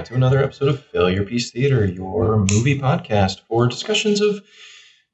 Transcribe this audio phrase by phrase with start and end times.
[0.00, 3.66] Hello, and welcome back to another episode of Failure Piece Theater, your movie podcast for
[3.66, 4.42] discussions of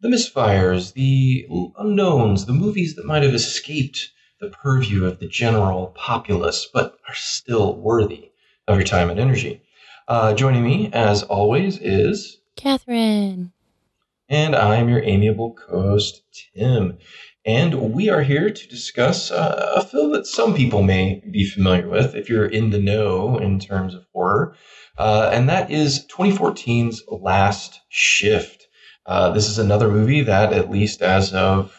[0.01, 1.45] the misfires, the
[1.77, 4.11] unknowns, the movies that might have escaped
[4.41, 8.31] the purview of the general populace, but are still worthy
[8.69, 9.61] of your time and energy.
[10.07, 13.53] Uh, joining me, as always, is Catherine.
[14.29, 16.23] and I am your amiable co-host
[16.55, 16.99] Tim,
[17.47, 21.89] and we are here to discuss uh, a film that some people may be familiar
[21.89, 24.57] with if you're in the know in terms of horror,
[24.99, 28.67] uh, and that is 2014's Last Shift.
[29.07, 31.73] Uh, this is another movie that, at least as of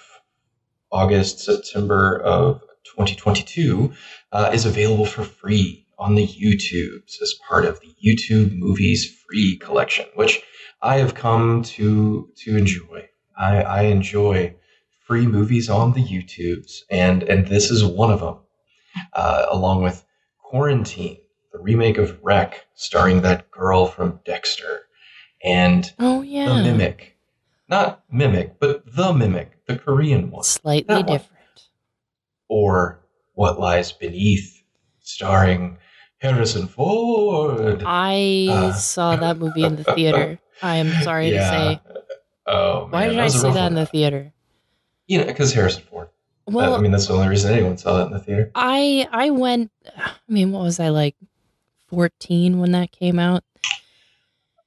[0.89, 3.91] August, September of 2022,
[4.31, 9.57] uh, is available for free on the YouTubes as part of the YouTube Movies Free
[9.57, 10.41] collection, which
[10.81, 13.09] I have come to to enjoy.
[13.37, 14.55] I, I enjoy
[15.07, 18.37] free movies on the YouTubes, and and this is one of them,
[19.13, 20.03] uh, along with
[20.43, 21.17] Quarantine,
[21.53, 24.81] the remake of Rec, starring that girl from Dexter,
[25.43, 27.17] and Oh yeah, The Mimic,
[27.69, 31.17] not Mimic, but The Mimic, the Korean one, slightly That one.
[31.17, 31.33] different.
[32.49, 32.99] or
[33.33, 34.61] What Lies Beneath,
[35.01, 35.77] starring
[36.19, 37.83] Harrison Ford.
[37.85, 40.39] I Uh, saw that movie in the theater.
[40.61, 41.39] I am sorry Yeah.
[41.39, 41.81] to say.
[42.47, 43.67] Oh, Why did I see that one.
[43.67, 44.33] in the theater?
[45.07, 46.09] You know, because Harrison Ford.
[46.45, 48.51] Well, I mean, that's the only reason anyone saw that in the theater.
[48.55, 49.71] I I went.
[49.97, 51.15] I mean, what was I like?
[51.87, 53.43] Fourteen when that came out.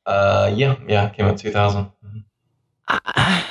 [0.06, 1.90] Uh, yeah, yeah, came out 2000.
[2.88, 3.44] I,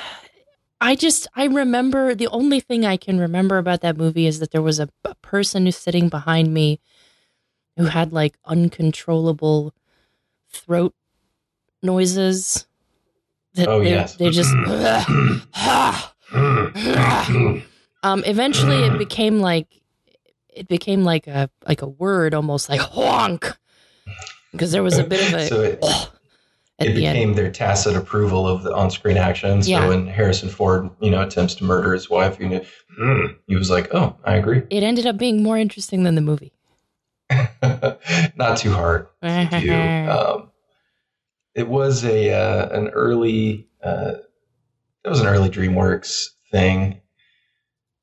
[0.81, 4.51] I just I remember the only thing I can remember about that movie is that
[4.51, 6.79] there was a, a person who's sitting behind me
[7.77, 9.73] who had like uncontrollable
[10.49, 10.93] throat
[11.81, 12.65] noises.
[13.53, 14.15] That Oh, they, yes.
[14.15, 14.53] they just
[18.03, 19.67] um eventually it became like
[20.49, 23.57] it became like a like a word almost like honk
[24.51, 25.79] because there was a bit of a so it,
[26.79, 29.61] it the became their tacit approval of the on-screen action.
[29.61, 29.87] So Yeah.
[29.87, 32.61] when Harrison Ford, you know, attempts to murder his wife, he, knew,
[32.99, 36.21] "Mm," he was like, "Oh, I agree." It ended up being more interesting than the
[36.21, 36.53] movie.
[38.35, 40.09] Not too hard to do.
[40.09, 40.51] Um,
[41.53, 44.13] it was a uh, an early uh,
[45.03, 47.01] it was an early DreamWorks thing.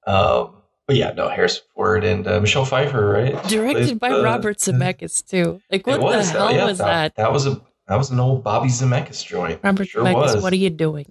[0.06, 0.52] Um,
[0.86, 3.42] but yeah, no, Harrison Ford and uh, Michelle Pfeiffer, right?
[3.48, 5.60] Directed by the- Robert Zemeckis too.
[5.70, 6.32] Like what was.
[6.32, 7.16] the hell yeah, was that?
[7.16, 9.60] That was a that was an old Bobby Zemeckis joint.
[9.62, 10.42] Robert sure Zemeckis, was.
[10.42, 11.10] what are you doing?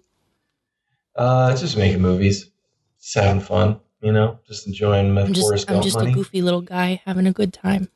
[1.16, 2.50] Uh, just making movies,
[3.02, 6.12] just having fun, you know, just enjoying my I'm Forrest I'm just money.
[6.12, 7.90] a goofy little guy having a good time.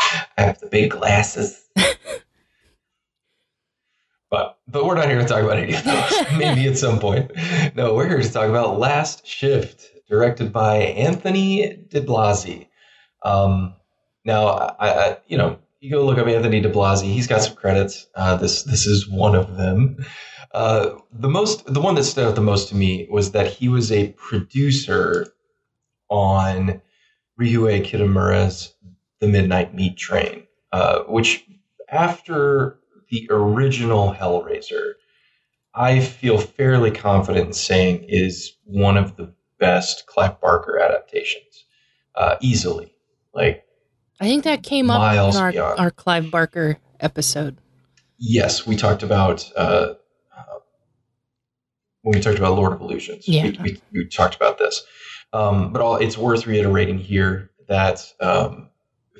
[0.00, 1.68] I have the big glasses.
[4.30, 6.12] But but we're not here to talk about any of those.
[6.38, 7.32] Maybe at some point.
[7.74, 12.68] No, we're here to talk about Last Shift, directed by Anthony DiBlasi.
[13.22, 13.74] Um,
[14.24, 17.12] now, I, I you know you go look up Anthony DiBlasi.
[17.12, 18.06] He's got some credits.
[18.14, 20.04] Uh, this this is one of them.
[20.52, 23.68] Uh, the most the one that stood out the most to me was that he
[23.68, 25.32] was a producer
[26.08, 26.80] on
[27.40, 28.74] Ryuhei Kitamura's
[29.20, 31.46] The Midnight Meat Train, uh, which
[31.88, 32.79] after
[33.10, 34.92] the original Hellraiser,
[35.74, 41.64] I feel fairly confident in saying is one of the best Clive Barker adaptations,
[42.14, 42.94] uh, easily.
[43.34, 43.64] Like,
[44.20, 45.78] I think that came up in our, beyond.
[45.78, 47.58] our Clive Barker episode.
[48.18, 49.94] yes, we talked about uh,
[50.36, 50.58] uh,
[52.02, 53.28] when we talked about Lord of Illusions.
[53.28, 53.44] Yeah.
[53.44, 54.82] we, we, we talked about this,
[55.32, 58.68] um, but all, it's worth reiterating here that um,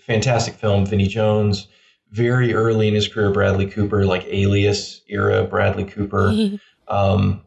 [0.01, 1.69] fantastic film, Vinnie Jones.
[2.11, 6.59] Very early in his career, Bradley Cooper, like Alias era Bradley Cooper.
[6.89, 7.43] um,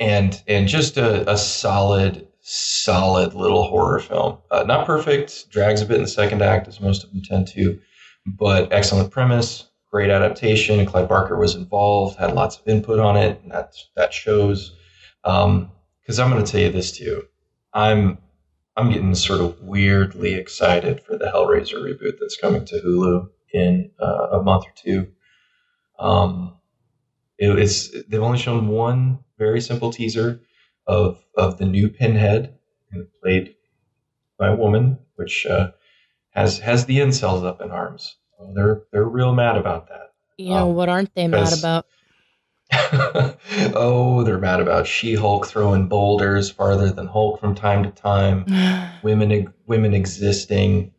[0.00, 4.38] and and just a, a solid, solid little horror film.
[4.50, 7.46] Uh, not perfect, drags a bit in the second act, as most of them tend
[7.48, 7.78] to,
[8.26, 10.84] but excellent premise, great adaptation.
[10.86, 14.74] Clive Barker was involved, had lots of input on it, and that that shows.
[15.22, 17.24] Because I'm going to tell you this too,
[17.74, 18.18] I'm
[18.76, 23.90] I'm getting sort of weirdly excited for the Hellraiser reboot that's coming to Hulu in
[24.00, 25.08] uh, a month or two.
[25.98, 26.56] Um,
[27.38, 30.40] it, it's they've only shown one very simple teaser
[30.86, 32.54] of of the new Pinhead,
[33.22, 33.54] played
[34.38, 35.70] by a woman, which uh,
[36.30, 38.16] has has the incels up in arms.
[38.38, 40.12] So they're they're real mad about that.
[40.38, 41.86] You know Um, what aren't they mad about?
[43.74, 48.44] oh, they're mad about She-Hulk throwing boulders farther than Hulk from time to time.
[49.02, 50.92] Women women existing,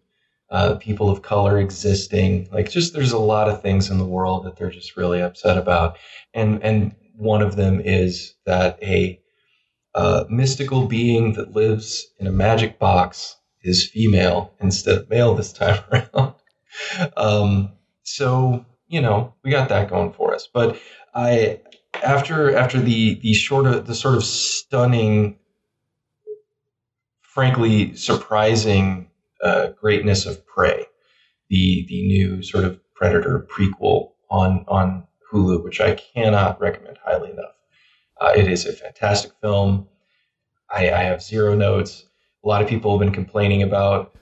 [0.52, 2.48] uh, people of color existing.
[2.52, 5.58] Like just there's a lot of things in the world that they're just really upset
[5.58, 5.98] about,
[6.34, 9.20] and and one of them is that a
[9.96, 15.54] uh, mystical being that lives in a magic box is female instead of male this
[15.54, 16.34] time around.
[17.16, 17.72] Um,
[18.04, 20.50] so you know, we got that going for us.
[20.54, 20.78] But
[21.16, 21.62] I
[22.04, 25.38] after after the the short of the sort of stunning,
[27.22, 29.11] frankly surprising
[29.44, 30.86] uh, greatness of Prey,
[31.50, 37.32] the the new sort of Predator prequel on on Hulu, which I cannot recommend highly
[37.32, 37.56] enough.
[38.20, 39.88] Uh, it is a fantastic film.
[40.70, 42.06] I, I have zero notes.
[42.44, 44.16] A lot of people have been complaining about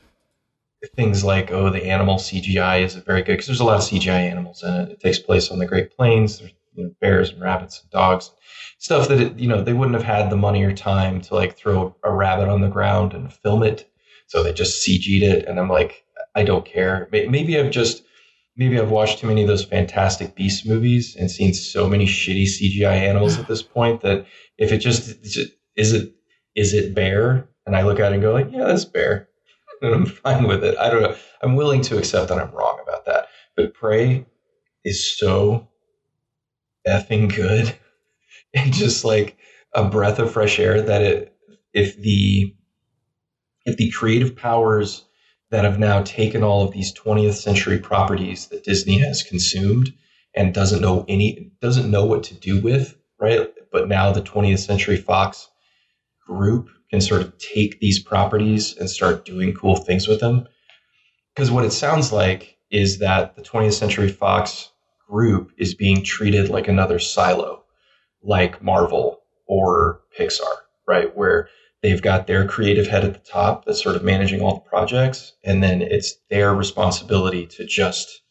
[0.95, 4.30] things like, oh, the animal CGI isn't very good because there's a lot of CGI
[4.30, 4.89] animals in it.
[4.89, 6.39] It takes place on the Great Plains.
[6.39, 8.31] There's you know, bears and rabbits and dogs,
[8.77, 11.57] stuff that it, you know they wouldn't have had the money or time to like
[11.57, 13.92] throw a rabbit on the ground and film it.
[14.30, 16.06] So they just CG'd it, and I'm like,
[16.36, 17.10] I don't care.
[17.12, 18.04] Maybe I've just
[18.56, 22.46] maybe I've watched too many of those Fantastic Beast movies and seen so many shitty
[22.46, 24.26] CGI animals at this point that
[24.58, 25.10] if it just
[25.76, 26.14] is it
[26.56, 29.30] is it bear, and I look at it and go like, yeah, that's bear
[29.81, 30.78] and I'm fine with it.
[30.78, 31.16] I don't know.
[31.42, 33.28] I'm willing to accept that I'm wrong about that.
[33.56, 34.26] But Prey
[34.86, 35.68] is so
[36.88, 37.76] effing good
[38.54, 39.38] and just like
[39.74, 41.34] a breath of fresh air that it
[41.74, 42.56] if the
[43.65, 45.06] if the creative powers
[45.51, 49.94] that have now taken all of these 20th century properties that Disney has consumed
[50.35, 53.51] and doesn't know any doesn't know what to do with, right?
[53.71, 55.50] But now the 20th century Fox
[56.25, 60.47] group can sort of take these properties and start doing cool things with them.
[61.33, 64.71] Because what it sounds like is that the 20th Century Fox
[65.07, 67.63] group is being treated like another silo,
[68.21, 70.44] like Marvel or Pixar,
[70.88, 71.15] right?
[71.15, 71.50] Where
[71.81, 75.34] they've got their creative head at the top that's sort of managing all the projects,
[75.44, 78.22] and then it's their responsibility to just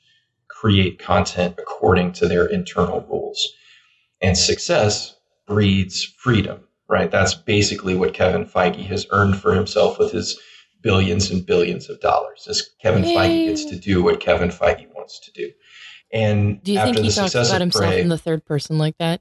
[0.48, 3.52] create content according to their internal rules.
[4.20, 5.16] And success
[5.46, 7.10] breeds freedom right?
[7.10, 10.38] That's basically what Kevin Feige has earned for himself with his
[10.80, 12.46] billions and billions of dollars.
[12.48, 13.14] Is Kevin Yay.
[13.14, 15.50] Feige gets to do what Kevin Feige wants to do.
[16.12, 19.20] And do you think he talks about himself Prey, in the third person like that?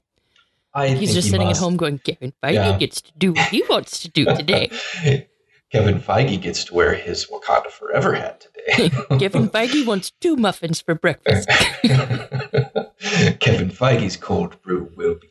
[0.78, 1.60] I he's just he sitting must.
[1.60, 2.78] at home going, Kevin Feige yeah.
[2.78, 4.70] gets to do what he wants to do today.
[5.70, 8.88] Kevin Feige gets to wear his Wakanda Forever hat today.
[9.18, 11.46] Kevin Feige wants two muffins for breakfast.
[13.40, 15.28] Kevin Feige's cold brew will be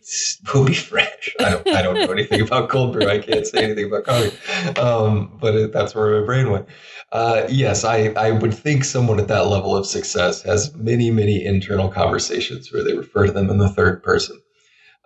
[0.53, 1.35] will be fresh.
[1.39, 3.09] I don't I don't know anything about cold brew.
[3.09, 6.67] I can't say anything about coffee, um, but it, that's where my brain went.
[7.11, 11.43] Uh, yes, I I would think someone at that level of success has many many
[11.43, 14.39] internal conversations where they refer to them in the third person.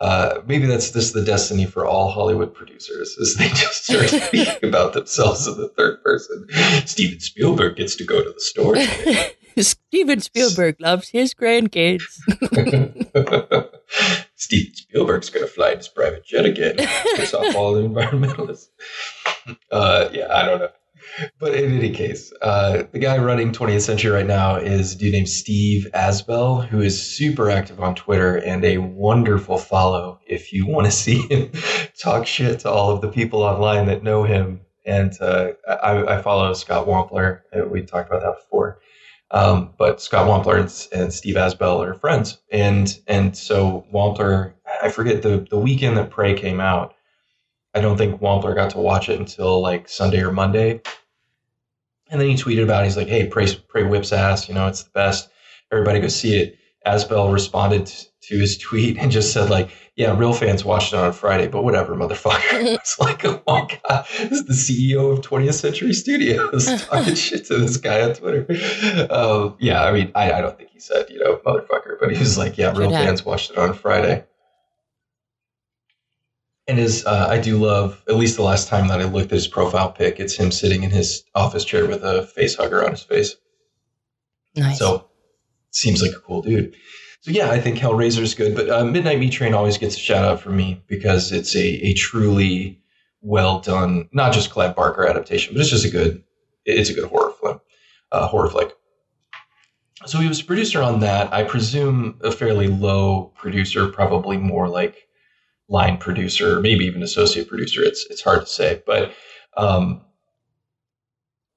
[0.02, 4.68] Uh, maybe that's just the destiny for all Hollywood producers, is they just start speaking
[4.68, 6.48] about themselves in the third person.
[6.88, 8.78] Steven Spielberg gets to go to the store.
[9.64, 12.02] Steven Spielberg loves his grandkids.
[14.36, 16.78] Steven Spielberg's going to fly in his private jet again.
[17.16, 18.70] Piss off all the environmentalists.
[19.72, 20.70] Uh, yeah, I don't know
[21.40, 25.14] but in any case, uh, the guy running 20th Century right now is a dude
[25.14, 30.66] named Steve Asbell, who is super active on Twitter and a wonderful follow if you
[30.66, 31.52] want to see him
[32.00, 34.62] talk shit to all of the people online that know him.
[34.86, 37.42] And uh, I, I, follow Scott Wampler.
[37.56, 38.80] Uh, we talked about that before.
[39.30, 42.40] Um, but Scott Wampler and, and, Steve Asbell are friends.
[42.52, 46.96] And and so Wampler, I forget the, the weekend that Prey came out,
[47.74, 50.82] I don't think Wampler got to watch it until like Sunday or Monday.
[52.10, 52.88] And then he tweeted about it.
[52.88, 54.50] He's like, hey, pray, Prey whips ass.
[54.50, 55.30] You know, it's the best.
[55.72, 56.58] Everybody go see it.
[56.86, 57.86] Asbell responded
[58.24, 61.64] to his tweet and just said, like, yeah, real fans watched it on Friday, but
[61.64, 62.40] whatever, motherfucker.
[62.52, 67.46] it's like, oh my God, this is the CEO of 20th Century Studios talking shit
[67.46, 68.48] to this guy on Twitter.
[69.12, 72.18] Um, yeah, I mean, I, I, don't think he said, you know, motherfucker, but he
[72.18, 74.26] was like, yeah, real fans watched it on Friday
[76.72, 79.36] and his uh, I do love at least the last time that I looked at
[79.36, 82.92] his profile pic, it's him sitting in his office chair with a face hugger on
[82.92, 83.36] his face.
[84.56, 84.80] Nice.
[84.80, 85.10] So
[85.72, 86.74] seems like a cool dude.
[87.20, 90.00] So yeah, I think Hellraiser is good, but uh, Midnight Meat Train always gets a
[90.00, 92.80] shout out from me because it's a a truly
[93.22, 96.24] well done, not just Clive Barker adaptation, but it's just a good
[96.66, 97.60] it's a good horror film,
[98.14, 98.72] uh, horror flick.
[100.06, 101.32] So he was a producer on that.
[101.34, 105.08] I presume a fairly low producer, probably more like
[105.72, 107.82] line producer, maybe even associate producer.
[107.82, 109.14] It's it's hard to say, but
[109.58, 110.02] um,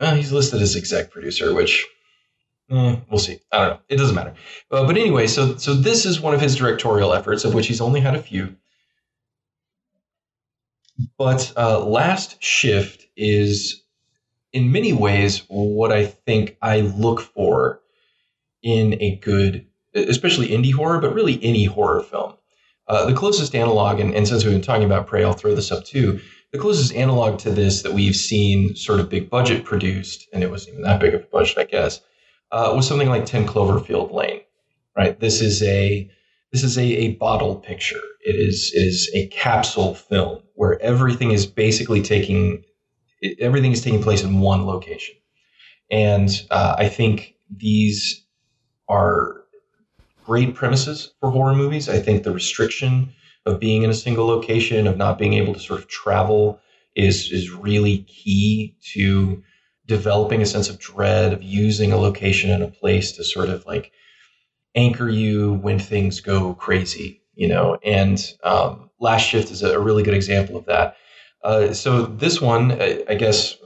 [0.01, 1.85] well, he's listed as exec producer, which
[2.71, 3.41] eh, we'll see.
[3.53, 3.81] I don't know.
[3.89, 4.35] It doesn't matter.
[4.71, 7.81] Uh, but anyway, so so this is one of his directorial efforts, of which he's
[7.81, 8.57] only had a few.
[11.19, 13.83] But uh, Last Shift is,
[14.53, 17.81] in many ways, what I think I look for
[18.63, 22.35] in a good, especially indie horror, but really any horror film.
[22.87, 25.73] Uh, the closest analog, and, and, since we've been talking about Prey, I'll throw this
[25.73, 26.21] up too.
[26.53, 30.51] The closest analog to this that we've seen sort of big budget produced, and it
[30.51, 32.03] wasn't even that big of a budget, I guess,
[32.53, 34.43] uh, was something like 10 Cloverfield Lane,
[34.97, 35.19] right?
[35.19, 36.11] This is a
[36.53, 38.01] this is a, a bottle picture.
[38.21, 42.65] It is it is a capsule film where everything is basically taking
[43.41, 45.15] everything is taking place in one location,
[45.91, 48.25] and uh, I think these
[48.89, 49.44] are
[50.25, 51.89] great premises for horror movies.
[51.89, 53.13] I think the restriction
[53.47, 56.61] of being in a single location, of not being able to sort of travel,
[56.97, 59.43] is is really key to
[59.87, 63.67] developing a sense of dread of using a location and a place to sort of
[63.67, 63.93] like
[64.75, 67.79] anchor you when things go crazy, you know.
[67.85, 70.97] And um, Last Shift is a, really good example of that.
[71.43, 73.57] Uh, so this one, I, I, guess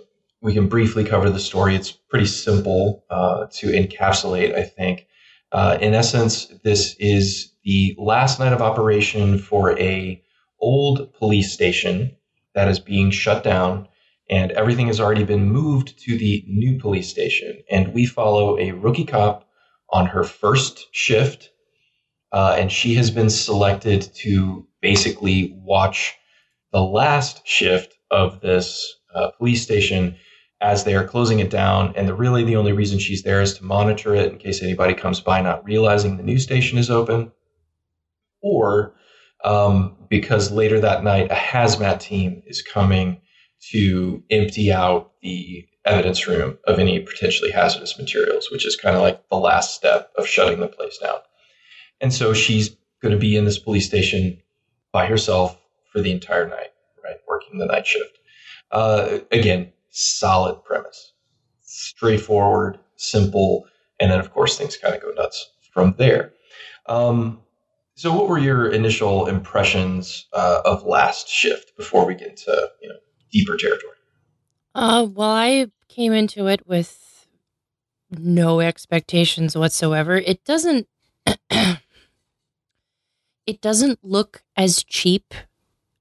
[0.40, 1.76] we can briefly cover the story.
[1.76, 5.06] It's pretty simple uh, to encapsulate, I think.
[5.52, 10.22] Uh, in essence, this is the last night of operation for a
[10.60, 12.14] old police station
[12.54, 13.88] that is being shut down,
[14.28, 17.62] and everything has already been moved to the new police station.
[17.70, 19.48] And we follow a rookie cop
[19.90, 21.50] on her first shift,
[22.32, 26.14] uh, and she has been selected to basically watch
[26.72, 30.16] the last shift of this uh, police station
[30.60, 31.92] as they are closing it down.
[31.96, 34.94] And the, really the only reason she's there is to monitor it in case anybody
[34.94, 37.30] comes by not realizing the new station is open,
[38.40, 38.94] or
[39.44, 43.20] um, because later that night a hazmat team is coming
[43.70, 49.02] to empty out the evidence room of any potentially hazardous materials, which is kind of
[49.02, 51.18] like the last step of shutting the place down.
[52.00, 54.40] And so she's going to be in this police station
[54.92, 55.58] by herself
[55.92, 56.72] for the entire night,
[57.02, 57.16] right?
[57.28, 58.18] Working the night shift.
[58.70, 61.12] Uh, again, solid premise,
[61.62, 63.66] straightforward, simple,
[64.00, 66.32] and then of course things kind of go nuts from there.
[66.86, 67.40] Um,
[67.94, 72.88] so, what were your initial impressions uh, of Last Shift before we get into you
[72.88, 72.96] know
[73.32, 73.94] deeper territory?
[74.74, 77.26] Uh, well, I came into it with
[78.10, 80.16] no expectations whatsoever.
[80.16, 80.86] It doesn't.
[81.50, 81.80] it
[83.60, 85.34] doesn't look as cheap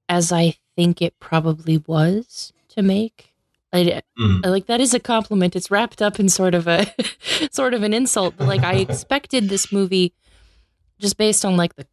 [0.07, 3.33] as I think it probably was to make.
[3.73, 4.45] I, mm.
[4.45, 5.55] like that is a compliment.
[5.55, 6.87] It's wrapped up in sort of a
[7.51, 8.35] sort of an insult.
[8.37, 10.13] But like I expected this movie
[10.99, 11.85] just based on like the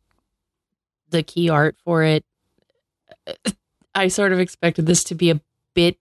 [1.11, 2.25] the key art for it.
[3.95, 5.40] I sort of expected this to be a
[5.75, 5.99] bit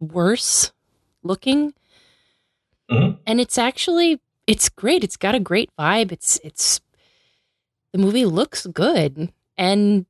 [0.00, 0.72] worse
[1.22, 1.74] looking.
[2.90, 3.18] Mm-hmm.
[3.26, 5.04] And it's actually it's great.
[5.04, 6.12] It's got a great vibe.
[6.12, 6.80] It's it's
[7.92, 10.06] the movie looks good and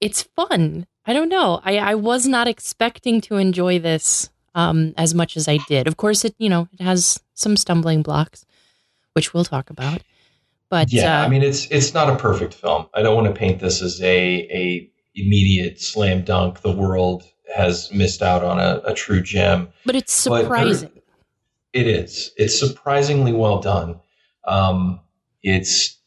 [0.00, 0.86] it's fun.
[1.06, 1.60] I don't know.
[1.64, 5.86] I, I was not expecting to enjoy this um, as much as I did.
[5.86, 8.44] Of course, it you know it has some stumbling blocks,
[9.12, 10.02] which we'll talk about.
[10.68, 12.86] But yeah, uh, I mean it's it's not a perfect film.
[12.94, 16.60] I don't want to paint this as a a immediate slam dunk.
[16.60, 19.68] The world has missed out on a, a true gem.
[19.84, 20.90] But it's surprising.
[20.92, 21.02] But
[21.72, 22.32] it is.
[22.36, 24.00] It's surprisingly well done.
[24.46, 25.00] Um,
[25.42, 25.98] it's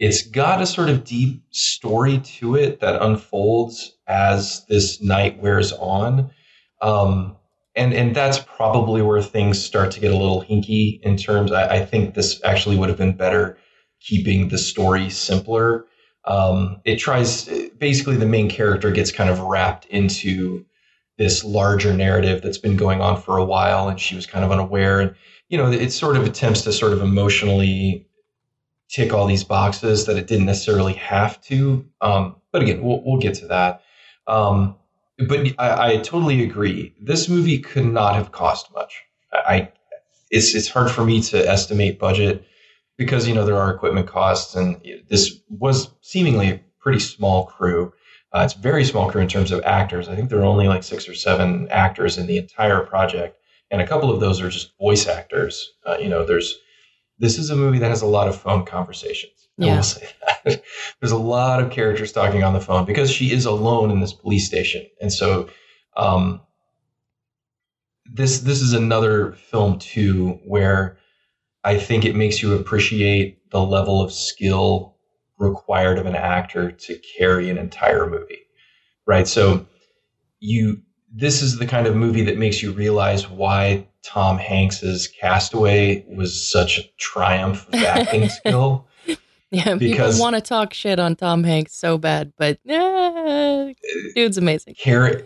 [0.00, 5.72] it's got a sort of deep story to it that unfolds as this night wears
[5.74, 6.30] on.
[6.80, 7.36] Um,
[7.76, 11.52] and and that's probably where things start to get a little hinky in terms.
[11.52, 13.58] I, I think this actually would have been better
[14.00, 15.84] keeping the story simpler.
[16.24, 20.64] Um, it tries basically the main character gets kind of wrapped into
[21.18, 24.50] this larger narrative that's been going on for a while, and she was kind of
[24.50, 25.00] unaware.
[25.00, 25.14] And
[25.50, 28.06] you know, it sort of attempts to sort of emotionally
[28.90, 31.86] tick all these boxes that it didn't necessarily have to.
[32.00, 33.82] Um, but again, we'll, we'll get to that.
[34.26, 34.76] Um,
[35.28, 36.94] but I, I, totally agree.
[37.00, 39.02] This movie could not have cost much.
[39.32, 39.70] I,
[40.30, 42.44] it's it's hard for me to estimate budget
[42.96, 47.92] because you know there are equipment costs, and this was seemingly a pretty small crew.
[48.32, 50.08] Uh, it's very small crew in terms of actors.
[50.08, 53.38] I think there are only like six or seven actors in the entire project,
[53.70, 55.72] and a couple of those are just voice actors.
[55.84, 56.58] Uh, you know, there's
[57.20, 59.48] this is a movie that has a lot of phone conversations.
[59.58, 59.72] Yeah.
[59.72, 60.62] I will say that.
[61.00, 64.14] There's a lot of characters talking on the phone because she is alone in this
[64.14, 64.86] police station.
[65.02, 65.50] And so
[65.96, 66.40] um,
[68.06, 70.96] this this is another film too where
[71.62, 74.96] I think it makes you appreciate the level of skill
[75.38, 78.46] required of an actor to carry an entire movie.
[79.06, 79.28] Right?
[79.28, 79.66] So
[80.40, 80.80] you
[81.12, 86.50] this is the kind of movie that makes you realize why Tom Hanks's Castaway was
[86.50, 88.86] such a triumph of acting skill.
[89.50, 93.72] Yeah, because people want to talk shit on Tom Hanks so bad, but eh,
[94.14, 94.76] dude's amazing.
[94.82, 95.22] Car-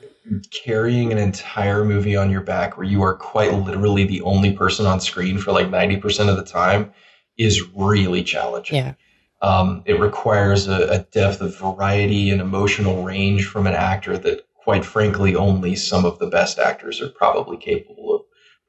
[0.50, 4.86] carrying an entire movie on your back where you are quite literally the only person
[4.86, 6.90] on screen for like 90% of the time
[7.36, 8.76] is really challenging.
[8.76, 8.94] Yeah.
[9.42, 14.46] Um, it requires a, a depth of variety and emotional range from an actor that
[14.64, 18.22] quite frankly, only some of the best actors are probably capable of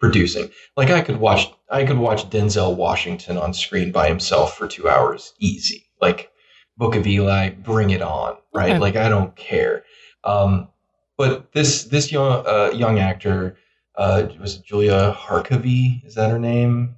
[0.05, 0.49] producing.
[0.77, 4.87] Like I could watch I could watch Denzel Washington on screen by himself for two
[4.89, 5.85] hours, easy.
[6.01, 6.31] Like
[6.77, 8.71] Book of Eli, bring it on, right?
[8.71, 8.79] Okay.
[8.79, 9.83] Like I don't care.
[10.23, 10.69] Um,
[11.17, 13.57] but this this young uh, young actor
[13.97, 16.95] uh, was it Julia Harkavy, is that her name?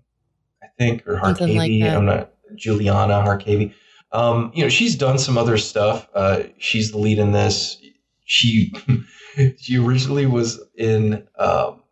[0.64, 1.96] I think or Something like Harkavy.
[1.96, 3.74] I'm not Juliana Harkavy.
[4.12, 6.08] Um, you know, she's done some other stuff.
[6.14, 7.78] Uh, she's the lead in this.
[8.26, 8.74] She
[9.58, 11.84] she originally was in um,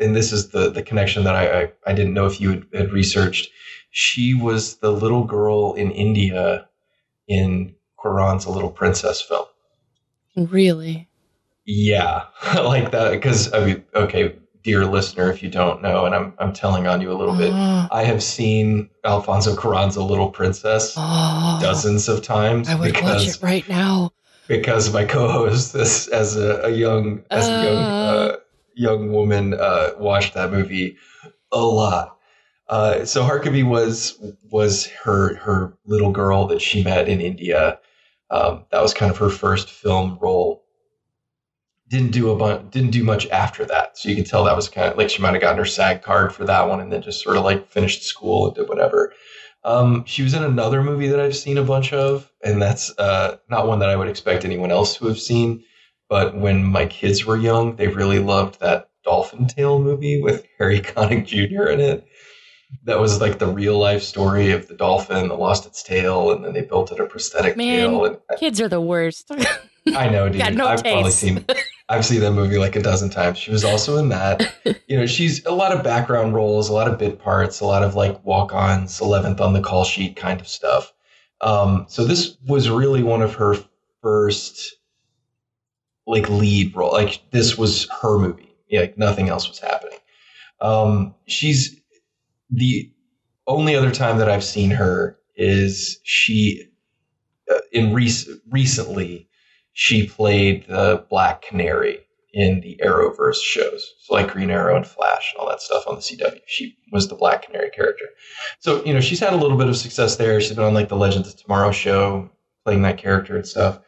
[0.00, 2.66] and this is the the connection that I I, I didn't know if you had,
[2.72, 3.50] had researched.
[3.90, 6.68] She was the little girl in India
[7.28, 9.44] in Cuarón's A Little Princess film.
[10.36, 11.08] Really?
[11.64, 16.34] Yeah, like that because I mean, okay, dear listener, if you don't know, and I'm
[16.38, 20.30] I'm telling on you a little bit, Oh, I have seen Alfonso Cuarón's A Little
[20.30, 24.12] Princess oh, dozens of times I would because watch it right now.
[24.48, 28.36] because my co-host this as a, a young as a young uh, uh
[28.74, 30.96] young woman uh, watched that movie
[31.52, 32.16] a lot.
[32.68, 34.18] Uh, so Harkavy was
[34.50, 37.78] was her her little girl that she met in India.
[38.30, 40.64] Um, that was kind of her first film role.
[41.88, 42.70] Didn't do a bunch.
[42.70, 43.98] Didn't do much after that.
[43.98, 46.02] So you can tell that was kind of like she might have gotten her SAG
[46.02, 49.12] card for that one, and then just sort of like finished school and did whatever.
[49.64, 53.36] Um, she was in another movie that I've seen a bunch of, and that's uh,
[53.48, 55.62] not one that I would expect anyone else to have seen.
[56.12, 60.78] But when my kids were young, they really loved that Dolphin Tale movie with Harry
[60.78, 61.70] Connick Jr.
[61.70, 62.06] in it.
[62.84, 66.44] That was like the real life story of the dolphin that lost its tail, and
[66.44, 68.04] then they built it a prosthetic Man, tail.
[68.04, 69.32] And Kids are the worst.
[69.96, 70.42] I know, dude.
[70.42, 71.46] Got no I've probably seen
[71.88, 73.38] I've seen that movie like a dozen times.
[73.38, 74.54] She was also in that.
[74.88, 77.82] You know, she's a lot of background roles, a lot of bit parts, a lot
[77.82, 80.92] of like walk-ons, eleventh on the call sheet kind of stuff.
[81.40, 83.56] Um, so this was really one of her
[84.02, 84.76] first
[86.06, 86.92] like lead role.
[86.92, 88.54] Like this was her movie.
[88.72, 89.98] Like nothing else was happening.
[90.60, 91.80] Um, she's
[92.50, 92.90] the
[93.46, 96.68] only other time that I've seen her is she
[97.50, 99.28] uh, in rec- recently
[99.72, 101.98] she played the Black Canary
[102.34, 105.96] in the Arrowverse shows, so like Green Arrow and Flash and all that stuff on
[105.96, 106.40] the CW.
[106.46, 108.06] She was the Black Canary character.
[108.60, 110.40] So you know she's had a little bit of success there.
[110.40, 112.30] She's been on like the Legends of Tomorrow show,
[112.64, 113.80] playing that character and stuff.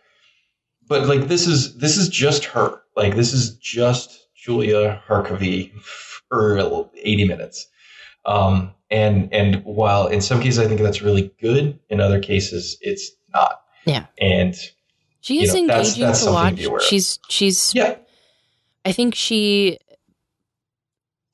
[0.89, 2.81] But like this is this is just her.
[2.97, 6.59] Like this is just Julia Harkavy for
[6.97, 7.67] eighty minutes.
[8.27, 12.77] Um, and and while in some cases I think that's really good, in other cases
[12.81, 13.61] it's not.
[13.87, 14.07] Yeah.
[14.19, 14.55] And
[15.21, 16.65] She You is know, engaging that's to to watch.
[16.65, 16.83] of.
[16.83, 17.97] she's she's yeah,
[18.85, 19.79] I think she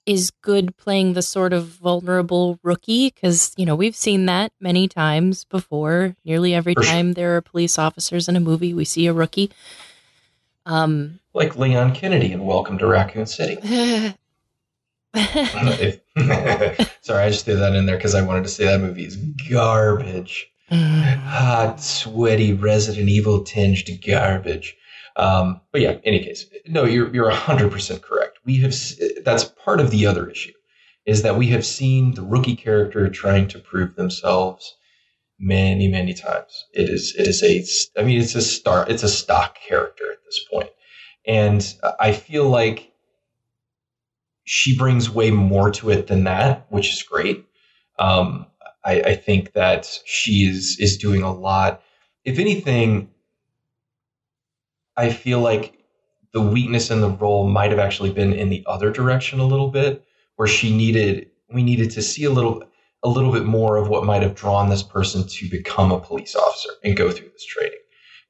[0.06, 4.88] is good playing the sort of vulnerable rookie because you know we've seen that many
[4.88, 6.16] times before.
[6.24, 6.92] Nearly every For sure.
[6.92, 9.50] time there are police officers in a movie, we see a rookie.
[10.66, 13.58] Um, like Leon Kennedy in Welcome to Raccoon City.
[15.14, 16.00] If-
[17.02, 19.16] Sorry, I just threw that in there because I wanted to say that movie is
[19.16, 20.48] garbage.
[20.70, 24.76] hot, sweaty, Resident Evil tinged garbage.
[25.16, 28.29] Um, but yeah, in any case, no, you're you're hundred percent correct.
[28.50, 28.74] We have
[29.24, 30.54] that's part of the other issue
[31.06, 34.74] is that we have seen the rookie character trying to prove themselves
[35.38, 36.64] many many times.
[36.74, 40.24] It is it is a I mean it's a star it's a stock character at
[40.24, 40.70] this point,
[41.24, 41.62] and
[42.00, 42.90] I feel like
[44.42, 47.46] she brings way more to it than that, which is great.
[48.00, 48.46] Um,
[48.84, 51.82] I, I think that she is is doing a lot.
[52.24, 53.10] If anything,
[54.96, 55.79] I feel like
[56.32, 59.68] the weakness in the role might have actually been in the other direction a little
[59.68, 60.04] bit,
[60.36, 62.62] where she needed we needed to see a little
[63.02, 66.36] a little bit more of what might have drawn this person to become a police
[66.36, 67.78] officer and go through this training.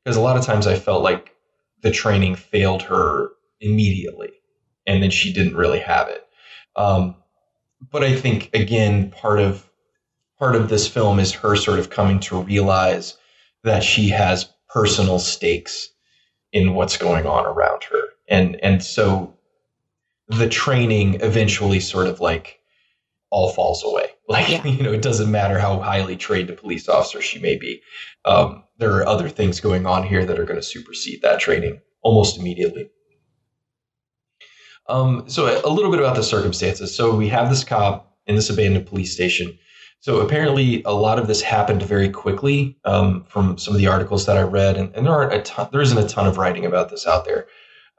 [0.04, 1.34] Because a lot of times I felt like
[1.82, 4.30] the training failed her immediately,
[4.86, 6.26] and then she didn't really have it.
[6.76, 7.16] Um,
[7.90, 9.68] but I think again, part of
[10.38, 13.16] part of this film is her sort of coming to realize
[13.64, 15.90] that she has personal stakes
[16.52, 18.00] in what's going on around her.
[18.28, 19.36] And and so
[20.28, 22.60] the training eventually sort of like
[23.30, 24.08] all falls away.
[24.28, 24.64] Like Yeah.
[24.64, 27.82] you know it doesn't matter how highly trained a police officer she may be.
[28.24, 31.80] Um, there are other things going on here that are going to supersede that training
[32.02, 32.88] almost immediately.
[34.88, 36.94] Um, so a, a little bit about the circumstances.
[36.94, 39.58] So we have this cop in this abandoned police station
[40.00, 44.24] so apparently, a lot of this happened very quickly um, from some of the articles
[44.24, 46.64] that I read, and, and there aren't a ton, there isn't a ton of writing
[46.64, 47.46] about this out there.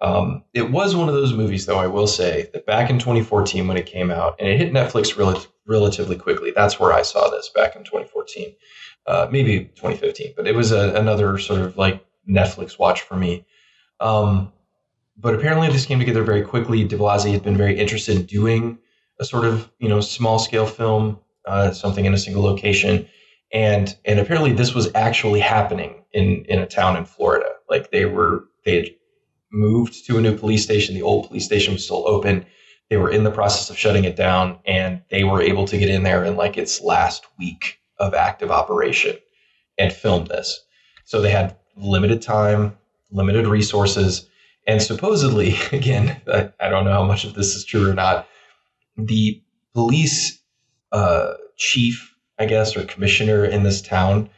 [0.01, 3.67] Um, it was one of those movies, though I will say that back in 2014
[3.67, 6.51] when it came out, and it hit Netflix rel- relatively quickly.
[6.55, 8.55] That's where I saw this back in 2014,
[9.05, 13.45] uh, maybe 2015, but it was a, another sort of like Netflix watch for me.
[13.99, 14.51] Um,
[15.17, 16.87] but apparently this came together very quickly.
[16.87, 18.79] DiBlasi had been very interested in doing
[19.19, 23.07] a sort of you know small scale film, uh, something in a single location,
[23.53, 27.49] and and apparently this was actually happening in in a town in Florida.
[27.69, 28.89] Like they were they had
[29.51, 30.95] moved to a new police station.
[30.95, 32.45] The old police station was still open.
[32.89, 35.89] They were in the process of shutting it down, and they were able to get
[35.89, 39.17] in there in like its last week of active operation
[39.77, 40.59] and film this.
[41.05, 42.77] So they had limited time,
[43.11, 44.27] limited resources,
[44.67, 48.27] and supposedly, again, I, I don't know how much of this is true or not.
[48.97, 49.41] The
[49.73, 50.40] police
[50.91, 54.29] uh, chief, I guess, or commissioner in this town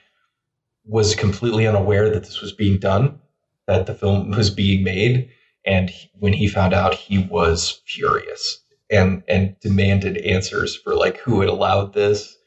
[0.86, 3.20] was completely unaware that this was being done,
[3.68, 5.30] that the film was being made,
[5.66, 11.18] and he, when he found out, he was furious and and demanded answers for like
[11.18, 12.38] who had allowed this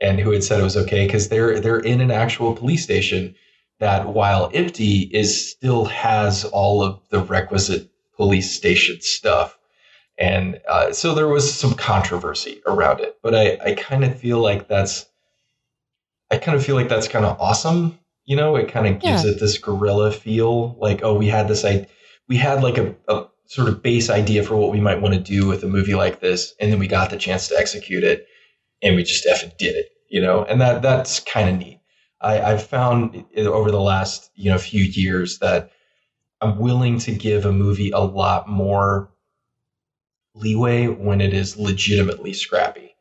[0.00, 3.34] and who had said it was okay because they're they're in an actual police station
[3.80, 9.56] that while empty is still has all of the requisite police station stuff
[10.18, 14.38] and uh, so there was some controversy around it but i i kind of feel
[14.38, 15.06] like that's
[16.30, 18.56] i kind of feel like that's kind of awesome you know?
[18.56, 19.32] It kind of gives Yeah.
[19.32, 21.86] it this guerrilla feel like oh we had this i
[22.28, 25.20] we had like a, a sort of base idea for what we might want to
[25.20, 28.26] do with a movie like this and then we got the chance to execute it
[28.82, 30.44] and we just effing did it you know?
[30.44, 31.80] And that that's kind of neat.
[32.20, 35.72] I, I've found over the last you know few years that
[36.40, 39.10] I'm willing to give a movie a lot more
[40.34, 42.94] leeway when it is legitimately scrappy,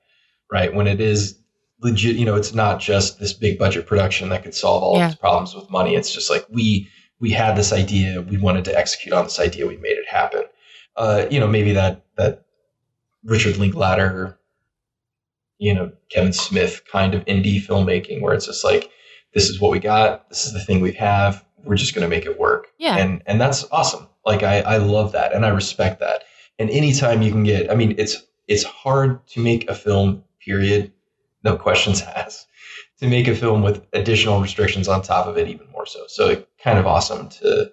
[0.51, 0.73] right?
[0.73, 1.39] When it is
[1.81, 5.05] legit, you know, it's not just this big budget production that could solve all Yeah.
[5.07, 5.95] of its problems with money.
[5.95, 6.87] It's just like we
[7.19, 10.43] we had this idea, we wanted to execute on this idea, we made it happen.
[10.97, 12.43] Uh, you know, maybe that that
[13.23, 14.37] Richard Linklater,
[15.57, 18.89] you know, Kevin Smith kind of indie filmmaking where it's just like
[19.33, 22.09] this is what we got, this is the thing we have, we're just going to
[22.15, 22.67] make it work.
[22.77, 22.97] Yeah.
[22.97, 24.07] And and that's awesome.
[24.25, 26.23] Like I I love that and I respect that.
[26.59, 30.91] And anytime you can get I mean it's it's hard to make a film period,
[31.43, 32.47] no questions asked.
[32.99, 36.05] To make a film with additional restrictions on top of it even more so.
[36.07, 37.71] So kind of awesome to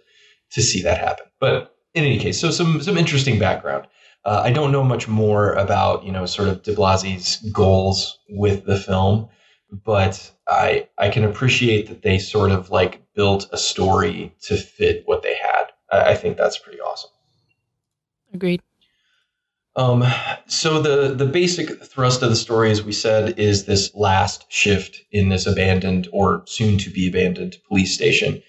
[0.50, 1.26] to see that happen.
[1.38, 3.86] But in any case, so some some interesting background.
[4.24, 8.78] Uh, I don't know much more about you know sort of DiBlasi's goals with the
[8.78, 9.28] film,
[9.70, 15.02] but I I can appreciate that they sort of like built a story to fit
[15.06, 15.64] what they had.
[15.90, 17.10] I, I think that's pretty awesome.
[18.32, 18.62] Agreed.
[19.76, 20.04] Um,
[20.46, 25.02] so the the basic thrust of the story, as we said, is this last shift
[25.12, 28.42] in this abandoned or soon to be abandoned police station.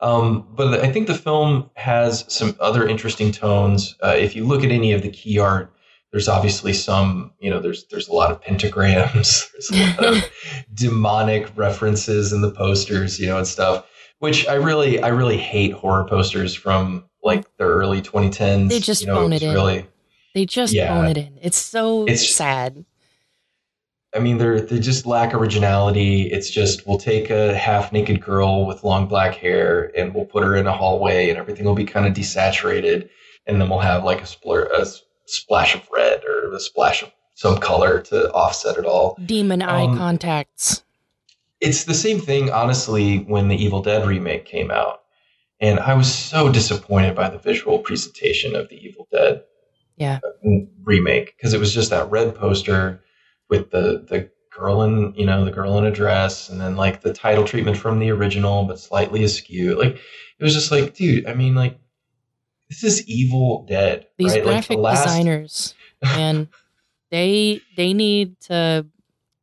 [0.00, 3.96] Um, but I think the film has some other interesting tones.
[4.02, 5.72] Uh, if you look at any of the key art,
[6.12, 10.30] there's obviously some, you know, there's there's a lot of pentagrams, there's a lot of
[10.74, 13.84] demonic references in the posters, you know, and stuff.
[14.20, 18.68] Which I really, I really hate horror posters from like the early 2010s.
[18.68, 19.54] They just you know, it in.
[19.54, 19.86] Really,
[20.34, 20.88] They just Yeah.
[20.94, 21.38] phone it in.
[21.42, 22.84] It's so It's- sad.
[24.14, 26.22] I mean, they're they just lack originality.
[26.32, 30.42] It's just we'll take a half naked girl with long black hair and we'll put
[30.42, 33.08] her in a hallway, and everything will be kind of desaturated,
[33.46, 34.86] and then we'll have like a, splur, a
[35.26, 39.16] splash of red or a splash of some color to offset it all.
[39.26, 40.82] Demon eye Um, contacts.
[41.60, 45.02] It's the same thing, honestly, when the Evil Dead remake came out,
[45.60, 49.42] and I was so disappointed by the visual presentation of the Evil Dead
[49.98, 50.20] Yeah.
[50.84, 53.02] remake because it was just that red poster
[53.50, 57.00] with the the girl in you know the girl in a dress and then like
[57.02, 61.26] the title treatment from the original but slightly askew like it was just like dude
[61.26, 61.78] i mean like
[62.68, 64.42] this is evil dead These right?
[64.42, 66.48] graphic like the last, designers, man,
[67.10, 68.84] they they need to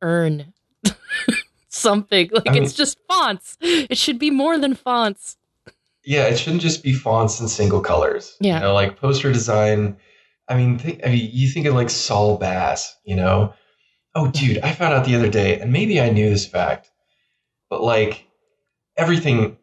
[0.00, 0.52] earn
[1.68, 2.30] something.
[2.32, 3.56] Like I mean- it's just fonts.
[3.60, 5.36] It should be more than fonts.
[6.04, 8.54] yeah it shouldn't just be fonts and single colors Yeah.
[8.56, 9.96] you know like poster design
[10.48, 13.52] i mean think, i mean you think of like saul bass you know?
[14.14, 16.90] Oh dude i found out the other day and maybe i knew this fact
[17.68, 18.26] but like
[18.96, 19.58] everything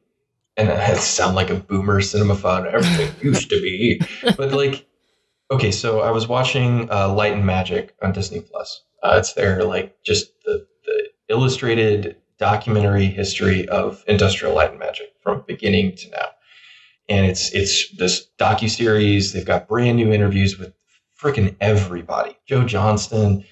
[0.55, 4.01] and I sound like a boomer cinema cinemaphone everything used to be
[4.37, 4.85] but like
[5.51, 8.83] okay so i was watching uh, light and magic on disney plus.
[9.01, 15.07] Uh, it's their like just the, the illustrated documentary history of industrial light and magic
[15.21, 16.27] from beginning to now
[17.09, 20.73] and it's it's this docu series they've got brand new interviews with
[21.19, 23.43] freaking everybody joe johnston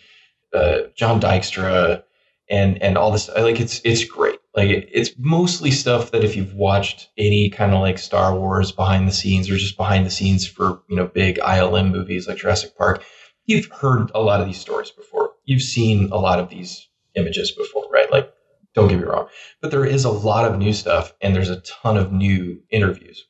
[0.54, 2.04] uh, john dykstra
[2.50, 6.24] and and all this I like it's it's great like it, it's mostly stuff that
[6.24, 10.06] if you've watched any kind of like Star Wars behind the scenes or just behind
[10.06, 13.04] the scenes for you know big ILM movies like Jurassic Park,
[13.46, 15.32] you've heard a lot of these stories before.
[15.46, 18.12] You've seen a lot of these images before, right?
[18.12, 18.32] Like
[18.76, 19.28] don't get me wrong,
[19.62, 23.26] but there is a lot of new stuff and there's a ton of new interviews.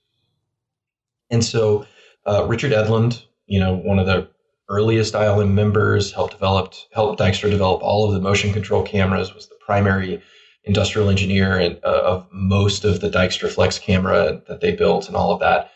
[1.32, 1.86] And so
[2.24, 4.30] Uh, Richard Edlund, you know, one of the
[4.70, 9.34] earliest ILM members, helped develop helped Dykstra develop all of the motion control cameras.
[9.34, 10.22] Was the primary
[10.64, 15.16] industrial engineer and, uh, of most of the Dykstra Flex camera that they built and
[15.18, 15.72] all of that.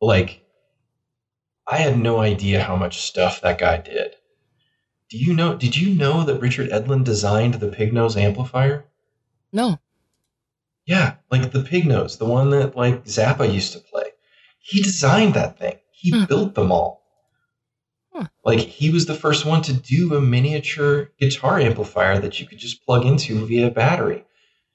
[0.00, 0.40] Like,
[1.68, 4.16] I had no idea how much stuff that guy did.
[5.08, 5.54] Do you know?
[5.54, 8.84] Did you know that Richard Edlund designed the pig nose amplifier?
[9.52, 9.78] No.
[10.84, 14.03] Yeah, like the pig nose, the one that like Zappa used to play.
[14.66, 15.76] He designed that thing.
[15.92, 16.24] He Hmm.
[16.24, 17.02] built them all.
[18.14, 18.28] Huh.
[18.44, 22.58] Like he was the first one to do a miniature guitar amplifier that you could
[22.58, 24.24] just plug into via battery.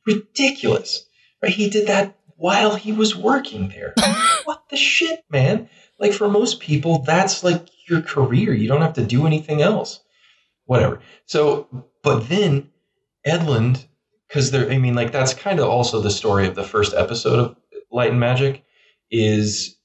[0.05, 1.05] Ridiculous.
[1.41, 1.51] Right?
[1.51, 3.93] He did that while he was working there.
[4.45, 5.69] what the shit, man?
[5.97, 8.53] Like for most people, that's like your career.
[8.53, 10.01] You don't have to do anything else.
[10.65, 11.01] Whatever.
[11.25, 11.67] So,
[12.03, 12.69] but then
[13.25, 13.85] Edlund,
[14.27, 17.39] because there, I mean, like that's kind of also the story of the first episode
[17.39, 17.55] of
[17.91, 18.63] Light and Magic,
[19.09, 19.77] is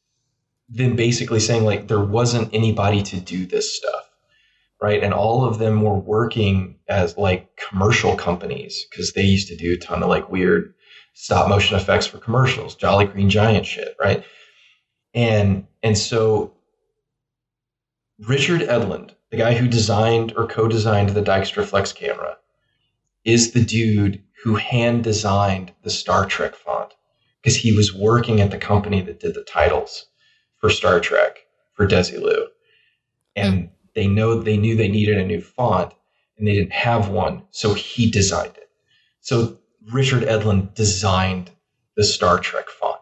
[0.74, 4.10] them basically saying like there wasn't anybody to do this stuff,
[4.82, 5.02] right?
[5.02, 9.74] And all of them were working as like commercial companies because they used to do
[9.74, 10.74] a ton of like weird
[11.12, 14.24] stop motion effects for commercials, Jolly Green Giant shit, right?
[15.14, 16.54] And and so
[18.18, 22.36] Richard Edlund, the guy who designed or co-designed the Dykstra Flex camera,
[23.24, 26.94] is the dude who hand designed the Star Trek font
[27.40, 30.06] because he was working at the company that did the titles
[30.64, 32.46] for Star Trek for Desilu.
[33.36, 35.92] And they know they knew they needed a new font
[36.38, 38.70] and they didn't have one, so he designed it.
[39.20, 39.58] So
[39.92, 41.50] Richard Edlund designed
[41.98, 42.98] the Star Trek font.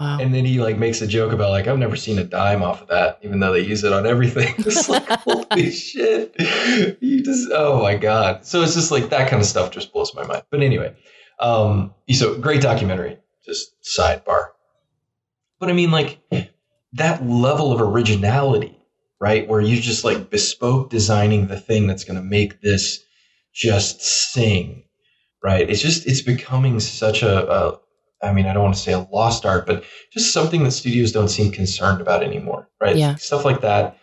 [0.00, 0.18] Wow.
[0.20, 2.82] And then he like makes a joke about like I've never seen a dime off
[2.82, 4.52] of that, even though they use it on everything.
[4.58, 6.34] It's like holy shit,
[7.00, 8.44] you just oh my god.
[8.44, 10.42] So it's just like that kind of stuff just blows my mind.
[10.50, 10.96] But anyway,
[11.38, 13.18] um, so great documentary.
[13.46, 14.46] Just sidebar.
[15.60, 16.18] But I mean, like
[16.94, 18.76] that level of originality,
[19.20, 19.48] right?
[19.48, 23.00] Where you're just like bespoke designing the thing that's going to make this
[23.54, 24.84] just sing,
[25.42, 25.68] right?
[25.68, 27.80] It's just it's becoming such a, a
[28.22, 31.12] I mean, I don't want to say a lost art, but just something that studios
[31.12, 32.96] don't seem concerned about anymore, right?
[32.96, 33.16] Yeah.
[33.16, 33.98] Stuff like that.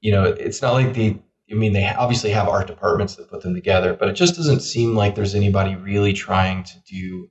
[0.00, 1.18] You know, it's not like the.
[1.50, 4.60] I mean, they obviously have art departments that put them together, but it just doesn't
[4.60, 7.30] seem like there's anybody really trying to do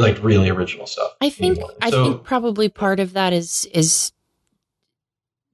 [0.00, 1.12] like really original stuff.
[1.20, 1.74] I think anymore.
[1.82, 4.12] I So- think probably part of that is is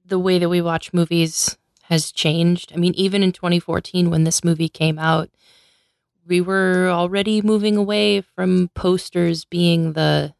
[0.05, 2.71] the way that we watch movies has changed.
[2.73, 5.29] I mean, even in 2014 when this movie came out,
[6.27, 10.33] we were already moving away from posters being the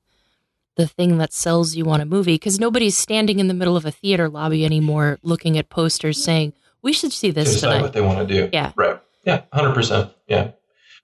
[0.75, 3.85] the thing that sells you on a movie because nobody's standing in the middle of
[3.85, 7.81] a theater lobby anymore looking at posters saying, "We should see to this decide tonight."
[7.81, 8.49] what they want to do.
[8.51, 8.73] Yeah.
[8.75, 8.99] Right.
[9.23, 9.43] Yeah.
[9.53, 10.11] Hundred percent.
[10.27, 10.51] Yeah.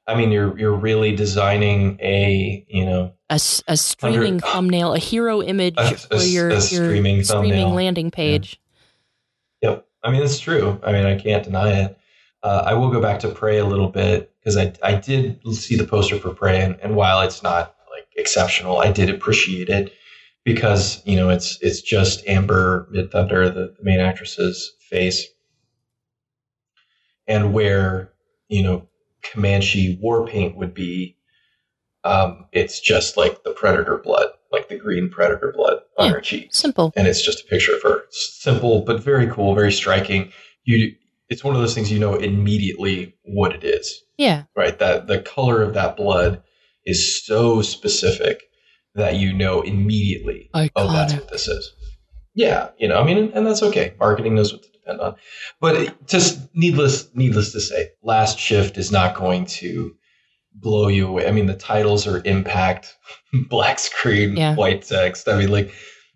[0.07, 4.99] I mean, you're you're really designing a you know a, a streaming Under- thumbnail, a
[4.99, 8.59] hero image A- a for your, your streaming streaming landing page.
[9.61, 9.85] Yep.
[10.03, 10.79] I mean, it's true.
[10.83, 11.97] I mean, I can't deny it.
[12.43, 15.75] Uh, I will go back to Prey a little bit because I, I did see
[15.75, 19.93] the poster for Prey, and, and while it's not like exceptional, I did appreciate it
[20.43, 25.27] because you know it's it's just Amber Midthunder, the, the main actress's face,
[27.27, 28.11] and where
[28.49, 28.87] you know
[29.23, 31.17] Comanche war paint would be,
[32.03, 36.13] um, it's just like the predator blood, like the green predator blood on Yeah.
[36.13, 36.53] her cheek.
[36.53, 36.91] Simple.
[36.95, 38.03] and it's just a picture of her.
[38.05, 40.31] It's simple but very cool, very striking.
[40.63, 40.93] You,
[41.29, 44.43] it's one of those things you know immediately what it is, Yeah.
[44.55, 44.77] right?
[44.79, 46.41] That the color of that blood
[46.85, 48.41] is so specific
[48.95, 50.49] that you know immediately.
[50.75, 51.71] Oh, that's what this is.
[52.33, 53.93] Yeah, you know, I mean, and that's okay.
[53.99, 55.15] Marketing knows what to depend on,
[55.59, 59.95] but it, just needless, needless to say, Last Shift is not going to
[60.53, 61.27] blow you away.
[61.27, 62.97] I mean, the titles are impact,
[63.49, 64.55] black screen, Yeah.
[64.55, 65.27] white text.
[65.27, 65.73] I mean, like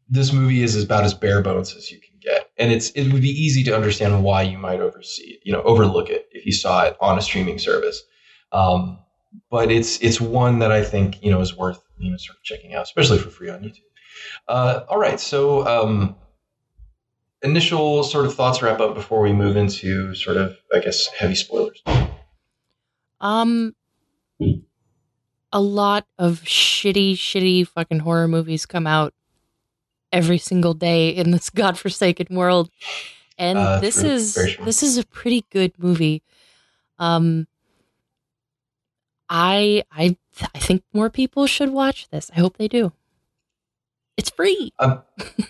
[0.10, 3.21] this movie is about as bare bones as you can get, and it's it would
[3.21, 6.51] be easy to understand why you might oversee it, you know, overlook it if you
[6.51, 8.04] saw it on a streaming service.
[8.51, 8.99] Um,
[9.49, 12.43] but it's it's one that I think you know is worth you know sort of
[12.43, 13.80] checking out, especially for free on YouTube.
[14.47, 16.15] Uh, all right, so um,
[17.45, 21.36] initial sort of thoughts wrap up before we move into sort of I guess heavy
[21.36, 21.81] spoilers.
[23.21, 23.73] Um,
[25.51, 29.13] a lot of shitty, shitty fucking horror movies come out
[30.12, 32.69] every single day in this godforsaken world,
[33.38, 34.10] and Uh, this true.
[34.10, 36.21] is this is a pretty good movie.
[36.99, 37.47] Um,
[39.29, 40.17] I I
[40.53, 42.29] I think more people should watch this.
[42.36, 42.91] I hope they do.
[44.17, 44.71] It's free.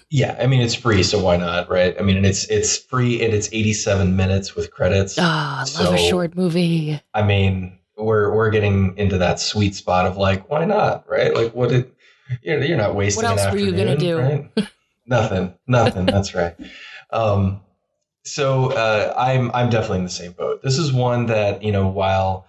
[0.09, 1.95] Yeah, I mean it's free, so why not, right?
[1.99, 5.17] I mean, and it's it's free and it's 87 minutes with credits.
[5.19, 6.99] Ah, I love a short movie.
[7.13, 11.33] I mean, we're we're getting into that sweet spot of like, why not, right?
[11.33, 11.93] Like, what it
[12.41, 13.23] you're, you're not wasting.
[13.23, 14.17] What else were you gonna do?
[14.17, 14.49] Right?
[15.05, 16.05] nothing, nothing.
[16.05, 16.55] That's right.
[17.11, 17.61] Um,
[18.25, 20.63] so uh, I'm I'm definitely in the same boat.
[20.63, 22.47] This is one that you know while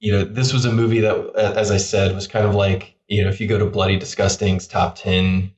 [0.00, 3.22] you know this was a movie that, as I said, was kind of like you
[3.22, 5.52] know if you go to Bloody Disgusting's top ten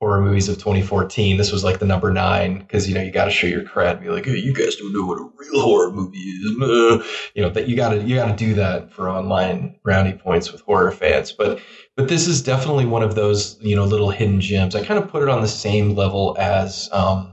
[0.00, 3.24] horror movies of 2014, this was like the number nine because you know you got
[3.24, 5.90] to show your cred, be like, hey, you guys don't know what a real horror
[5.90, 6.50] movie is,
[7.34, 10.52] you know that you got to you got to do that for online brownie points
[10.52, 11.60] with horror fans, but
[11.96, 14.74] but this is definitely one of those you know little hidden gems.
[14.74, 16.88] I kind of put it on the same level as.
[16.92, 17.30] Um,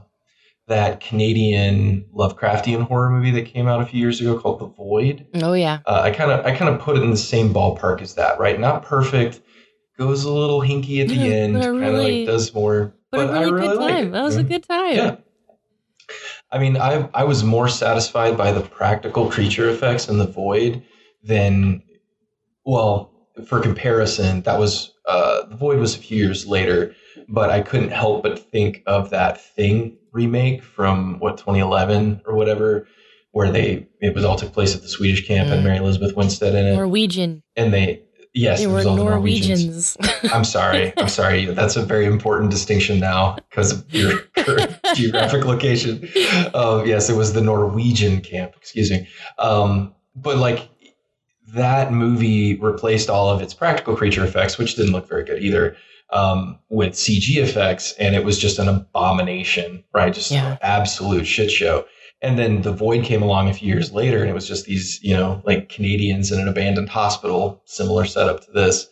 [0.68, 5.26] that Canadian Lovecraftian horror movie that came out a few years ago called The Void.
[5.42, 5.80] Oh yeah.
[5.84, 8.38] Uh, I kind of I kind of put it in the same ballpark as that,
[8.38, 8.58] right?
[8.58, 9.40] Not perfect,
[9.98, 13.30] goes a little hinky at the end, kind of really, like does more, but, but
[13.30, 14.06] a really I really good time.
[14.06, 14.10] It.
[14.12, 14.96] That was a good time.
[14.96, 15.16] Yeah.
[16.50, 20.82] I mean, I I was more satisfied by the practical creature effects in The Void
[21.22, 21.82] than,
[22.64, 23.12] well,
[23.46, 26.94] for comparison, that was uh, The Void was a few years later,
[27.28, 32.86] but I couldn't help but think of that thing remake from what 2011 or whatever,
[33.30, 35.52] where they it was all took place at the Swedish camp mm.
[35.52, 36.76] and Mary Elizabeth Winstead in it.
[36.76, 37.42] Norwegian.
[37.56, 38.02] And they
[38.34, 39.96] yes, they were Norwegians.
[40.00, 40.32] Norwegians.
[40.32, 40.92] I'm sorry.
[40.96, 41.46] I'm sorry.
[41.46, 44.20] That's a very important distinction now because of your
[44.94, 46.08] geographic location.
[46.54, 48.54] Uh, yes, it was the Norwegian camp.
[48.56, 49.08] Excuse me.
[49.38, 50.68] Um, but like
[51.54, 55.76] that movie replaced all of its practical creature effects, which didn't look very good either
[56.12, 60.12] um, with CG effects, and it was just an abomination, right?
[60.12, 60.58] Just yeah.
[60.60, 61.84] absolute shit show.
[62.22, 65.02] And then the Void came along a few years later, and it was just these,
[65.02, 68.88] you know, like Canadians in an abandoned hospital, similar setup to this,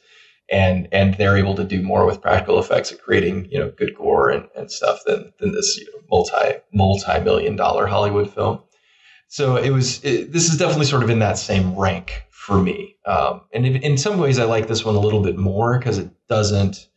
[0.50, 3.94] and and they're able to do more with practical effects of creating, you know, good
[3.96, 8.60] gore and, and stuff than than this you know, multi multi million dollar Hollywood film.
[9.28, 10.04] So it was.
[10.04, 12.96] It, this is definitely sort of in that same rank for me.
[13.06, 16.10] Um, and in some ways, I like this one a little bit more because it
[16.28, 16.88] doesn't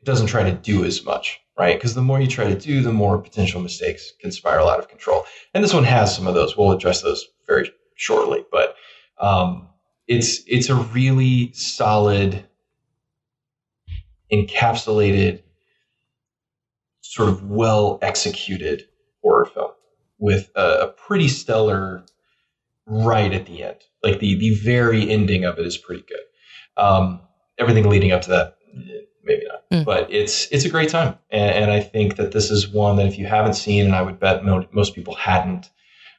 [0.00, 1.76] it doesn't try to do as much, right?
[1.76, 4.88] Because the more you try to do, the more potential mistakes can spiral out of
[4.88, 5.24] control.
[5.52, 6.56] And this one has some of those.
[6.56, 8.76] We'll address those very shortly, but
[9.18, 9.68] um,
[10.08, 12.44] it's it's a really solid,
[14.32, 15.42] encapsulated,
[17.00, 18.84] sort of well executed
[19.22, 19.70] horror film
[20.18, 22.04] with a, a pretty stellar
[22.86, 23.78] right at the end.
[24.02, 26.18] Like the the very ending of it is pretty good.
[26.76, 27.20] Um,
[27.58, 28.56] everything leading up to that
[29.24, 29.68] maybe not.
[29.70, 29.84] Mm.
[29.84, 33.06] But it's it's a great time, and, and, I think that this is one that
[33.06, 35.70] if you haven't seen, and I would bet mo- most people hadn't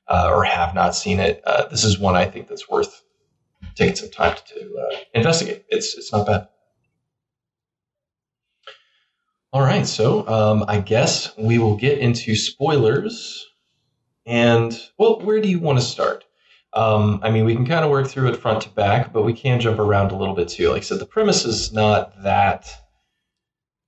[0.07, 3.03] uh, or have not seen it, uh, this is one I think that's worth
[3.75, 5.65] taking some time to, to uh, investigate.
[5.69, 6.47] It's it's not bad.
[9.53, 13.45] All right, so um, I guess we will get into spoilers.
[14.25, 16.25] And well, where do you want to start?
[16.73, 19.31] Um, I mean, we can kind of work through it front to back, but we
[19.31, 20.69] can jump around a little bit too.
[20.69, 22.69] Like I said, the premise is not that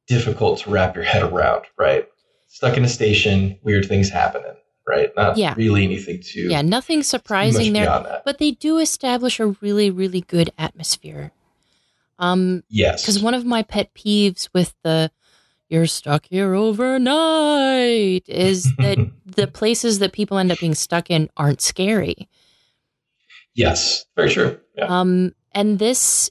[0.07, 2.07] difficult to wrap your head around, right?
[2.47, 4.55] Stuck in a station, weird things happening,
[4.87, 5.11] right?
[5.15, 5.53] Not yeah.
[5.55, 6.47] really anything too.
[6.49, 8.21] Yeah, nothing surprising there.
[8.25, 11.31] But they do establish a really, really good atmosphere.
[12.19, 13.03] Um, yes.
[13.03, 15.11] Because one of my pet peeves with the
[15.69, 21.29] you're stuck here overnight is that the places that people end up being stuck in
[21.35, 22.29] aren't scary.
[23.53, 24.59] Yes, very true.
[24.75, 24.85] Yeah.
[24.85, 26.29] Um, and this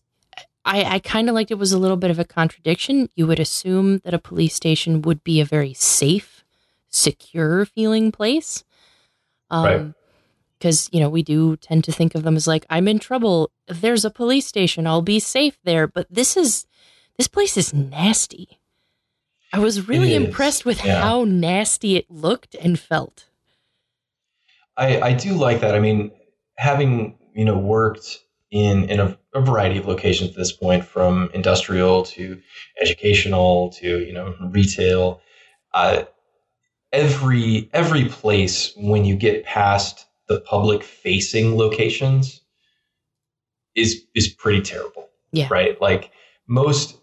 [0.66, 3.08] I, I kind of liked it was a little bit of a contradiction.
[3.14, 6.44] You would assume that a police station would be a very safe,
[6.90, 8.64] secure feeling place.
[9.48, 9.94] Um, right.
[10.58, 13.50] Because, you know, we do tend to think of them as like, I'm in trouble.
[13.68, 15.86] If there's a police station, I'll be safe there.
[15.86, 16.66] But this is,
[17.16, 18.58] this place is nasty.
[19.52, 21.00] I was really impressed with yeah.
[21.00, 23.28] how nasty it looked and felt.
[24.76, 25.74] I, I do like that.
[25.74, 26.10] I mean,
[26.56, 31.30] having, you know, worked in in a, a, variety of locations at this point, from
[31.34, 32.40] industrial to
[32.80, 35.20] educational to you know retail.
[35.74, 36.04] Uh,
[36.92, 42.40] every every place when you get past the public facing locations
[43.74, 45.08] is is pretty terrible.
[45.32, 45.48] Yeah.
[45.50, 45.80] Right.
[45.80, 46.10] Like
[46.48, 46.98] most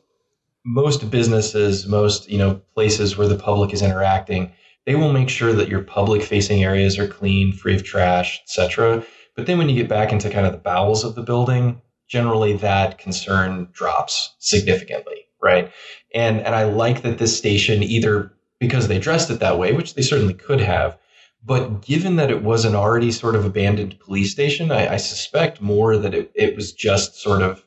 [0.66, 4.52] most businesses, most you know places where the public is interacting,
[4.86, 9.06] they will make sure that your public facing areas are clean, free of trash, etc.
[9.36, 12.54] But then when you get back into kind of the bowels of the building, generally
[12.58, 15.72] that concern drops significantly, right?
[16.14, 19.96] And and I like that this station either because they dressed it that way, which
[19.96, 20.98] they certainly could have,
[21.46, 25.62] but given that it was an already sort of abandoned police station, I, I suspect
[25.62, 27.66] more that it, it was just sort of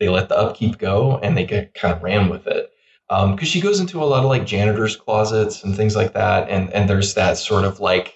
[0.00, 2.70] they let the upkeep go and they get, kind of ran with it.
[3.08, 6.14] Um, because um, she goes into a lot of like janitor's closets and things like
[6.14, 8.14] that, and and there's that sort of like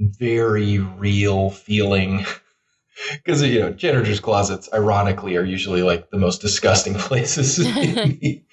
[0.00, 2.24] very real feeling
[3.14, 8.44] because you know janitors' closets, ironically, are usually like the most disgusting places in any,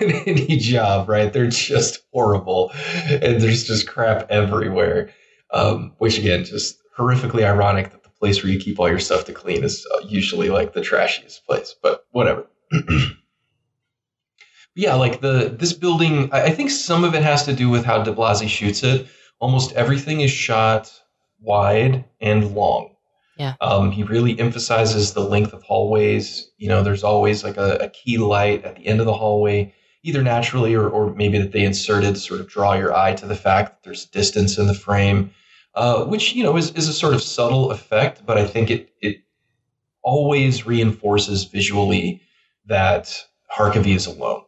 [0.00, 1.08] in any job.
[1.08, 1.32] Right?
[1.32, 2.72] They're just horrible,
[3.08, 5.10] and there's just crap everywhere.
[5.52, 9.24] Um, which again, just horrifically ironic that the place where you keep all your stuff
[9.26, 11.74] to clean is uh, usually like the trashiest place.
[11.80, 12.46] But whatever.
[14.74, 18.02] yeah, like the this building, I think some of it has to do with how
[18.02, 19.06] DiBlasi shoots it.
[19.38, 20.92] Almost everything is shot
[21.40, 22.96] wide and long.
[23.36, 23.54] Yeah.
[23.60, 26.50] Um, he really emphasizes the length of hallways.
[26.56, 29.74] You know, there's always like a, a, key light at the end of the hallway,
[30.02, 33.26] either naturally or, or maybe that they inserted to sort of draw your eye to
[33.26, 35.30] the fact that there's distance in the frame,
[35.74, 38.88] uh, which, you know, is, is a sort of subtle effect, but I think it,
[39.02, 39.16] it
[40.02, 42.22] always reinforces visually
[42.66, 43.22] that
[43.54, 44.42] Harkavy is alone.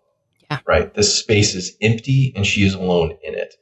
[0.51, 0.61] Yeah.
[0.67, 0.95] Right.
[0.95, 3.55] This space is empty and she is alone in it.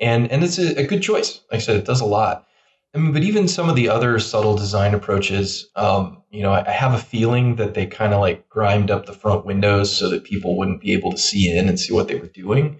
[0.00, 1.40] And and it's a, a good choice.
[1.50, 2.46] Like I said, it does a lot.
[2.94, 6.68] I mean, but even some of the other subtle design approaches, um, you know, I,
[6.68, 10.10] I, have a feeling that they kind of like grimed up the front windows so
[10.10, 12.78] that people wouldn't be able to see in and see what they were doing.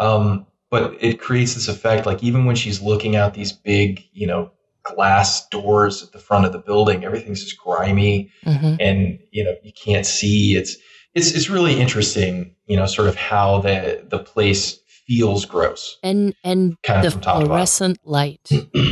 [0.00, 4.26] Um, but it creates this effect, like even when she's looking out these big, you
[4.26, 4.50] know,
[4.82, 8.76] glass doors at the front of the building, everything's just grimy, mm-hmm.
[8.80, 10.56] and you know, you can't see.
[10.56, 10.76] It's
[11.14, 14.80] it's it's really interesting, you know, sort of how the the place
[15.12, 15.98] feels gross.
[16.02, 18.48] And and kind the fluorescent light.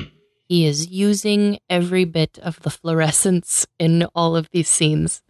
[0.48, 5.22] he is using every bit of the fluorescence in all of these scenes,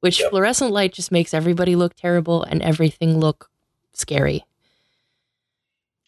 [0.00, 0.30] which yep.
[0.30, 3.50] fluorescent light just makes everybody look terrible and everything look
[3.92, 4.44] scary.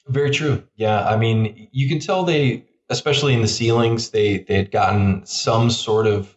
[0.08, 0.62] Very true.
[0.76, 5.24] Yeah, I mean, you can tell they, especially in the ceilings, they they had gotten
[5.26, 6.36] some sort of.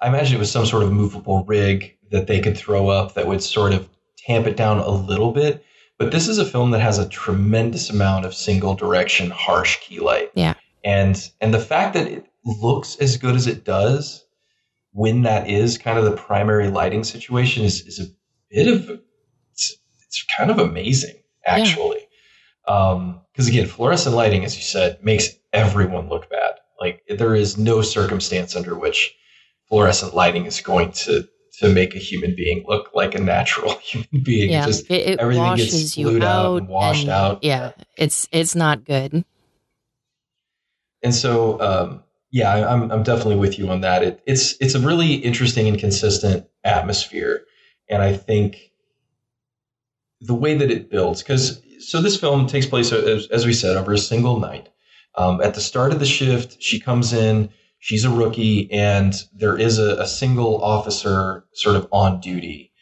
[0.00, 3.26] I imagine it was some sort of movable rig that they could throw up that
[3.26, 5.64] would sort of tamp it down a little bit.
[5.98, 10.00] But this is a film that has a tremendous amount of single direction harsh key
[10.00, 10.30] light.
[10.34, 10.54] Yeah.
[10.82, 14.24] And and the fact that it looks as good as it does
[14.92, 18.06] when that is kind of the primary lighting situation is is a
[18.50, 19.00] bit of
[19.52, 21.16] it's, it's kind of amazing
[21.46, 22.06] actually.
[22.66, 22.74] Yeah.
[22.74, 26.54] Um because again, fluorescent lighting, as you said, makes everyone look bad.
[26.80, 29.14] Like there is no circumstance under which
[29.68, 31.28] fluorescent lighting is going to
[31.58, 34.50] to make a human being look like a natural human being.
[34.50, 37.44] Yeah, Just it, it everything washes gets you out, and washed and, out.
[37.44, 39.24] Yeah, it's it's not good.
[41.02, 44.02] And so, um, yeah, I'm I'm definitely with you on that.
[44.02, 47.44] It, it's it's a really interesting and consistent atmosphere,
[47.88, 48.72] and I think
[50.20, 53.76] the way that it builds because so this film takes place as, as we said
[53.76, 54.68] over a single night.
[55.16, 57.50] Um, at the start of the shift, she comes in
[57.84, 62.72] she's a rookie and there is a, a, single officer sort of on duty.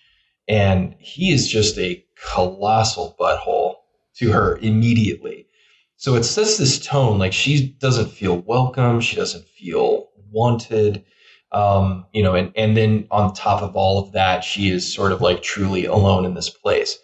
[0.47, 3.75] And he is just a colossal butthole
[4.19, 5.49] to her immediately.
[5.97, 11.05] So it sets this tone like she doesn't feel welcome she doesn't feel wanted
[11.51, 15.11] um, you know and, and then on top of all of that she is sort
[15.11, 16.97] of like truly alone in this place.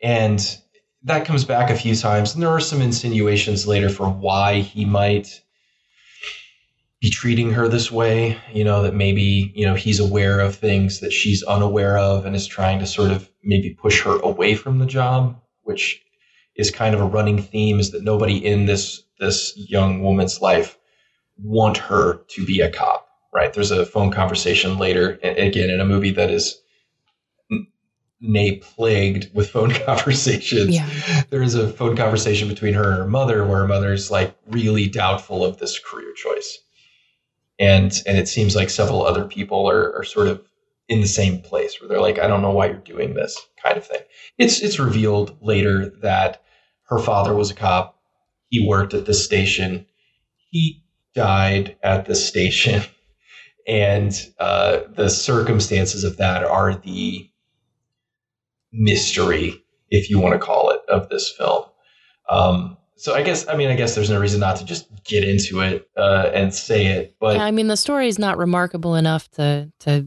[0.00, 0.56] And
[1.02, 4.84] that comes back a few times and there are some insinuations later for why he
[4.84, 5.40] might
[7.00, 11.00] be treating her this way, you know, that maybe, you know, he's aware of things
[11.00, 14.78] that she's unaware of and is trying to sort of maybe push her away from
[14.78, 16.02] the job, which
[16.56, 20.78] is kind of a running theme is that nobody in this this young woman's life
[21.38, 23.52] want her to be a cop, right?
[23.52, 26.60] There's a phone conversation later, again, in a movie that is
[28.20, 30.74] nay plagued with phone conversations.
[30.74, 31.22] Yeah.
[31.30, 34.86] There is a phone conversation between her and her mother where her mother's like really
[34.86, 36.58] doubtful of this career choice
[37.60, 40.42] and and it seems like several other people are, are sort of
[40.88, 43.76] in the same place where they're like, I don't know why you're doing this kind
[43.76, 44.00] of thing.
[44.38, 46.42] It's it's revealed later that
[46.88, 48.00] her father was a cop.
[48.48, 49.86] He worked at this station.
[50.50, 50.82] He
[51.14, 52.82] died at this station,
[53.68, 57.30] and uh, the circumstances of that are the
[58.72, 61.64] mystery, if you want to call it, of this film.
[62.28, 65.24] Um, so I guess I mean I guess there's no reason not to just get
[65.24, 67.16] into it uh, and say it.
[67.18, 70.06] But yeah, I mean the story is not remarkable enough to to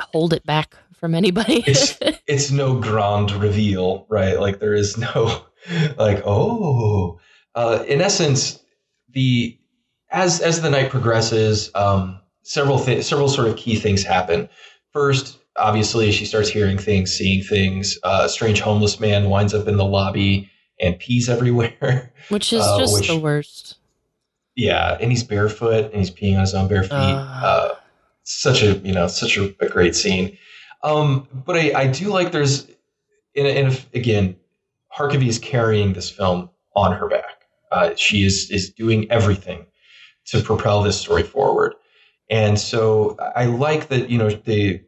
[0.00, 1.62] hold it back from anybody.
[1.66, 4.40] it's, it's no grand reveal, right?
[4.40, 5.44] Like there is no
[5.98, 7.20] like oh.
[7.54, 8.58] Uh, in essence,
[9.10, 9.56] the
[10.10, 14.48] as as the night progresses, um, several th- several sort of key things happen.
[14.94, 17.98] First, obviously, she starts hearing things, seeing things.
[18.02, 20.50] Uh, a strange homeless man winds up in the lobby
[20.84, 22.12] and pees everywhere.
[22.28, 23.76] Which is uh, just which, the worst.
[24.54, 26.92] Yeah, and he's barefoot and he's peeing on his own bare feet.
[26.92, 27.74] Uh, uh,
[28.22, 30.38] such a you know such a, a great scene.
[30.82, 32.66] Um, but I, I do like there's
[33.34, 34.36] in, in again,
[34.96, 37.46] Harkavy is carrying this film on her back.
[37.72, 39.66] Uh, she is is doing everything
[40.26, 41.74] to propel this story forward.
[42.30, 44.82] And so I like that, you know, the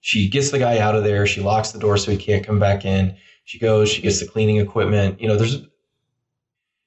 [0.00, 1.26] she gets the guy out of there.
[1.26, 3.16] She locks the door so he can't come back in.
[3.52, 5.20] She goes, she gets the cleaning equipment.
[5.20, 5.58] You know, there's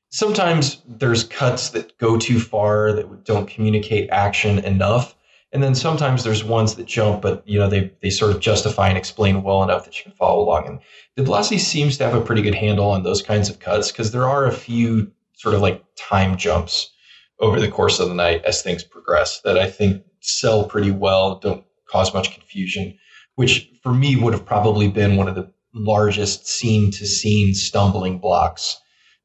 [0.10, 5.16] sometimes there's cuts that go too far that don't communicate action enough.
[5.52, 8.88] And then sometimes there's ones that jump, but you know, they they sort of justify
[8.88, 10.68] and explain well enough that you can follow along.
[10.68, 10.80] And
[11.28, 14.28] DiBlasi seems to have a pretty good handle on those kinds of cuts because there
[14.28, 16.92] are a few sort of like time jumps
[17.40, 21.38] over the course of the night as things progress that I think sell pretty well,
[21.38, 22.98] don't cause much confusion
[23.36, 28.18] which for me would have probably been one of the largest scene to scene stumbling
[28.18, 28.80] blocks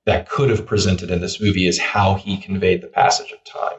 [0.07, 3.79] that could have presented in this movie is how he conveyed the passage of time.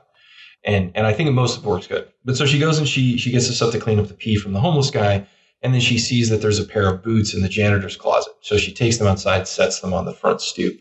[0.63, 2.07] And and I think it most of it works good.
[2.23, 4.53] But so she goes and she she gets stuff to clean up the pee from
[4.53, 5.25] the homeless guy,
[5.61, 8.33] and then she sees that there's a pair of boots in the janitor's closet.
[8.41, 10.79] So she takes them outside, sets them on the front stoop,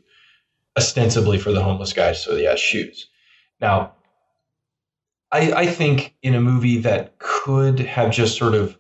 [0.76, 3.08] ostensibly for the homeless guy so he has shoes.
[3.60, 3.94] Now,
[5.32, 8.76] I, I think in a movie that could have just sort of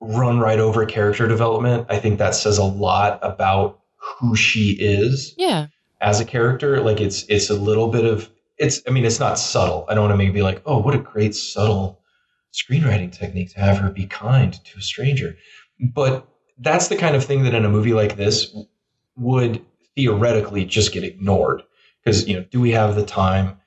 [0.00, 1.86] run right over character development.
[1.88, 5.34] I think that says a lot about who she is.
[5.36, 5.66] Yeah.
[6.00, 8.80] As a character, like it's it's a little bit of it's.
[8.86, 9.84] I mean, it's not subtle.
[9.88, 12.00] I don't want to maybe be like, oh, what a great subtle
[12.52, 15.36] screenwriting technique to have her be kind to a stranger.
[15.80, 16.26] But
[16.58, 18.56] that's the kind of thing that in a movie like this
[19.16, 19.64] would
[19.96, 21.62] theoretically just get ignored
[22.02, 23.58] because you know, do we have the time?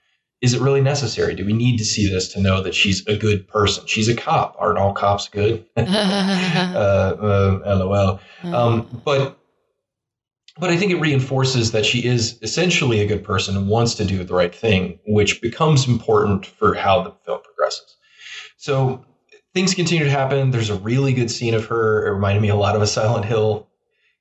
[0.42, 1.36] Is it really necessary?
[1.36, 3.86] Do we need to see this to know that she's a good person?
[3.86, 4.56] She's a cop.
[4.60, 5.66] Aren't all cops good?
[5.78, 8.20] uh, uh, LOL.
[8.44, 9.38] Um, but
[10.60, 14.06] but I think it reinforces that she is essentially a good person and wants to
[14.06, 17.96] do the right thing, which becomes important for how the film progresses.
[18.58, 19.06] So
[19.54, 20.52] things continue to happen.
[20.52, 22.06] There's a really good scene of her.
[22.06, 23.70] It reminded me a lot of a Silent Hill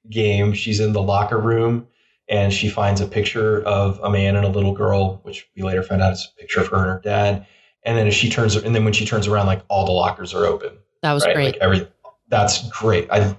[0.08, 0.52] game.
[0.52, 1.88] She's in the locker room
[2.30, 5.82] and she finds a picture of a man and a little girl, which we later
[5.82, 7.44] find out is a picture of her and her dad.
[7.82, 10.32] And then as she turns, and then when she turns around, like all the lockers
[10.32, 10.78] are open.
[11.02, 11.34] That was right?
[11.34, 11.44] great.
[11.46, 11.88] Like every,
[12.28, 13.08] that's great.
[13.10, 13.36] I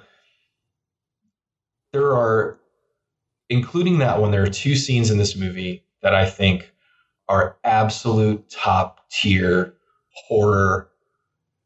[1.94, 2.60] there are,
[3.50, 6.72] including that one, there are two scenes in this movie that I think
[7.28, 9.76] are absolute top tier
[10.14, 10.90] horror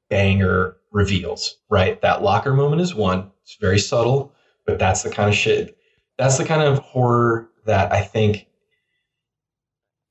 [0.10, 1.58] banger reveals.
[1.70, 3.32] Right, that locker moment is one.
[3.44, 4.34] It's very subtle,
[4.66, 5.75] but that's the kind of shit
[6.18, 8.48] that's the kind of horror that I think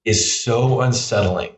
[0.04, 1.56] is so unsettling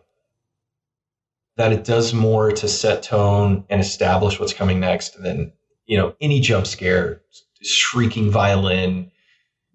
[1.56, 5.52] that it does more to set tone and establish what's coming next than
[5.86, 7.22] you know any jump scare,
[7.62, 9.10] shrieking violin,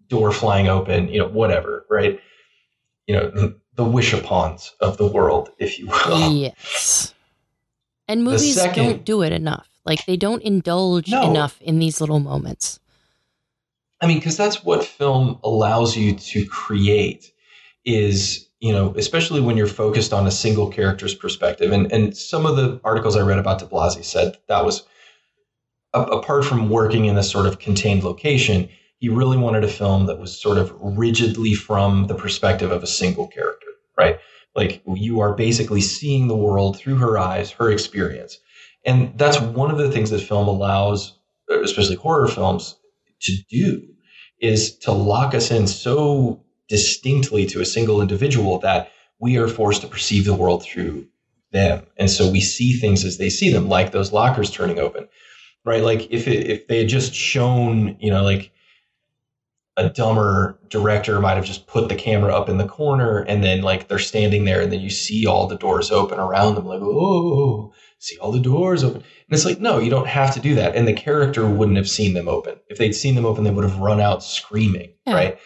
[0.07, 2.19] door flying open, you know whatever, right?
[3.07, 6.31] You know the, wish upons of the world, if you will.
[6.33, 7.15] Yes.
[8.07, 9.67] And movies second, don't do it enough.
[9.85, 11.27] Like they don't indulge no.
[11.27, 12.79] enough in these little moments.
[14.01, 17.31] I mean, because that's what film allows you to create
[17.85, 21.71] is, you know, especially when you're focused on a single character's perspective.
[21.71, 24.83] And, and some of the articles I read about DiBlasi said that was,
[25.93, 30.07] a, apart from working in this sort of contained location, he really wanted a film
[30.07, 34.19] that was sort of rigidly from the perspective of a single character, right?
[34.55, 38.39] Like you are basically seeing the world through her eyes, her experience.
[38.85, 41.17] And that's one of the things that film allows,
[41.49, 42.75] especially horror films,
[43.21, 43.87] to do
[44.39, 49.81] is to lock us in so distinctly to a single individual that we are forced
[49.81, 51.05] to perceive the world through
[51.51, 51.85] them.
[51.97, 55.07] And so we see things as they see them, like those lockers turning open,
[55.63, 55.83] right?
[55.83, 58.51] Like if it, if they had just shown, you know, like
[59.77, 63.61] a dumber director might have just put the camera up in the corner and then
[63.61, 66.81] like they're standing there and then you see all the doors open around them, like,
[66.81, 68.97] oh, see all the doors open.
[68.97, 70.75] And it's like, no, you don't have to do that.
[70.75, 72.55] And the character wouldn't have seen them open.
[72.67, 75.13] If they'd seen them open, they would have run out screaming, yeah.
[75.13, 75.39] right?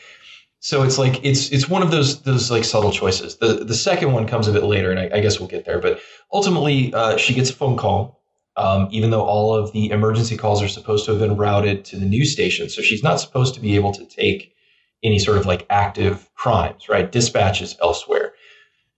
[0.61, 3.37] So it's like it's it's one of those those like subtle choices.
[3.37, 5.79] The the second one comes a bit later, and I, I guess we'll get there.
[5.79, 5.99] But
[6.33, 8.23] ultimately, uh, she gets a phone call,
[8.55, 11.97] um, even though all of the emergency calls are supposed to have been routed to
[11.97, 12.69] the news station.
[12.69, 14.55] So she's not supposed to be able to take
[15.03, 17.11] any sort of like active crimes, right?
[17.11, 18.33] Dispatches elsewhere.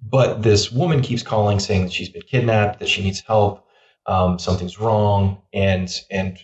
[0.02, 3.66] But this woman keeps calling saying that she's been kidnapped, that she needs help,
[4.06, 6.38] um, something's wrong, and and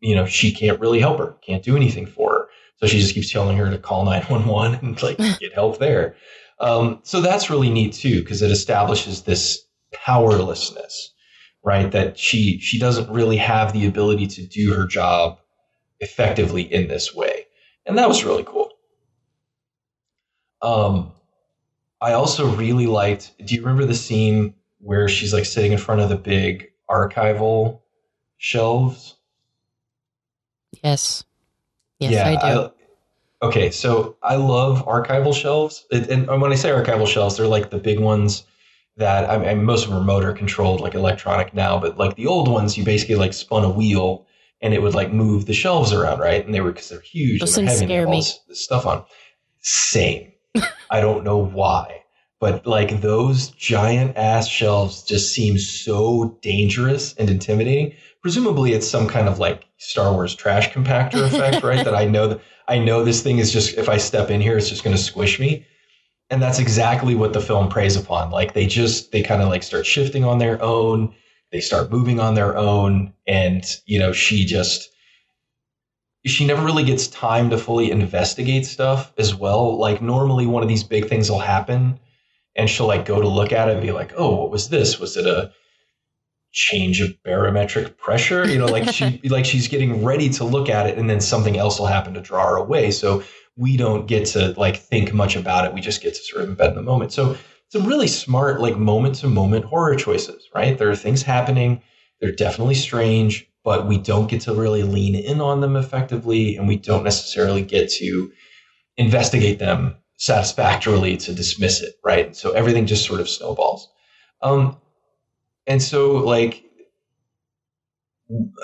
[0.00, 2.48] you know she can't really help her, can't do anything for her.
[2.76, 5.78] So she just keeps telling her to call nine one one and like get help
[5.78, 6.16] there.
[6.58, 11.12] Um, so that's really neat too because it establishes this powerlessness,
[11.64, 11.90] right?
[11.90, 15.38] That she she doesn't really have the ability to do her job
[16.00, 17.46] effectively in this way,
[17.84, 18.70] and that was really cool.
[20.62, 21.12] Um,
[22.02, 23.32] I also really liked.
[23.44, 27.80] Do you remember the scene where she's like sitting in front of the big archival
[28.38, 29.16] shelves?
[30.82, 31.22] Yes.
[32.00, 32.60] Yes, yeah, I do.
[32.60, 35.86] I, okay, so I love archival shelves.
[35.92, 38.42] and when I say archival shelves, they're like the big ones
[38.96, 42.26] that I mean, most of them are motor controlled, like electronic now, but like the
[42.26, 44.26] old ones, you basically like spun a wheel
[44.60, 46.44] and it would like move the shelves around, right?
[46.44, 48.18] And they were because they're huge Those and they're heavy and all me.
[48.18, 49.04] this, this stuff on.
[49.60, 50.31] Same.
[50.90, 52.02] I don't know why,
[52.40, 57.94] but like those giant ass shelves just seem so dangerous and intimidating.
[58.20, 61.84] Presumably, it's some kind of like Star Wars trash compactor effect, right?
[61.84, 64.56] That I know that I know this thing is just if I step in here,
[64.56, 65.66] it's just going to squish me.
[66.30, 68.30] And that's exactly what the film preys upon.
[68.30, 71.14] Like they just they kind of like start shifting on their own.
[71.50, 74.88] They start moving on their own, and you know she just
[76.24, 79.76] she never really gets time to fully investigate stuff as well.
[79.76, 81.98] Like normally one of these big things will happen
[82.54, 85.00] and she'll like go to look at it and be like, "Oh, what was this?
[85.00, 85.52] Was it a
[86.52, 90.86] change of barometric pressure?" You know, like she like she's getting ready to look at
[90.86, 92.90] it and then something else will happen to draw her away.
[92.90, 93.24] So
[93.56, 95.74] we don't get to like think much about it.
[95.74, 97.12] We just get to sort of embed in the moment.
[97.12, 97.36] So
[97.70, 100.76] some really smart like moment to moment horror choices, right?
[100.78, 101.82] There are things happening.
[102.20, 106.66] They're definitely strange, but we don't get to really lean in on them effectively, and
[106.66, 108.32] we don't necessarily get to
[108.96, 112.34] investigate them satisfactorily to dismiss it, right?
[112.36, 113.88] So everything just sort of snowballs.
[114.40, 114.76] Um,
[115.66, 116.64] and so, like,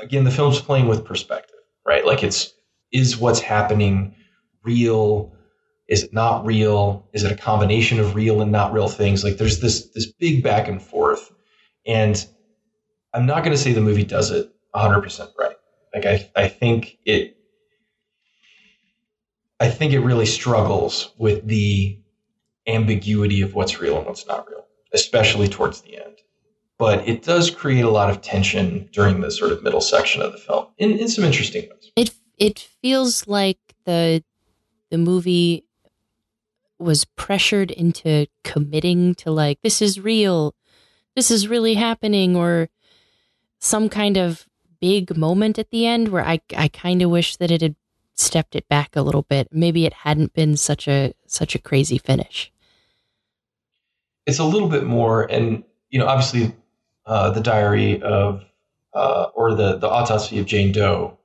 [0.02, 2.04] again, the film's playing with perspective, right?
[2.04, 2.52] Like, it's
[2.92, 4.14] is what's happening
[4.64, 5.34] real?
[5.88, 7.08] Is it not real?
[7.12, 9.22] Is it a combination of real and not real things?
[9.22, 11.32] Like, there's this this big back and forth,
[11.86, 12.26] and
[13.14, 15.56] I'm not going to say the movie does it 100% right.
[15.94, 17.38] Like, I I think it
[19.60, 21.98] I think it really struggles with the
[22.66, 26.18] ambiguity of what's real and what's not real, especially towards the end.
[26.78, 30.32] But it does create a lot of tension during the sort of middle section of
[30.32, 31.90] the film in, in some interesting ways.
[31.96, 34.22] It it feels like the
[34.90, 35.64] the movie
[36.78, 40.54] was pressured into committing to like this is real,
[41.16, 42.68] this is really happening, or
[43.58, 44.47] some kind of
[44.80, 47.76] big moment at the end where I I kind of wish that it had
[48.14, 49.48] stepped it back a little bit.
[49.52, 52.52] Maybe it hadn't been such a such a crazy finish.
[54.26, 56.54] It's a little bit more, and you know, obviously,
[57.06, 58.44] uh, the diary of
[58.94, 61.18] uh, or the the autopsy of Jane Doe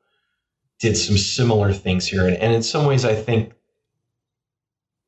[0.79, 3.53] did some similar things here, and, and in some ways, I think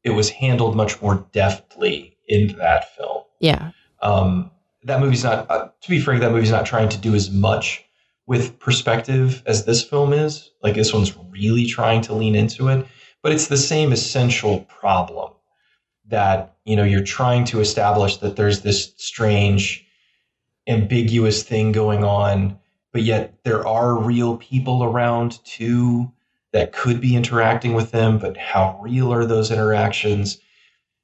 [0.04, 3.24] it was handled much more deftly in that film.
[3.40, 3.72] Yeah.
[4.02, 4.52] Um,
[4.84, 7.84] that movie's not, uh, to be frank, that movie's not trying to do as much
[8.28, 10.52] with perspective as this film is.
[10.64, 12.86] Like this one's really trying to lean into it,
[13.22, 15.34] but it's the same essential problem
[16.08, 19.86] that, you know, you're trying to establish that there's this strange,
[20.68, 22.60] ambiguous thing going on,
[22.92, 26.12] but yet there are real people around too
[26.54, 30.40] that could be interacting with them, but how real are those interactions?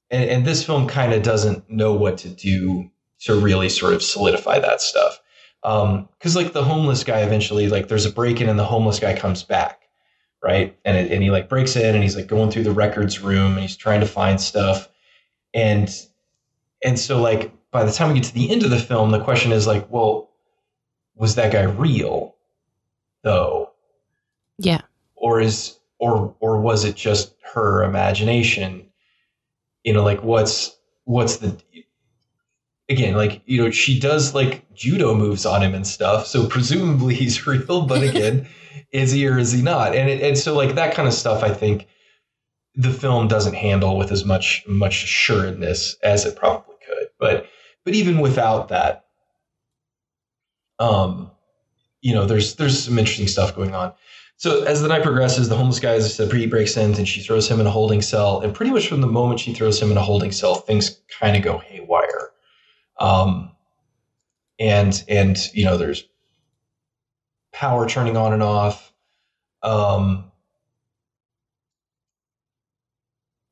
[0.10, 2.90] And, and this film kind of doesn't know what to do
[3.22, 5.20] to really sort of solidify that stuff.
[5.62, 9.00] Because um, like the homeless guy eventually, like there's a break in and the homeless
[9.00, 9.90] guy comes back,
[10.44, 10.78] right?
[10.86, 13.54] And it, and he like breaks in and he's like going through the records room
[13.54, 14.90] and he's trying to find stuff,
[15.54, 15.90] and
[16.84, 19.24] and so like by the time we get to the end of the film, the
[19.24, 20.30] question is like, well,
[21.16, 22.36] was that guy real,
[23.24, 23.72] though?
[24.58, 24.82] Yeah
[25.22, 28.86] or is or or was it just her imagination
[29.84, 31.56] you know like what's what's the
[32.92, 37.16] again like you know she does like judo moves on him and stuff so presumably
[37.22, 38.48] he's real but again
[38.92, 41.44] is he or is he not and it, and so like that kind of stuff
[41.44, 41.88] i think
[42.76, 47.48] the film doesn't handle with as much much assuredness as it probably could but
[47.86, 49.06] but even without that
[50.80, 51.32] um
[52.02, 53.94] you know there's there's some interesting stuff going on
[54.42, 57.08] so as the night progresses, the homeless guy, as I said, he breaks in and
[57.08, 58.42] she throws him in a holding cell.
[58.42, 61.38] And pretty much from the moment she throws him in a holding cell, things kind
[61.38, 62.01] of go haywire.
[63.02, 63.52] Um,
[64.60, 66.04] and and you know, there's
[67.52, 68.94] power turning on and off.
[69.64, 70.32] Um,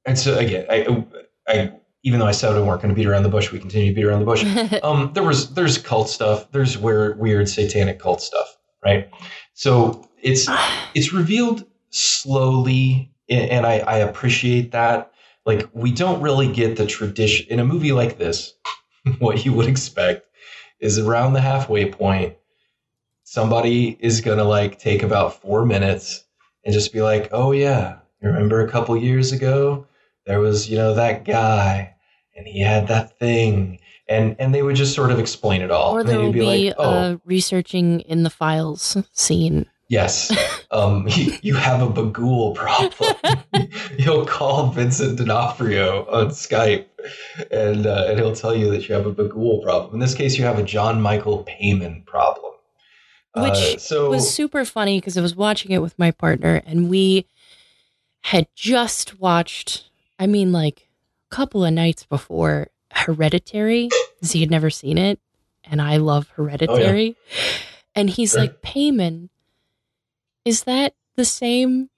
[0.06, 1.06] and so again, I,
[1.48, 1.74] I
[2.04, 3.96] even though I said we weren't going to beat around the bush, we continue to
[3.96, 4.46] beat around the bush.
[4.84, 6.52] um, there was there's cult stuff.
[6.52, 9.10] There's weird weird satanic cult stuff, right?
[9.54, 10.48] So it's
[10.94, 15.12] it's revealed slowly and I, I appreciate that
[15.46, 18.54] like we don't really get the tradition in a movie like this
[19.20, 20.28] what you would expect
[20.80, 22.36] is around the halfway point
[23.24, 26.24] somebody is gonna like take about four minutes
[26.66, 29.86] and just be like oh yeah remember a couple years ago
[30.26, 31.94] there was you know that guy
[32.36, 33.80] and he had that thing
[34.10, 35.96] and and they would just sort of explain it all.
[35.96, 40.32] Or there will you'd be, like, oh, a researching in the files scene Yes.
[40.72, 43.70] Um, you, you have a Bughuul problem.
[43.98, 46.86] You'll call Vincent D'Onofrio on Skype,
[47.52, 49.96] and uh, and he'll tell you that you have a Bughuul problem.
[49.96, 52.54] In this case, you have a John Michael Paymon problem.
[53.36, 56.90] Which uh, so, was super funny because I was watching it with my partner, and
[56.90, 57.26] we
[58.22, 59.90] had just watched.
[60.20, 60.88] I mean, like
[61.32, 65.20] a couple of nights before Hereditary, because he had never seen it,
[65.64, 67.16] and I love Hereditary.
[67.18, 67.58] Oh, yeah.
[67.96, 68.42] And he's sure.
[68.42, 69.30] like, Paymon
[70.50, 71.90] is that the same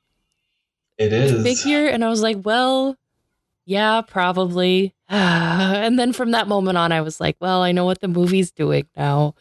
[0.97, 1.41] it is.
[1.41, 1.87] figure?
[1.87, 2.97] And i was like well
[3.65, 4.93] yeah probably.
[5.11, 8.51] And then from that moment on i was like well i know what the movie's
[8.51, 9.35] doing now.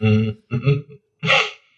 [0.00, 0.94] Mm-hmm.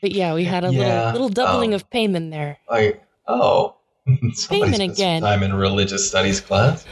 [0.02, 2.58] but yeah we had a yeah, little little doubling um, of Paymon there.
[2.68, 3.76] Like oh
[4.08, 6.84] Paymon again time in religious studies class.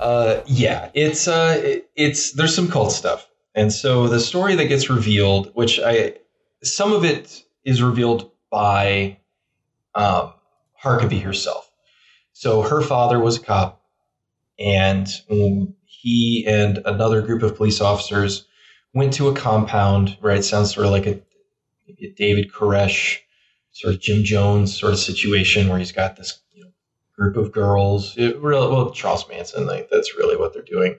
[0.00, 3.28] Uh yeah it's uh it, it's there's some cult stuff.
[3.54, 6.14] And so the story that gets revealed which i
[6.62, 9.18] some of it is revealed by
[9.94, 10.32] um,
[10.82, 11.70] Harkavy herself.
[12.32, 13.82] So her father was a cop,
[14.58, 15.08] and
[15.86, 18.46] he and another group of police officers
[18.92, 20.16] went to a compound.
[20.20, 21.20] Right, sounds sort of like a,
[22.00, 23.18] a David Koresh,
[23.72, 26.70] sort of Jim Jones sort of situation where he's got this you know,
[27.16, 28.16] group of girls.
[28.16, 30.98] It really, well, Charles Manson, like that's really what they're doing.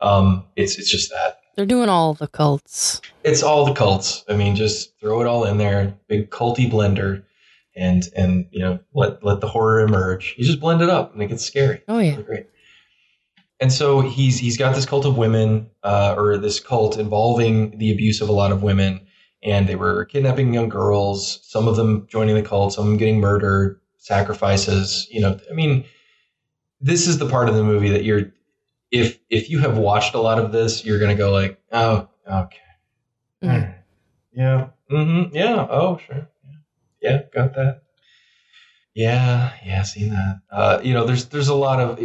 [0.00, 3.00] Um, it's it's just that they're doing all the cults.
[3.24, 4.24] It's all the cults.
[4.28, 7.24] I mean, just throw it all in there, big culty blender,
[7.74, 10.34] and and you know let let the horror emerge.
[10.36, 11.82] You just blend it up, and it gets scary.
[11.88, 12.46] Oh yeah, great.
[13.58, 17.90] And so he's he's got this cult of women, uh, or this cult involving the
[17.90, 19.06] abuse of a lot of women,
[19.42, 21.40] and they were kidnapping young girls.
[21.42, 25.08] Some of them joining the cult, some of them getting murdered, sacrifices.
[25.10, 25.86] You know, I mean,
[26.82, 28.30] this is the part of the movie that you're
[28.90, 32.58] if if you have watched a lot of this, you're gonna go like, oh, okay,
[33.42, 33.74] mm.
[34.32, 36.28] yeah, mm-hmm, yeah, oh, sure,
[37.00, 37.82] yeah, yeah, got that,
[38.94, 40.40] yeah, yeah, seen that.
[40.50, 42.00] Uh, you know, there's there's a lot of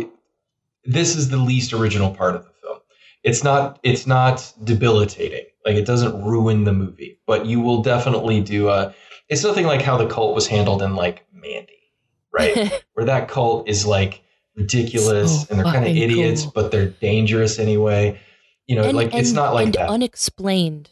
[0.84, 2.79] this is the least original part of the film.
[3.23, 8.41] It's not it's not debilitating, like it doesn't ruin the movie, but you will definitely
[8.41, 8.93] do a.
[9.29, 11.93] It's nothing like how the cult was handled in like Mandy,
[12.34, 12.84] right?
[12.93, 14.21] Where that cult is like
[14.55, 16.51] ridiculous so and they're kind of idiots, cool.
[16.55, 18.19] but they're dangerous anyway.
[18.67, 19.89] You know, and, like and, it's not like that.
[19.89, 20.89] Unexplained.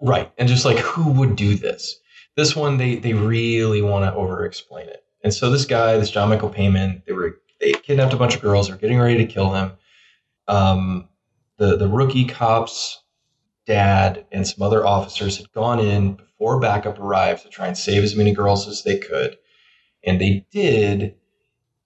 [0.00, 0.30] Right.
[0.38, 1.98] And just like who would do this?
[2.36, 5.04] This one they they really want to over explain it.
[5.22, 8.40] And so this guy, this John Michael Paymon, they were they kidnapped a bunch of
[8.40, 9.72] girls, they're getting ready to kill them.
[10.46, 11.08] Um
[11.56, 13.02] the the rookie cops
[13.66, 18.02] dad and some other officers had gone in before backup arrived to try and save
[18.02, 19.36] as many girls as they could.
[20.04, 21.16] And they did,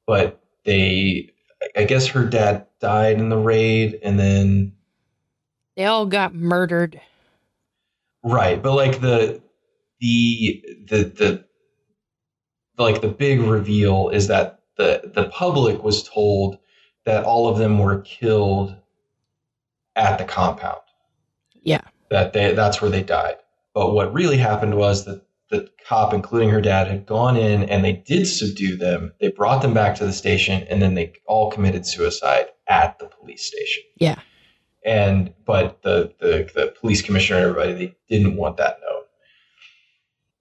[0.06, 1.30] but they
[1.76, 4.72] I guess her dad died in the raid and then
[5.76, 7.00] they all got murdered.
[8.24, 9.40] Right, but like the
[10.00, 11.44] the the the
[12.78, 16.58] like the big reveal is that the the public was told
[17.04, 18.76] that all of them were killed
[19.96, 20.80] at the compound.
[21.62, 21.82] Yeah.
[22.10, 23.36] That they that's where they died.
[23.74, 25.22] But what really happened was that
[25.52, 29.12] the cop, including her dad, had gone in and they did subdue them.
[29.20, 33.06] They brought them back to the station, and then they all committed suicide at the
[33.06, 33.84] police station.
[33.98, 34.18] Yeah.
[34.84, 39.02] And but the the, the police commissioner and everybody they didn't want that known.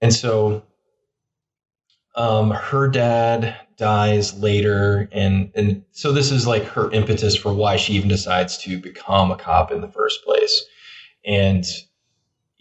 [0.00, 0.64] And so
[2.16, 7.76] um, her dad dies later, and and so this is like her impetus for why
[7.76, 10.64] she even decides to become a cop in the first place.
[11.24, 11.64] And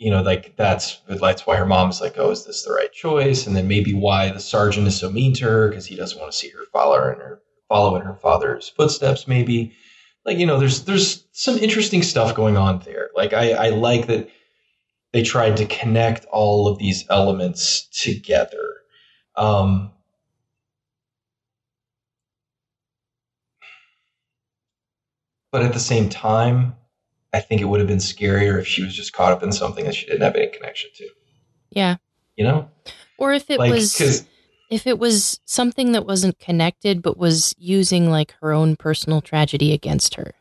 [0.01, 3.45] you know, like that's that's why her mom's like, oh, is this the right choice?
[3.45, 6.31] And then maybe why the sergeant is so mean to her because he doesn't want
[6.31, 7.39] to see her follow in her
[7.69, 9.27] follow in her father's footsteps.
[9.27, 9.73] Maybe,
[10.25, 13.11] like you know, there's there's some interesting stuff going on there.
[13.15, 14.27] Like I, I like that
[15.13, 18.77] they tried to connect all of these elements together.
[19.35, 19.91] Um,
[25.51, 26.75] but at the same time,
[27.33, 29.85] I think it would have been scarier if she was just caught up in something
[29.85, 31.07] that she didn't have any connection to.
[31.69, 31.97] Yeah.
[32.35, 32.69] You know?
[33.17, 34.25] Or if it like, was
[34.69, 39.73] if it was something that wasn't connected but was using like her own personal tragedy
[39.73, 40.33] against her.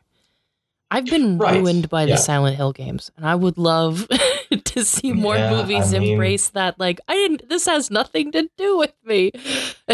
[0.89, 1.57] I've been right.
[1.57, 2.15] ruined by yeah.
[2.15, 4.07] the Silent Hill games and I would love
[4.65, 8.31] to see more yeah, movies I mean, embrace that like I didn't this has nothing
[8.33, 9.31] to do with me.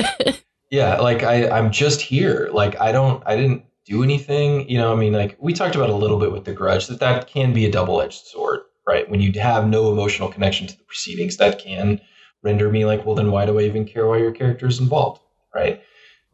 [0.72, 2.50] yeah, like I I'm just here.
[2.52, 4.70] Like I don't I didn't do anything.
[4.70, 7.00] You know, I mean, like we talked about a little bit with the grudge that
[7.00, 9.10] that can be a double edged sword, right?
[9.10, 12.02] When you have no emotional connection to the proceedings, that can
[12.44, 15.22] render me like, well, then why do I even care why your character is involved,
[15.56, 15.82] right?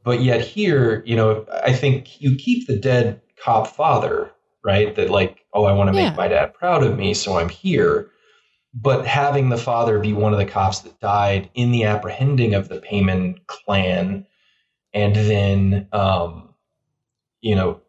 [0.04, 4.32] But yet here, you know, I think you keep the dead cop father,
[4.66, 4.94] right?
[4.96, 6.16] That like, oh, I want to make yeah.
[6.16, 8.10] my dad proud of me, so I'm here.
[8.74, 12.70] but having the father be one of the cops that died in the apprehending of
[12.70, 14.26] the Paymon clan,
[14.94, 16.53] and then um,
[17.44, 17.80] you know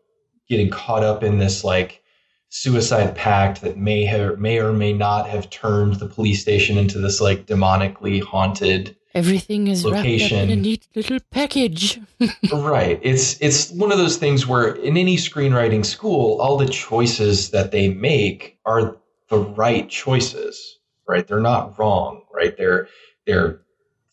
[0.48, 2.02] getting caught up in this like
[2.50, 6.98] suicide pact that may have may or may not have turned the police station into
[6.98, 10.38] this like demonically haunted everything is location.
[10.38, 12.00] wrapped up in a neat little package.
[12.52, 12.98] Right.
[13.02, 17.70] It's it's one of those things where in any screenwriting school all the choices that
[17.70, 18.96] they make are
[19.28, 20.78] the right choices
[21.09, 21.26] right?
[21.26, 22.57] They're not wrong right?
[22.57, 22.88] They're
[23.26, 23.61] they're,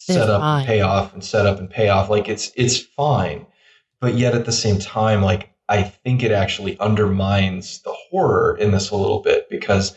[0.08, 0.60] They're set up fine.
[0.60, 2.10] and pay off and set up and pay off.
[2.10, 3.46] Like it's it's fine
[4.02, 8.72] but yet at the same time like i think it actually undermines the horror in
[8.72, 9.96] this a little bit because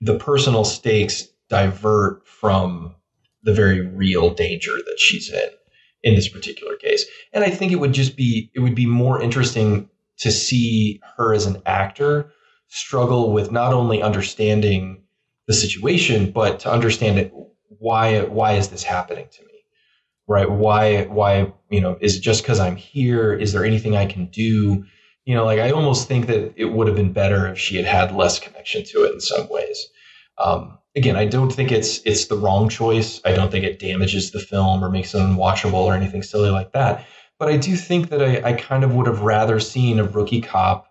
[0.00, 2.94] the personal stakes divert from
[3.42, 5.48] the very real danger that she's in
[6.02, 7.04] in this particular case.
[7.32, 9.88] And i think it would just be it would be more interesting
[10.18, 12.32] to see her as an actor
[12.68, 15.02] struggle with not only understanding
[15.46, 17.32] the situation but to understand it
[17.78, 19.45] why why is this happening to me
[20.26, 20.50] right?
[20.50, 23.32] Why why you know is it just because i'm here?
[23.34, 24.84] Is there anything i can do?
[25.24, 27.86] You know like i almost think that it would have been better if she had
[27.86, 29.86] had less connection to it in some ways.
[30.38, 33.20] Um, again i don't think it's it's the wrong choice.
[33.24, 36.72] I don't think it damages the film or makes it unwatchable or anything silly like
[36.72, 37.04] that.
[37.38, 40.40] But i do think that i, I kind of would have rather seen a rookie
[40.40, 40.86] cop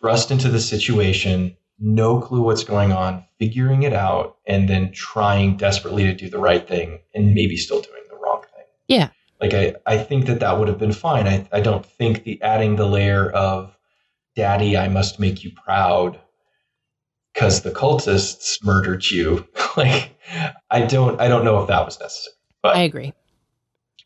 [0.00, 5.56] thrust into the situation no clue what's going on figuring it out and then trying
[5.56, 9.08] desperately to do the right thing and maybe still doing the wrong thing Yeah.
[9.40, 12.40] like i, I think that that would have been fine I, I don't think the
[12.40, 13.76] adding the layer of
[14.36, 16.20] daddy i must make you proud
[17.34, 20.16] because the cultists murdered you like
[20.70, 23.12] i don't i don't know if that was necessary but i agree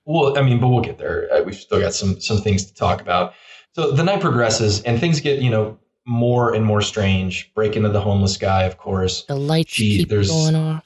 [0.08, 1.28] well, I mean, but we'll get there.
[1.32, 3.34] Uh, We've still got some some things to talk about.
[3.72, 7.52] So the night progresses, and things get you know more and more strange.
[7.54, 9.24] Break into the homeless guy, of course.
[9.24, 10.84] the lights Gee, keep there's- going off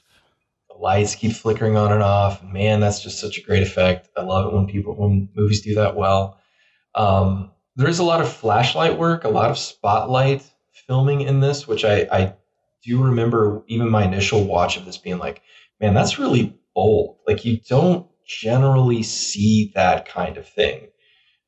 [0.69, 2.43] The lights keep flickering on and off.
[2.43, 4.09] Man, that's just such a great effect.
[4.17, 6.37] I love it when people when movies do that well.
[6.95, 10.43] Um, there is a lot of flashlight work, a lot of spotlight
[10.87, 12.33] filming in this, which I, I
[12.83, 13.63] do remember.
[13.67, 15.41] Even my initial watch of this being like,
[15.79, 17.17] man, that's really bold.
[17.27, 20.87] Like you don't generally see that kind of thing.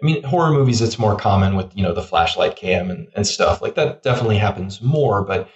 [0.03, 3.25] I mean, horror movies, it's more common with, you know, the flashlight cam and, and
[3.25, 3.61] stuff.
[3.61, 5.47] Like that definitely happens more, but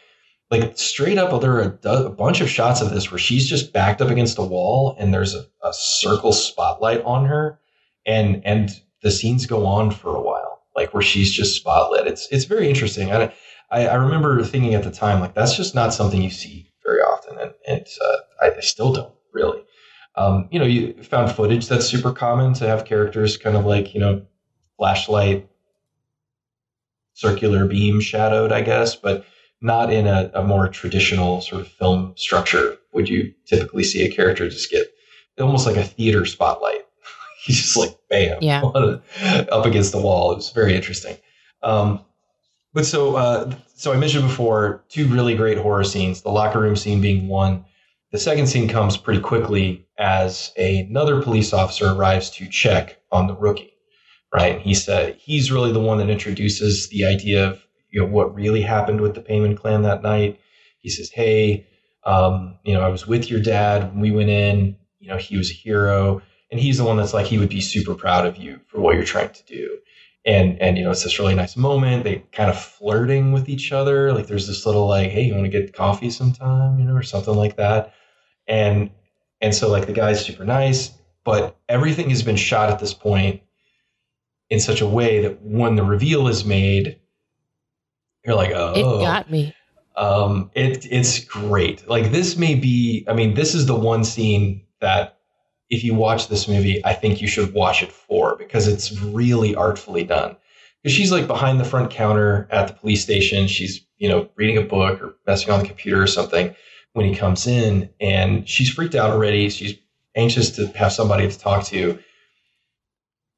[0.49, 3.49] like straight up, there are a, do- a bunch of shots of this where she's
[3.49, 7.59] just backed up against a wall and there's a, a circle spotlight on her
[8.05, 12.07] and, and the scenes go on for a while, like where she's just spotlit.
[12.07, 13.11] It's, it's very interesting.
[13.11, 13.33] I,
[13.69, 17.01] I, I remember thinking at the time, like, that's just not something you see very
[17.01, 17.37] often.
[17.37, 19.61] And, and uh, I, I still don't really.
[20.15, 23.93] Um, you know, you found footage that's super common to have characters kind of like,
[23.93, 24.25] you know,
[24.77, 25.47] flashlight,
[27.13, 29.25] circular beam shadowed, I guess, but
[29.61, 34.11] not in a, a more traditional sort of film structure would you typically see a
[34.11, 34.87] character just get
[35.39, 36.81] almost like a theater spotlight.
[37.43, 38.61] He's just like bam, Yeah.
[39.51, 40.31] up against the wall.
[40.31, 41.17] It was very interesting.
[41.63, 42.01] Um,
[42.73, 46.21] but so, uh, so I mentioned before two really great horror scenes.
[46.21, 47.65] The locker room scene being one.
[48.11, 53.35] The second scene comes pretty quickly as another police officer arrives to check on the
[53.35, 53.73] rookie.
[54.33, 54.59] Right?
[54.59, 58.61] He said he's really the one that introduces the idea of you know what really
[58.61, 60.39] happened with the Paymon clan that night.
[60.79, 61.65] He says, "Hey,
[62.03, 64.77] um, you know, I was with your dad when we went in.
[64.99, 67.59] You know, he was a hero." And he's the one that's like, he would be
[67.59, 69.77] super proud of you for what you're trying to do
[70.27, 73.71] and and you know it's this really nice moment they kind of flirting with each
[73.71, 76.93] other like there's this little like hey you want to get coffee sometime you know
[76.93, 77.93] or something like that
[78.47, 78.91] and
[79.41, 80.91] and so like the guy's super nice
[81.23, 83.41] but everything has been shot at this point
[84.49, 86.99] in such a way that when the reveal is made
[88.25, 89.53] you're like oh it got me
[89.97, 91.87] um, it it's great.
[91.89, 93.03] Like this may be.
[93.07, 95.17] I mean, this is the one scene that
[95.69, 99.55] if you watch this movie, I think you should watch it for because it's really
[99.55, 100.37] artfully done.
[100.81, 103.47] Because she's like behind the front counter at the police station.
[103.47, 106.55] She's you know reading a book or messing on the computer or something
[106.93, 109.49] when he comes in, and she's freaked out already.
[109.49, 109.79] She's
[110.15, 111.97] anxious to have somebody to talk to,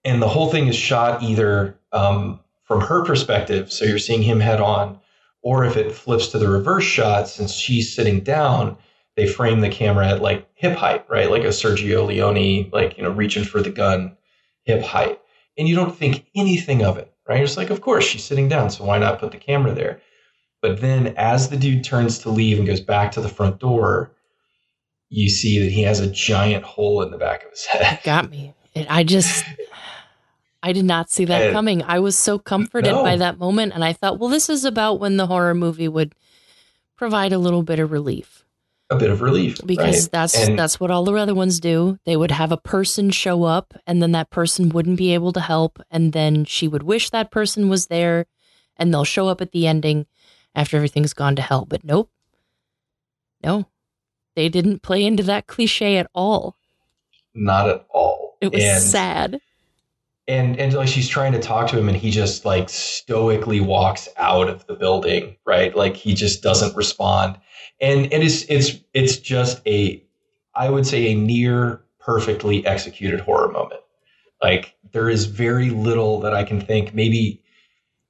[0.03, 4.39] and the whole thing is shot either um, from her perspective, so you're seeing him
[4.39, 4.99] head on
[5.41, 8.77] or if it flips to the reverse shot, since she's sitting down,
[9.15, 11.29] they frame the camera at like hip height, right?
[11.29, 14.17] Like a Sergio Leone, like, you know, reaching for the gun
[14.63, 15.19] hip height.
[15.57, 17.39] And you don't think anything of it, right?
[17.39, 20.01] You're like, of course, she's sitting down, so why not put the camera there?
[20.61, 24.11] But then as the dude turns to leave and goes back to the front door,
[25.09, 27.99] you see that he has a giant hole in the back of his head.
[27.99, 28.53] It got me.
[28.75, 29.45] It, I just,
[30.61, 31.83] I did not see that And- coming.
[31.83, 33.03] I was so comforted No.
[33.03, 33.73] by that moment.
[33.73, 36.13] And I thought, well, this is about when the horror movie would
[36.97, 38.43] provide a little bit of relief.
[38.91, 40.11] a bit of relief because right?
[40.11, 41.99] that's And- that's what all the other ones do.
[42.05, 45.39] They would have a person show up and then that person wouldn't be able to
[45.41, 48.25] help and then she would wish that person was there
[48.75, 50.07] and they'll show up at the ending
[50.55, 51.65] after everything's gone to hell.
[51.69, 52.09] But nope.
[53.43, 53.67] No.
[54.35, 56.55] They didn't play into that cliche at all.
[57.35, 58.37] not at all.
[58.41, 59.41] It was and, sad.
[60.29, 64.07] And and like she's trying to talk to him and he just like stoically walks
[64.17, 65.75] out of the building right?
[65.75, 67.37] Like he just doesn't respond.
[67.81, 70.01] And and it's it's it's just a
[70.55, 73.81] i would say a near perfectly executed horror moment.
[74.41, 77.41] Like there is very little that i can think maybe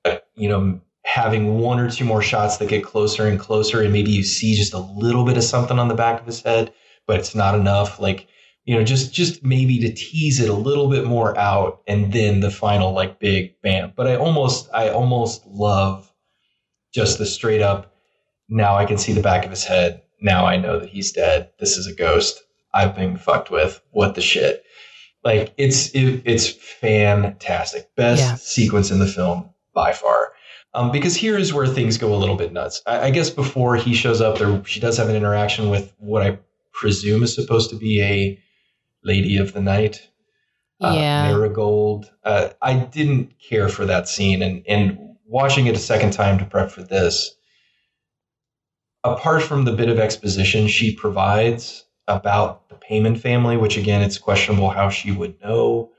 [0.05, 3.93] uh, you know having one or two more shots that get closer and closer and
[3.93, 6.73] maybe you see just a little bit of something on the back of his head
[7.09, 7.99] but it's not enough.
[7.99, 8.27] Like
[8.65, 12.39] you know just just maybe to tease it a little bit more out and then
[12.41, 13.93] the final like big bam.
[13.95, 16.11] But i almost i almost love
[16.93, 17.93] just the straight up
[18.49, 20.01] now i can see the back of his head.
[20.21, 21.49] Now i know that he's dead.
[21.59, 22.41] This is a ghost
[22.73, 23.81] i've been fucked with.
[23.91, 24.63] What the shit?
[25.23, 27.93] Like it's it, it's fantastic.
[27.95, 28.35] Best Yeah.
[28.35, 30.33] sequence in the film by far.
[30.73, 32.81] Um, because here is where things go a little bit nuts.
[32.85, 36.21] I, I guess before he shows up there she does have an interaction with what
[36.21, 36.37] i
[36.73, 38.39] presume is supposed to be a
[39.03, 40.09] lady of the night
[40.81, 41.27] uh, yeah.
[41.27, 46.37] marigold uh, i didn't care for that scene and and watching it a second time
[46.37, 47.35] to prep for this
[49.03, 54.17] apart from the bit of exposition she provides about the Paymon family which again it's
[54.17, 55.91] questionable how she would know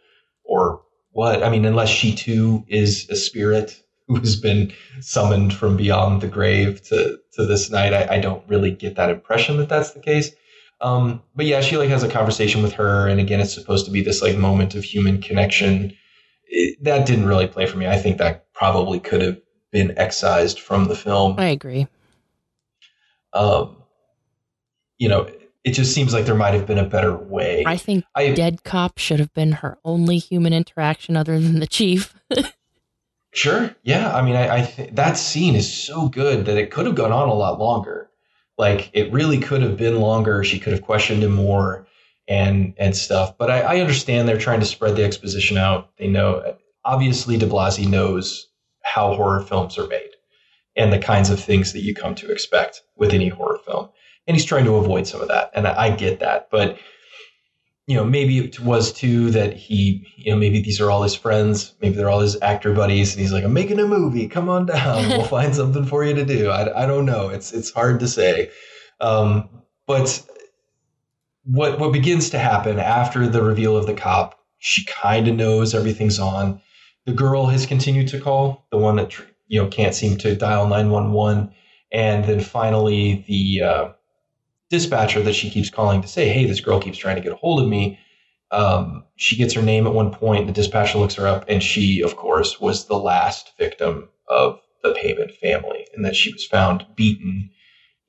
[0.44, 0.82] or
[1.12, 6.20] what i mean unless she too is a spirit who has been summoned from beyond
[6.20, 9.92] the grave to to this night i, I don't really get that impression that that's
[9.92, 10.32] the case
[10.80, 13.92] um, but yeah, she like has a conversation with her, and again, it's supposed to
[13.92, 15.96] be this like moment of human connection.
[16.46, 17.86] It, that didn't really play for me.
[17.86, 19.38] I think that probably could have
[19.70, 21.38] been excised from the film.
[21.38, 21.86] I agree.
[23.32, 23.76] Um,
[24.98, 25.30] you know,
[25.64, 27.64] it just seems like there might have been a better way.
[27.66, 31.66] I think I Dead Cop should have been her only human interaction other than the
[31.66, 32.14] chief.
[33.34, 34.14] sure, yeah.
[34.14, 37.12] I mean, I, I th- that scene is so good that it could have gone
[37.12, 38.09] on a lot longer.
[38.60, 40.44] Like it really could have been longer.
[40.44, 41.86] She could have questioned him more
[42.28, 43.38] and and stuff.
[43.38, 45.90] But I, I understand they're trying to spread the exposition out.
[45.96, 48.48] They know obviously DiBlasi knows
[48.82, 50.10] how horror films are made
[50.76, 53.88] and the kinds of things that you come to expect with any horror film.
[54.26, 55.50] And he's trying to avoid some of that.
[55.54, 56.48] And I, I get that.
[56.50, 56.78] But
[57.90, 61.16] you know, maybe it was too that he, you know, maybe these are all his
[61.16, 64.28] friends, maybe they're all his actor buddies, and he's like, "I'm making a movie.
[64.28, 65.08] Come on down.
[65.08, 67.30] We'll find something for you to do." I, I don't know.
[67.30, 68.52] It's it's hard to say,
[69.00, 69.48] um,
[69.88, 70.24] but
[71.42, 75.74] what what begins to happen after the reveal of the cop, she kind of knows
[75.74, 76.62] everything's on.
[77.06, 79.18] The girl has continued to call, the one that
[79.48, 81.52] you know can't seem to dial nine one one,
[81.90, 83.88] and then finally the uh,
[84.70, 87.36] dispatcher that she keeps calling to say, "Hey, this girl keeps trying to get a
[87.36, 87.98] hold of me."
[88.52, 90.46] Um, she gets her name at one point.
[90.46, 94.92] The dispatcher looks her up, and she, of course, was the last victim of the
[94.92, 97.50] Paymon family, and that she was found beaten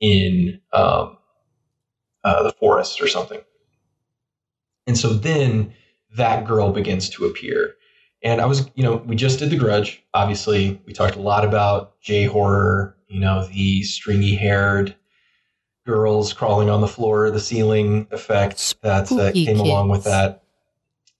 [0.00, 1.18] in um,
[2.24, 3.40] uh, the forest or something.
[4.86, 5.74] And so then
[6.16, 7.74] that girl begins to appear.
[8.22, 10.02] And I was, you know, we just did The Grudge.
[10.14, 14.94] Obviously, we talked a lot about J horror, you know, the stringy haired
[15.84, 20.44] girls crawling on the floor, the ceiling effect that, came along with that.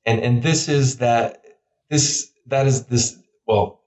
[0.06, 1.44] And and this is that
[1.88, 3.80] this that is this well,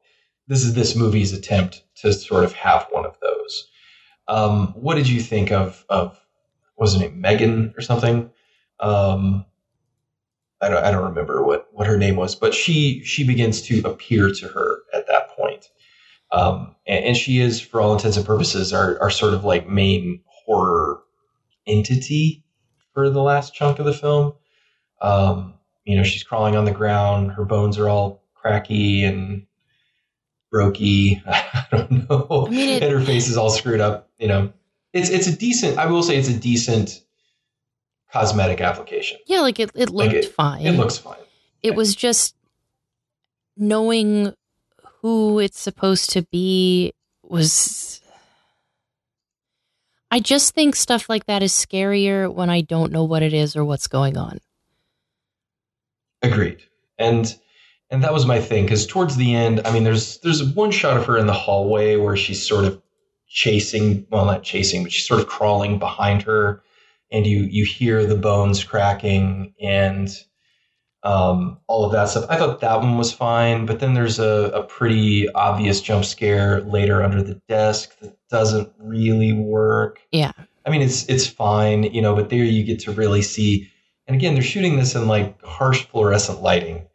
[0.47, 3.67] this is this movie's attempt to sort of have one of those.
[4.27, 6.19] Um, what did you think of of
[6.77, 8.29] was her name Megan or something?
[8.79, 9.45] Um,
[10.61, 13.81] I don't I don't remember what what her name was, but she she begins to
[13.85, 15.69] appear to her at that point.
[16.31, 19.69] Um, and, and she is, for all intents and purposes, our, our sort of like
[19.69, 21.01] main horror
[21.67, 22.43] entity
[22.93, 24.33] for the last chunk of the film.
[25.01, 27.31] Um, you know, she's crawling on the ground.
[27.31, 29.45] Her bones are all cracky and
[30.53, 31.21] brokey.
[31.27, 32.45] I don't know.
[32.47, 34.09] I mean, it- and her face is all screwed up.
[34.17, 34.53] You know,
[34.93, 35.77] it's it's a decent.
[35.77, 37.01] I will say it's a decent
[38.11, 39.17] cosmetic application.
[39.27, 40.65] Yeah, like it, it Like looked it- fine.
[40.65, 41.17] It looks fine.
[41.61, 42.35] it was just
[43.57, 44.33] knowing
[45.01, 46.93] who it's supposed to be
[47.23, 47.94] was
[50.15, 53.57] I just think stuff like that is scarier when I don't know what it is
[53.57, 54.39] or what's going on.
[56.21, 56.63] Agreed.
[56.97, 57.35] And
[57.89, 60.95] and that was my thing because towards the end, I mean, there's there's one shot
[60.95, 62.81] of her in the hallway where she's sort of
[63.27, 66.63] chasing, well, not chasing, but she's sort of crawling behind her,
[67.11, 70.17] and you you hear the bones cracking and
[71.05, 72.25] um, all of that stuff.
[72.29, 76.61] I thought that one was fine, but then there's a, a pretty obvious jump scare
[76.61, 80.01] later under the desk that doesn't really work.
[80.11, 80.31] Yeah.
[80.65, 83.69] I mean, it's it's fine, you know, but there you get to really see.
[84.07, 86.87] And again, they're shooting this in like harsh fluorescent lighting.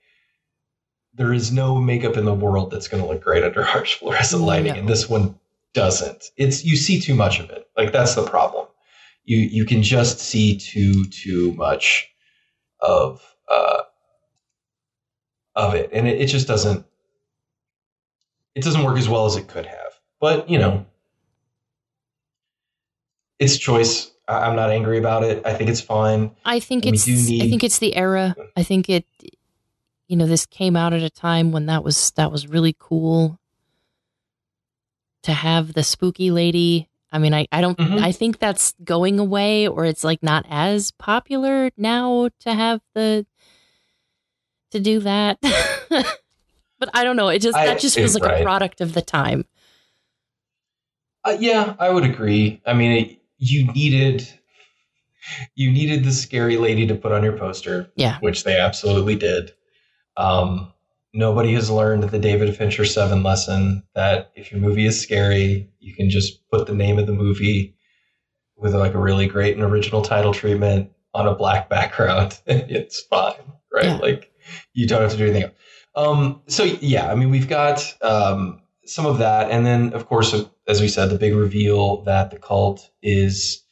[1.14, 4.42] There is no makeup in the world that's going to look great under harsh fluorescent
[4.42, 4.78] lighting, No.
[4.80, 5.38] and this one
[5.72, 6.30] doesn't.
[6.36, 7.68] It's you see too much of it.
[7.76, 8.66] Like that's the problem.
[9.24, 12.08] You you can just see too too much
[12.80, 13.82] of uh,
[15.56, 16.84] of it, and it, it just doesn't.
[18.54, 19.92] It doesn't work as well as it could have.
[20.20, 20.86] But you know,
[23.38, 24.10] it's choice.
[24.28, 25.44] I- I'm not angry about it.
[25.46, 26.30] I think it's fine.
[26.44, 28.34] I think it's need- I think it's the era.
[28.56, 29.06] I think it
[30.08, 33.38] you know, this came out at a time when that was that was really cool
[35.22, 36.88] to have the spooky lady.
[37.12, 38.00] I mean, I, I don't Mhm.
[38.00, 43.26] I think that's going away or it's like not as popular now to have the
[44.70, 45.38] to do that.
[45.90, 47.28] but I don't know.
[47.28, 48.40] It just I- that just feels like right.
[48.40, 49.44] a product of the time.
[51.24, 52.62] Uh, yeah, I would agree.
[52.66, 54.26] I mean, it, you needed
[55.54, 58.18] you needed the scary lady to put on your poster, Yeah.
[58.20, 59.52] which they absolutely did.
[60.16, 60.72] Um,
[61.12, 65.94] nobody has learned the David Fincher Seven lesson that if your movie is scary, you
[65.94, 67.76] can just put the name of the movie
[68.56, 72.40] with like a really great and original title treatment on a black background.
[72.46, 73.34] it's fine,
[73.72, 73.84] right?
[73.84, 73.96] Yeah.
[73.98, 74.29] Like
[74.72, 75.54] you don't have to do anything else.
[75.94, 80.34] Um, so yeah, I mean, we've got um, some of that, and then of course,
[80.68, 83.62] as we said, the big reveal that the cult is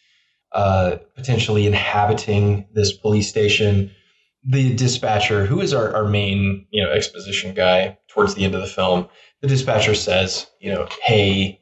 [0.52, 3.90] uh, potentially inhabiting this police station.
[4.44, 8.60] The dispatcher, who is our, our main, you know, exposition guy towards the end of
[8.60, 9.08] the film,
[9.40, 11.57] the dispatcher says, you know, hey,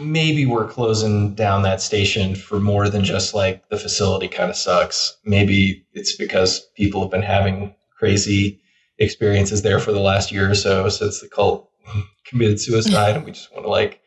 [0.00, 4.56] maybe we're closing down that station for more than just like the facility kind of
[4.56, 5.16] sucks.
[5.24, 8.60] Maybe it's because people have been having crazy
[8.98, 11.68] experiences there for the last year or so since the cult
[12.24, 14.00] committed suicide and we just want to like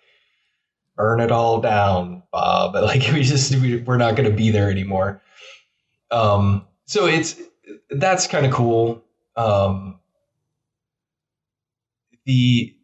[0.96, 2.76] burn it all down bob.
[2.82, 5.22] Like we just we, we're not going to be there anymore.
[6.12, 7.40] Um so it's
[7.90, 9.04] that's kind of cool.
[9.36, 10.00] Um
[12.26, 12.75] the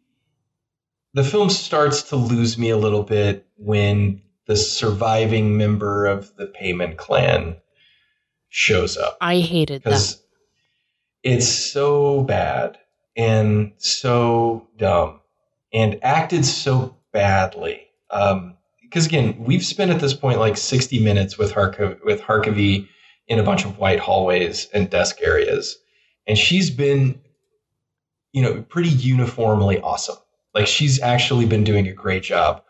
[1.14, 6.48] the film starts to lose me a little bit when the surviving member of the
[6.48, 7.58] Paymon clan
[8.50, 9.90] shows up I hated that.
[9.90, 10.24] because
[11.24, 12.78] it's so bad
[13.16, 15.20] and so dumb
[15.74, 17.88] and acted so badly.
[18.10, 22.88] Um, because again, we've spent at this point like 60 minutes with Hark- with Harkavy
[23.28, 25.78] in a bunch of white hallways and desk areas,
[26.28, 27.22] and she's been,
[28.34, 30.18] you know, pretty uniformly awesome.
[30.54, 32.64] Like she's actually been doing a great job.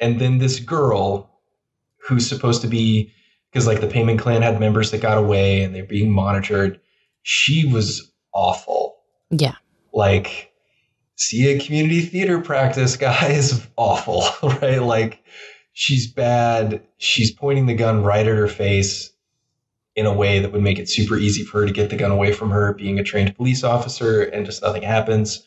[0.00, 1.30] And then this girl,
[2.06, 3.12] who's supposed to be
[3.50, 6.80] because like the Paymon clan had members that got away and they're being monitored.
[7.22, 8.96] She was awful.
[9.30, 9.54] yeah.
[9.92, 10.52] Like,
[11.16, 14.24] see a community theater practice, guy is awful,
[14.60, 14.82] right?
[14.82, 15.24] Like,
[15.72, 16.86] she's bad.
[16.98, 19.10] She's pointing the gun right at her face
[19.96, 22.12] in a way that would make it super easy for her to get the gun
[22.12, 25.44] away from her, being a trained police officer, and just nothing happens.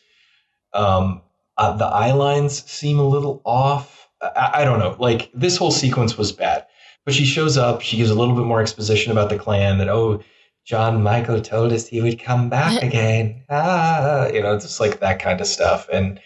[0.74, 1.22] Um,
[1.58, 4.08] uh, the eye lines seem a little off.
[4.20, 4.96] I, I don't know.
[4.98, 6.66] Like, this whole sequence was bad.
[7.04, 7.80] But she shows up.
[7.80, 10.22] She gives a little bit more exposition about the clan that, oh,
[10.64, 13.42] John Michael told us he would come back again.
[13.50, 15.88] Ah, you know, just like that kind of stuff.
[15.92, 16.20] And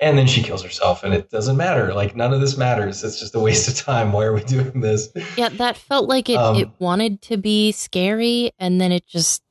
[0.00, 1.94] and then she kills herself, and it doesn't matter.
[1.94, 3.04] Like none of this matters.
[3.04, 4.12] It's just a waste of time.
[4.12, 5.08] Why are we doing this?
[5.36, 9.42] Yeah, that felt like it, Um, it wanted to be scary, and then it just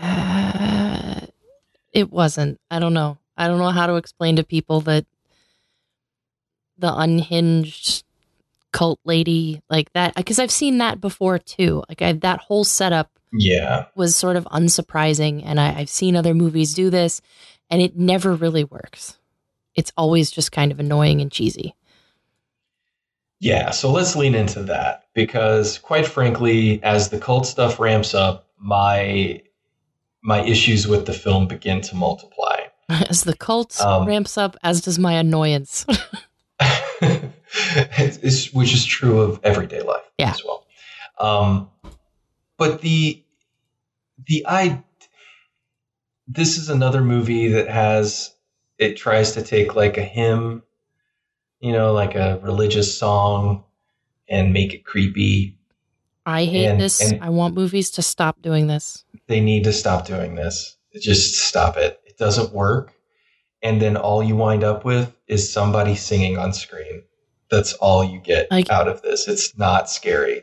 [1.92, 2.58] it wasn't.
[2.70, 3.18] I don't know.
[3.36, 5.06] I don't know how to explain to people that
[6.78, 8.04] the unhinged
[8.72, 11.82] cult lady like that because I've seen that before too.
[11.88, 16.34] Like I, that whole setup Yeah, was sort of unsurprising, and I, I've seen other
[16.34, 17.20] movies do this,
[17.70, 19.18] and it never really works.
[19.74, 21.74] It's always just kind of annoying and cheesy.
[23.40, 23.70] yeah.
[23.70, 29.42] So let's lean into that because, quite frankly, as the cult stuff ramps up, my
[30.22, 32.61] my issues with the film begin to multiply.
[33.10, 35.86] As the cult Um, ramps up, as does my annoyance.
[36.60, 40.30] It's- it's- which is true of everyday life Yeah.
[40.30, 40.66] as well.
[41.18, 41.70] Um,
[42.56, 43.22] but the
[44.26, 44.82] the I
[46.28, 48.34] this is another movie that has
[48.78, 50.62] it tries to take like a hymn,
[51.60, 53.64] you know, like a religious song,
[54.28, 55.58] and make it creepy.
[56.24, 57.00] I hate And- this.
[57.02, 59.04] and- I want movies to stop doing this.
[59.26, 60.76] They need to stop doing this.
[61.00, 62.00] Just stop it.
[62.22, 62.92] Doesn't work.
[63.64, 67.02] And then all you wind up with is somebody singing on screen.
[67.50, 69.26] That's all you get Like- out of this.
[69.26, 70.42] It's not scary.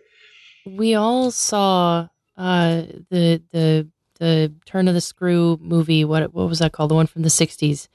[0.66, 2.08] We all saw
[2.38, 3.88] uh, the the
[4.20, 6.04] the Turn of the Screw movie.
[6.04, 6.92] What what was that called?
[6.92, 7.88] The one from the '60s.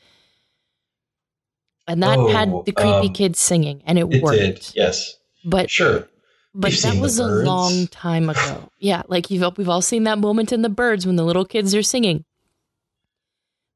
[1.86, 4.38] And that Oh, had the creepy um, kids singing, and it, It worked.
[4.38, 5.16] did, yes.
[5.44, 6.08] But sure.
[6.54, 8.70] but We've that was a long time ago.
[8.78, 11.74] Yeah, like you've we've all seen that moment in the birds when the little kids
[11.74, 12.24] are singing.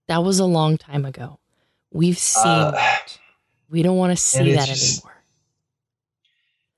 [0.09, 1.39] That was a long time ago.
[1.93, 3.19] We've seen Uh, that.
[3.71, 5.15] We don't want to see that just- anymore.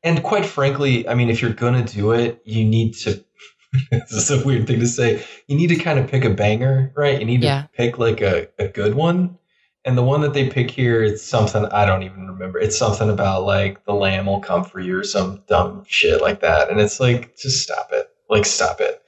[0.02, 3.24] And quite frankly, I mean, if you're gonna do it, you need to.
[3.92, 5.22] this is a weird thing to say.
[5.46, 7.20] You need to kind of pick a banger, right?
[7.20, 9.38] You need to pick like a, a good one.
[9.84, 12.58] And the one that they pick here, it's something I don't even remember.
[12.58, 16.40] It's something about like the lamb will come for you or some dumb shit like
[16.40, 16.68] that.
[16.68, 18.10] And it's like, just stop it.
[18.28, 19.02] Like, stop it.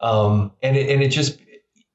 [0.00, 1.38] Um, and it, and it just,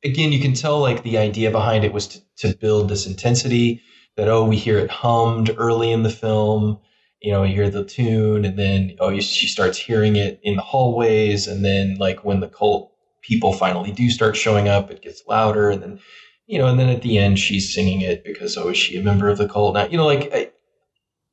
[0.03, 3.81] again, you can tell like the idea behind it was to, to build this intensity
[4.15, 6.79] that, oh, we hear it hummed early in the film.
[7.21, 10.55] You know, you hear the tune and then, oh, you, she starts hearing it in
[10.55, 11.47] the hallways.
[11.47, 15.69] And then like when the cult people finally do start showing up, it gets louder.
[15.69, 15.99] And then,
[16.47, 19.03] you know, and then at the end, she's singing it because, oh, is she a
[19.03, 19.85] member of the cult now?
[19.85, 20.51] You know, like I,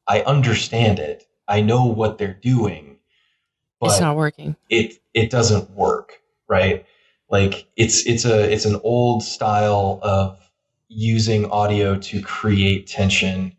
[0.09, 1.25] I understand it.
[1.49, 2.99] I know what they're doing,
[3.81, 4.57] but it's not working.
[4.69, 6.85] it it doesn't work, right?
[7.29, 10.39] Like it's it's a it's an old style of
[10.89, 13.57] using audio to create tension,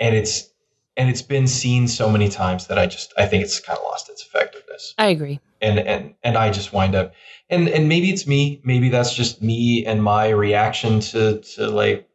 [0.00, 0.50] and it's
[0.96, 3.84] and it's been seen so many times that I just I think it's kind of
[3.84, 4.94] lost its effectiveness.
[4.98, 5.38] I agree.
[5.60, 7.14] and and and I just wind up
[7.50, 12.08] and and maybe it's me maybe that's just me and my reaction to to like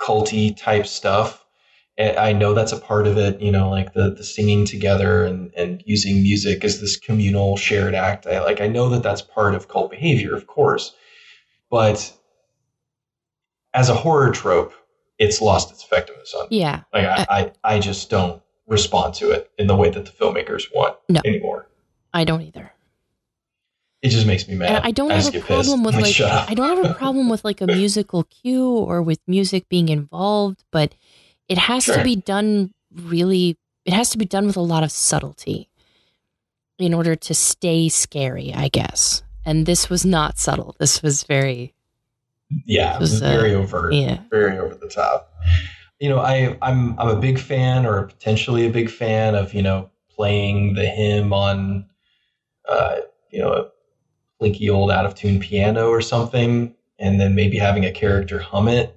[0.00, 1.45] culty type stuff
[1.98, 5.24] and I know that's a part of it you know like the the singing together
[5.24, 9.22] and and using music as this communal shared act I like I know that that's
[9.22, 10.94] part of cult behavior of course
[11.70, 12.12] but
[13.74, 14.72] as a horror trope
[15.18, 16.60] it's lost its effectiveness on me.
[16.60, 16.82] Yeah.
[16.92, 20.64] like I, I I just don't respond to it in the way that the filmmakers
[20.74, 21.20] want No.
[21.24, 21.68] anymore
[22.12, 22.72] I don't either.
[24.02, 24.70] it just makes me mad.
[24.70, 25.66] And I don't just have a get pissed.
[25.68, 26.20] problem with I'm like.
[26.20, 30.64] I don't have a problem with like a musical cue or with music being involved,
[30.70, 30.94] but
[31.48, 34.90] it has to be done really it has to be done with a lot of
[34.90, 35.68] subtlety
[36.78, 39.22] in order to stay scary, I guess.
[39.44, 40.74] And this was not subtle.
[40.78, 41.72] This was very
[42.64, 44.20] yeah, was was, uh, very overt, yeah.
[44.30, 45.32] very over the top.
[46.00, 49.62] You know, I I'm I'm a big fan, or potentially a big fan of you
[49.62, 51.86] know playing the hymn on,
[52.68, 52.96] uh,
[53.30, 53.70] you know, a
[54.40, 58.68] plinky old out of tune piano or something, and then maybe having a character hum
[58.68, 58.95] it.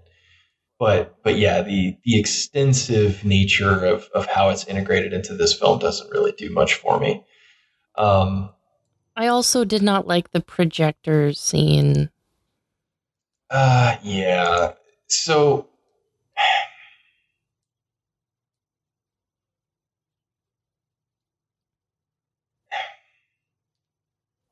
[0.80, 5.78] But but yeah, the the extensive nature of of how it's integrated into this film
[5.80, 7.26] doesn't really do much for me.
[7.98, 8.52] Um,
[9.18, 12.10] I also did not like the projector scene.
[13.50, 14.74] Uh, yeah.
[15.08, 15.68] So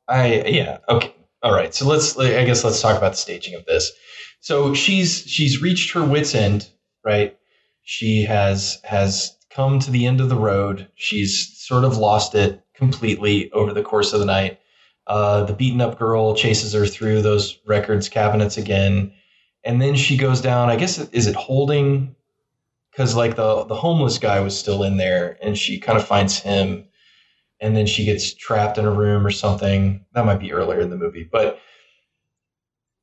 [0.10, 1.16] I yeah, okay.
[1.42, 1.74] All right.
[1.74, 3.94] So let's I guess let's talk about the staging of this.
[4.40, 6.70] So she's she's reached her wits end,
[7.04, 7.38] right?
[7.84, 10.88] She has has come to the end of the road.
[10.96, 14.60] She's sort of lost it completely over the course of the night.
[15.08, 19.14] Uh, the beaten up girl chases her through those records cabinets again,
[19.64, 20.70] and then she goes down.
[20.70, 22.16] I guess is it holding?
[22.92, 26.40] Because like the the homeless guy was still in there, and she kind of finds
[26.40, 26.86] him,
[27.60, 30.06] and then she gets trapped in a room or something.
[30.14, 31.60] That might be earlier in the movie, but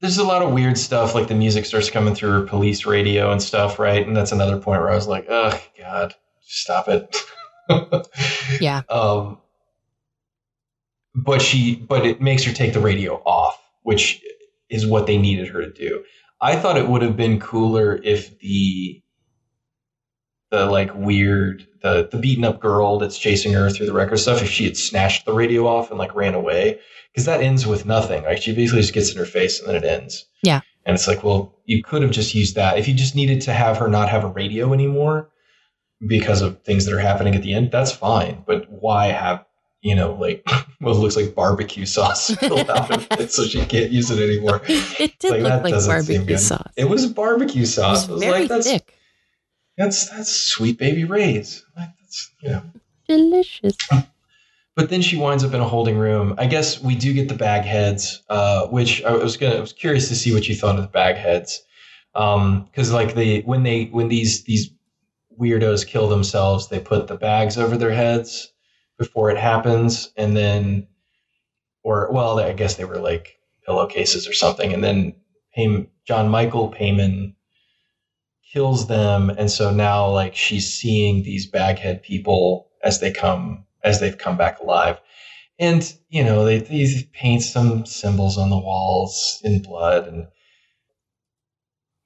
[0.01, 1.15] there's a lot of weird stuff.
[1.15, 4.07] Like the music starts coming through police radio and stuff, right?
[4.07, 7.17] And that's another point where I was like, "Ugh, God, stop it."
[8.61, 8.83] Yeah.
[8.91, 9.39] Um,
[11.15, 14.21] but she, but it makes her take the radio off, which
[14.69, 16.05] is what they needed her to do.
[16.43, 19.03] I thought it would have been cooler if the
[20.55, 24.43] the like weird the the beaten up girl that's chasing her through the record stuff
[24.43, 26.79] if she had snatched the radio off and like ran away
[27.13, 28.23] because that ends with nothing.
[28.25, 30.27] Like she basically just gets in her face and then it ends.
[30.43, 30.61] Yeah.
[30.87, 32.79] and it's like well you could have just used that.
[32.79, 35.31] If you just needed to have her not have a radio anymore
[36.07, 38.43] because of things that are happening at the end that's fine.
[38.47, 39.45] But why have
[39.83, 40.47] you know like
[40.81, 44.61] what looks like barbecue sauce spilled out of it so she can't use it anymore?
[44.69, 46.73] It did Like, look like barbecue sauce.
[46.77, 48.94] it was barbecue It sauce was I was very like that's thick.
[49.77, 51.65] That's that's sweet baby Ray's.
[51.77, 52.63] Like, that's you know.
[53.09, 53.77] Delicious.
[54.77, 56.35] But then she winds up in a holding room.
[56.37, 59.57] I guess we do get the bag heads, uh, which I was gonna.
[59.57, 61.63] I was curious to see what you thought of the bag heads,
[62.13, 64.71] because like they when they when these these
[65.39, 68.53] weirdos kill themselves, they put the bags over their heads
[68.99, 70.87] before it happens, and then,
[71.83, 75.15] or well, I guess they were like pillowcases or something, and then
[76.05, 77.35] John Michael Paymon
[78.55, 84.01] kills them and so now like she's seeing these baghead people as they come as
[84.01, 84.99] they've come back alive
[85.59, 90.27] and you know they, they paint some symbols on the walls in blood and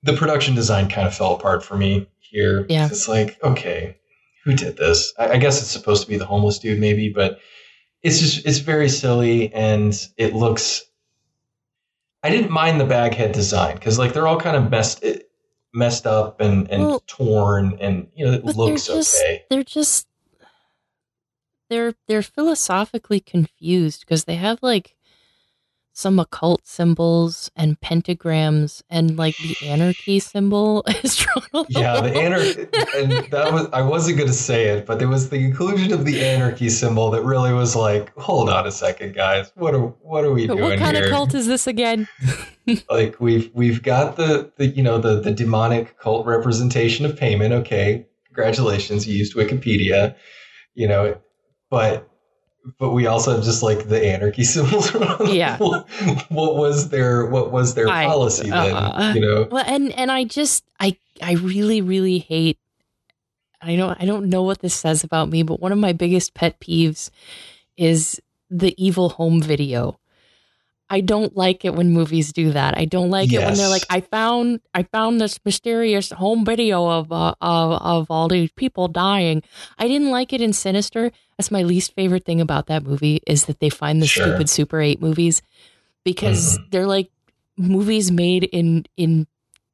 [0.02, 2.86] the production design kind of fell apart for me here Yeah.
[2.86, 3.98] it's like okay
[4.48, 5.12] who did this?
[5.18, 7.38] I, I guess it's supposed to be the homeless dude, maybe, but
[8.02, 10.82] it's just it's very silly and it looks.
[12.22, 15.04] I didn't mind the baghead design because like they're all kind of messed
[15.78, 19.44] messed up and and Well, torn and you know it looks they're just okay.
[19.48, 20.08] they're just
[21.70, 24.96] they're they're philosophically confused because they have like
[25.98, 32.68] some occult symbols and pentagrams and like the anarchy symbol is drawn Yeah, the anarchy,
[32.96, 36.04] and that was I wasn't going to say it, but there was the inclusion of
[36.04, 40.24] the anarchy symbol that really was like, hold on a second, guys, what are what
[40.24, 41.06] are we But doing what kind here?
[41.06, 42.06] of cult is this again?
[42.90, 47.50] like we've we've got the the you know the the demonic cult representation of Paymon.
[47.50, 50.14] Okay, congratulations, you used Wikipedia,
[50.74, 51.18] you know,
[51.70, 52.07] but
[52.78, 54.92] but we also have just like the anarchy symbols.
[55.28, 55.56] Yeah.
[55.58, 55.88] what,
[56.28, 58.74] what was their what was their I- policy then?
[58.76, 62.58] uh, you know, Well, and and I just I I really really hate.
[63.60, 66.34] I don't I don't know what this says about me, but one of my biggest
[66.34, 67.10] pet peeves
[67.76, 68.20] is
[68.50, 69.98] the evil home video.
[70.90, 72.76] I don't like it when movies do that.
[72.78, 76.86] I don't like it when they're like, I found I found this mysterious home video
[76.86, 79.42] of uh, of of all these people dying.
[79.78, 81.12] I didn't like it in Sinister.
[81.36, 84.24] That's my least favorite thing about that movie is that they find the Sure.
[84.24, 85.42] stupid Super Eight movies
[86.04, 87.10] because they're like
[87.56, 89.26] movies made in in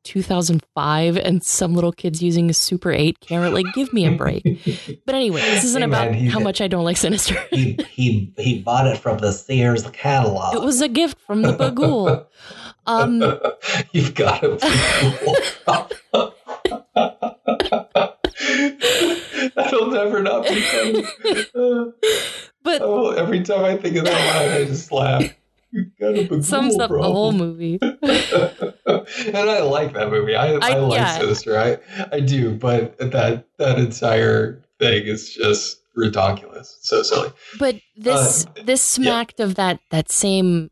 [0.05, 3.51] 2005 and some little kids using a Super 8 camera.
[3.51, 4.43] Like, give me a break.
[5.06, 7.36] But anyway, this isn't Hey, about man, he- how much I don't like Sinister.
[7.51, 10.55] he he he bought it from the Sears catalog.
[10.55, 12.26] it was a gift from the Bughuul.
[12.86, 13.22] Um,
[13.93, 14.59] You've got to be
[15.24, 15.36] cool.
[19.56, 21.05] That'll never not be funny.
[22.64, 24.12] But oh, every time I think of that
[24.48, 25.22] line, I just laugh.
[25.74, 27.78] You've got a big sums up the whole movie.
[27.82, 30.34] and I like that movie.
[30.36, 31.18] I, I, I- like yeah.
[31.18, 31.59] Sinister.
[31.59, 31.78] I,
[32.12, 36.78] I do, but that that entire thing is just ridiculous.
[36.82, 37.30] So silly.
[37.59, 40.70] But this Uh, this smacked of that that same.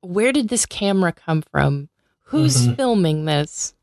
[0.00, 1.88] Where did this camera come from?
[2.26, 2.76] Who's Mhm.
[2.76, 3.74] filming this?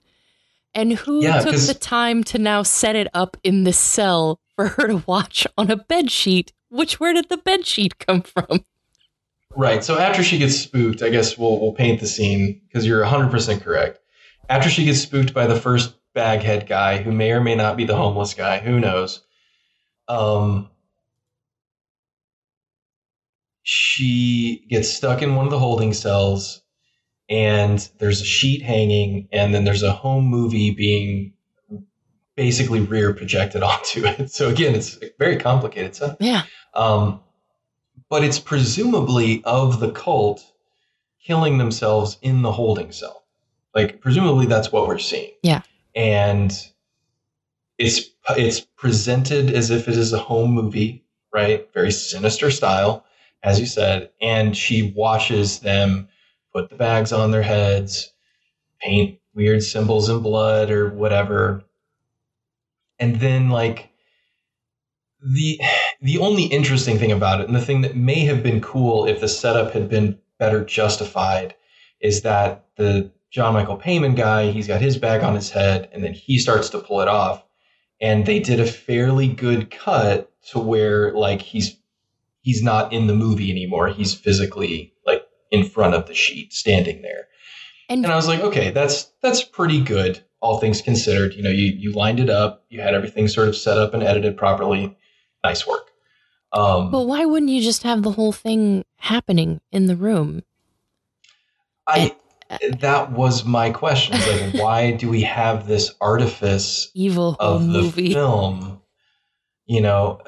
[0.74, 4.68] And who Yeah, took the time to now set it up in the cell for
[4.70, 6.54] her to watch on a bed sheet?
[6.70, 8.66] Which where did the bed sheet come from?
[9.56, 9.84] Right.
[9.84, 13.62] So after she gets spooked, I guess we'll we'll paint the scene because you're 100%
[13.62, 14.00] correct.
[14.50, 17.86] After she gets spooked by the first baghead guy, who may or may not be
[17.86, 19.22] the homeless guy, who knows?
[20.08, 20.70] Um,
[23.64, 26.62] she gets stuck in one of the holding cells,
[27.30, 31.34] and there's a sheet hanging, and then there's a home movie being
[32.36, 34.32] basically rear projected onto it.
[34.32, 36.18] So again, it's very complicated stuff.
[36.20, 36.44] Yeah.
[36.74, 37.22] Um,
[38.10, 40.44] but it's presumably of the cult
[41.24, 43.24] killing themselves in the holding cell.
[43.74, 45.32] Like presumably that's what we're seeing.
[45.42, 45.62] Yeah.
[45.96, 46.52] And
[47.78, 51.04] it's it's presented as if it is a home movie,
[51.34, 51.68] right?
[51.74, 53.06] Very sinister style,
[53.44, 54.10] as you said.
[54.22, 56.08] And she watches them
[56.54, 58.12] put the bags on their heads,
[58.80, 61.64] paint weird symbols in blood or whatever.
[62.98, 63.90] And then like
[65.26, 65.60] the
[66.02, 69.20] the only interesting thing about it, and the thing that may have been cool if
[69.20, 71.56] the setup had been better justified,
[72.00, 76.04] is that the John Michael Paymon guy, he's got his bag on his head, and
[76.04, 77.44] then he starts to pull it off,
[78.00, 81.76] and they did a fairly good cut to where like he's
[82.42, 83.88] he's not in the movie anymore.
[83.88, 87.28] He's physically like in front of the sheet, standing there.
[87.90, 91.34] And And I was like, okay, that's that's pretty good, all things considered.
[91.34, 94.04] You know, you you lined it up, you had everything sort of set up and
[94.04, 94.96] edited properly.
[95.46, 95.92] Nice work.
[96.52, 100.44] Um, but why wouldn't you just have the whole thing happening in the room?
[101.88, 102.16] I
[102.80, 104.18] that was my question.
[104.20, 108.14] Like, why do we have this artifice Evil of the movie.
[108.14, 108.82] film?
[109.66, 110.22] You know,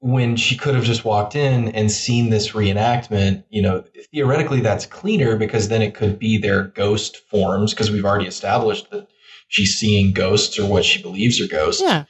[0.00, 3.44] when she could have just walked in and seen this reenactment.
[3.50, 8.04] You know, theoretically that's cleaner because then it could be their ghost forms because we've
[8.04, 9.06] already established that
[9.46, 11.82] she's seeing ghosts or what she believes are ghosts.
[11.82, 12.04] Yeah.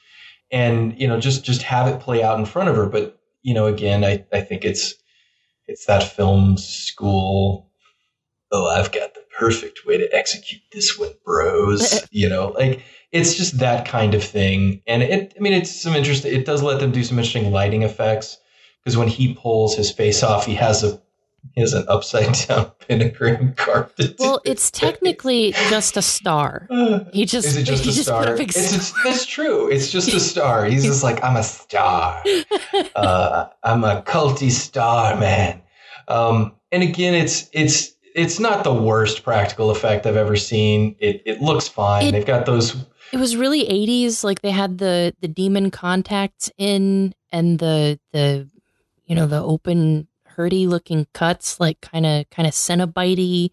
[0.52, 2.86] And you know just just have it play out in front of her.
[2.86, 4.94] But you know again i i think it's
[5.66, 7.70] it's that film school
[8.52, 13.34] oh i've got the perfect way to execute this one bros you know like it's
[13.34, 14.80] just that kind of thing.
[14.86, 17.82] And it i mean it's some interesting it does let them do some interesting lighting
[17.82, 18.38] effects
[18.82, 21.00] because when he pulls his face off he has a
[21.54, 26.66] he has an upside down pentagram carved into Well, it's technically just a star.
[27.12, 28.36] He just Is it just he a just put star?
[28.36, 29.68] It's, it's, it's true.
[29.68, 30.64] It's just a star.
[30.64, 32.22] He's just like, I'm a star.
[32.96, 35.60] Uh, I'm a culty star, man.
[36.08, 40.96] Um, and again, it's it's it's not the worst practical effect I've ever seen.
[41.00, 42.06] It it looks fine.
[42.06, 42.74] It- They've got those
[43.12, 44.24] It was really 80s.
[44.24, 48.48] Like they had the the demon contacts in and the the
[49.06, 53.50] you know the open hurdy looking cuts, like kind of kind of Cenobite.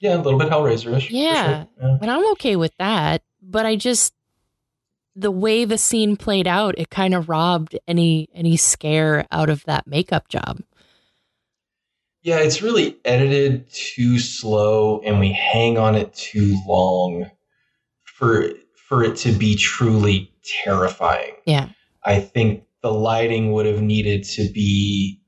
[0.00, 1.10] Yeah, a little bit Hellraiser-ish.
[1.10, 1.64] Yeah.
[1.64, 1.68] sure.
[1.80, 1.96] yeah.
[1.98, 3.22] But I'm okay with that.
[3.40, 4.12] But I just
[5.14, 9.64] the way the scene played out, it kind of robbed any any scare out of
[9.64, 10.60] that makeup job.
[12.22, 17.30] Yeah, it's really edited too slow, and we hang on it too long
[18.04, 18.50] for
[18.88, 20.32] for it to be truly
[20.64, 21.34] terrifying.
[21.44, 21.68] Yeah.
[22.04, 25.20] I think the lighting would have needed to be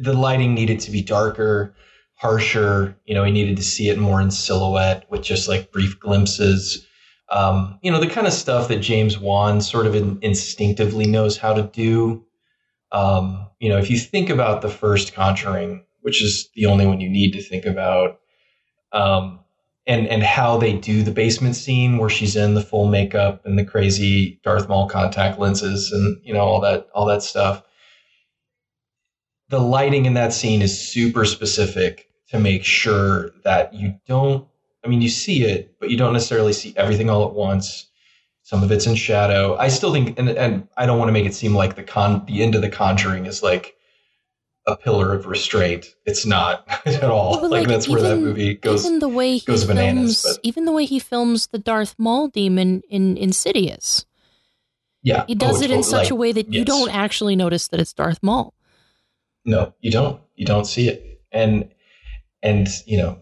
[0.00, 1.74] the lighting needed to be darker,
[2.14, 2.96] harsher.
[3.04, 6.86] You know, we needed to see it more in silhouette with just like brief glimpses.
[7.30, 11.36] Um, you know, the kind of stuff that James Wan sort of in, instinctively knows
[11.36, 12.24] how to do.
[12.92, 17.00] Um, you know, if you think about the first Conjuring, which is the only one
[17.00, 18.18] you need to think about,
[18.92, 19.40] um,
[19.86, 23.58] and and how they do the basement scene where she's in the full makeup and
[23.58, 27.62] the crazy Darth Maul contact lenses and you know all that all that stuff.
[29.52, 34.48] The lighting in that scene is super specific to make sure that you don't.
[34.82, 37.86] I mean, you see it, but you don't necessarily see everything all at once.
[38.44, 39.54] Some of it's in shadow.
[39.58, 42.24] I still think, and, and I don't want to make it seem like the con
[42.26, 43.76] the end of the Conjuring is like
[44.66, 45.84] a pillar of restraint.
[46.06, 47.32] It's not at all.
[47.32, 48.86] Well, but, like, that's where that movie goes.
[48.86, 51.94] even the way he goes bananas, films, but- even the way he films the Darth
[51.98, 54.06] Maul demon in Insidious,
[55.02, 56.04] Yeah, he does Oh, it in totally.
[56.04, 58.54] such a way that you don't actually notice that it's Darth Maul.
[59.44, 60.20] No, you don't.
[60.36, 61.20] You don't see it.
[61.32, 61.70] And
[62.42, 63.20] and you know,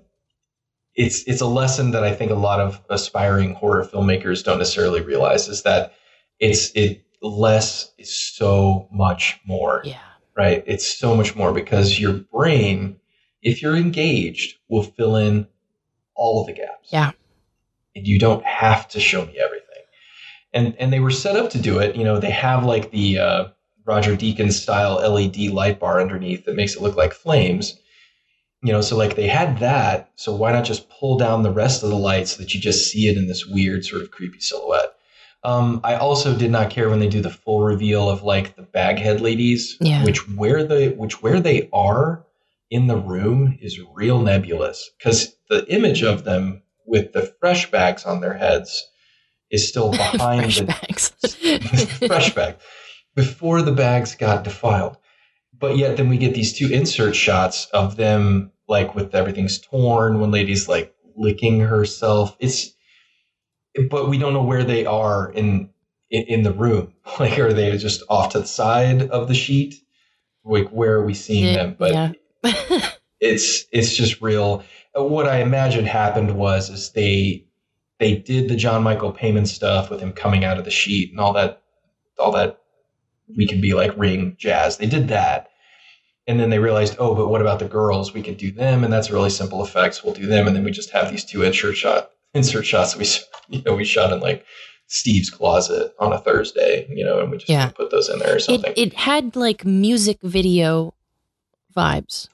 [0.94, 5.01] it's it's a lesson that I think a lot of aspiring horror filmmakers don't necessarily
[5.01, 5.94] realize is that
[6.38, 9.82] it's it less is so much more.
[9.84, 9.98] Yeah,
[10.36, 10.64] Right?
[10.66, 12.97] It's so much more because your brain,
[13.42, 15.47] if you're engaged, will fill in
[16.14, 16.92] all the gaps.
[16.92, 17.12] Yeah.
[17.94, 19.66] And you don't have to show me everything.
[20.52, 21.97] And and they were set up to do it.
[21.97, 23.48] You know, they have like the uh,
[23.91, 27.77] Roger Deakins style LED light bar underneath that makes it look like flames.
[28.62, 30.11] You know, so like they had that.
[30.15, 32.89] So why not just pull down the rest of the light so that you just
[32.91, 34.93] see it in this weird sort of creepy silhouette?
[35.43, 38.62] Um, I also did not care when they do the full reveal of like the
[38.62, 40.05] baghead ladies, Yeah.
[40.05, 42.25] which where the which where they are
[42.71, 48.05] in the room is real nebulous because the image of them with the fresh bags
[48.05, 48.87] on their heads
[49.51, 51.97] is still behind fresh the bags.
[52.07, 52.55] fresh bag
[53.15, 54.97] before the bags got defiled.
[55.59, 60.20] But yet then we get these two insert shots of them like with everything's torn
[60.20, 62.37] when lady's like licking herself.
[62.41, 62.73] It's
[63.91, 65.70] but we don't know where they are in
[66.11, 66.95] in, in the room.
[67.19, 69.74] Like are they just off to the side of the sheet?
[70.45, 71.77] Like where are we seeing them?
[71.78, 72.12] But yeah.
[73.20, 74.65] it's it's just real.
[74.97, 77.45] Uh, What I imagine happened was is they
[77.99, 81.20] they did the John Michael Paymon stuff with him coming out of the sheet and
[81.20, 81.62] all that
[82.19, 82.60] all that
[83.36, 84.77] we could be like ring jazz.
[84.78, 85.48] They did that.
[86.27, 88.12] And then they realized, oh, but what about the girls?
[88.15, 90.05] We could do them, and that's really simple effects.
[90.05, 93.07] We'll do them, and then we just have these two insert shot insert shots we
[93.57, 94.44] you know we shot in like
[94.86, 97.70] Steve's closet on a Thursday, you know, and we just Yeah.
[97.70, 98.73] put those in there or it something.
[98.77, 100.94] it had like music video
[101.77, 102.28] vibes.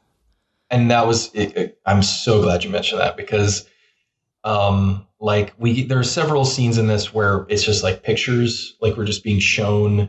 [0.70, 3.66] and that was it, it- i'm so glad you mentioned that because
[4.44, 8.96] um like we there are several scenes in this where it's just like pictures like
[8.96, 10.08] we're just being shown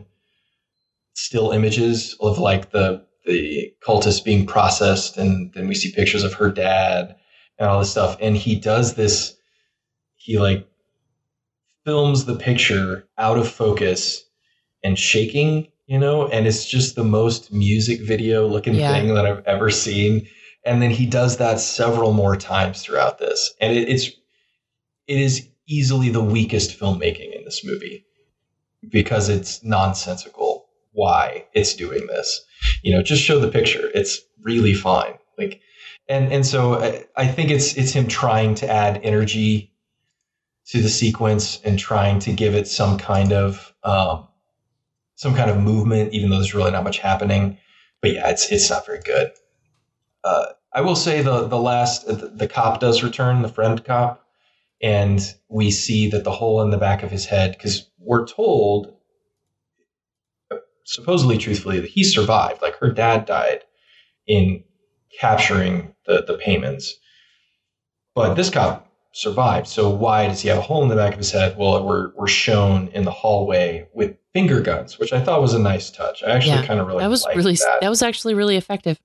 [1.18, 6.32] still images of like the the cultist being processed and then we see pictures of
[6.32, 7.14] her dad
[7.58, 8.16] and all this stuff.
[8.20, 9.34] And he does this
[10.16, 10.66] he like
[11.84, 14.24] films the picture out of focus
[14.84, 16.28] and shaking you know?
[16.28, 18.92] And it's just the most music video looking Yeah.
[18.92, 20.28] thing that i've ever seen.
[20.64, 23.54] And then he does that several more times throughout this.
[23.60, 24.10] And it, it's
[25.06, 28.04] it is easily the weakest filmmaking in this movie
[28.88, 30.47] because it's nonsensical
[30.98, 32.44] why it's doing this.
[32.82, 33.88] You know just show the picture.
[33.94, 35.14] It's really fine.
[35.38, 35.60] Like
[36.08, 39.72] and and so I, I think it's it's him trying to add energy
[40.66, 44.26] to the sequence and trying to give it some kind of um,
[45.14, 47.58] some kind of movement even though there's really not much happening.
[48.02, 49.30] But yeah it's it's not very good.
[50.24, 54.26] Uh, I will say the the last the, the cop does return, the friend cop,
[54.82, 58.97] and we see that the hole in the back of his head because we're told,
[60.88, 62.62] supposedly truthfully, that he survived.
[62.62, 63.64] Like her dad died
[64.26, 64.64] in
[65.20, 66.94] capturing the the Paymons,
[68.14, 69.66] but this cop survived.
[69.66, 71.56] So why does he have a hole in the back of his head?
[71.58, 75.58] Well, we're we're shown in the hallway with finger guns, which I thought was a
[75.58, 76.22] nice touch.
[76.22, 77.78] I actually Yeah, kind of really that was liked really that.
[77.80, 79.00] that was actually really effective.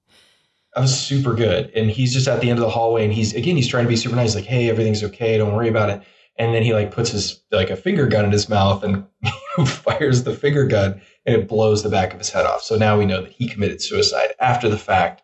[0.76, 1.72] That was super good.
[1.76, 3.90] And he's just at the end of the hallway and he's again he's trying to
[3.90, 6.02] be super nice, like, hey, everything's okay, don't worry about it.
[6.38, 9.06] and then he like puts his like a finger gun in his mouth and
[9.68, 12.62] fires the finger gun and it blows the back of his head off.
[12.62, 15.22] So now we know that he committed suicide after the fact.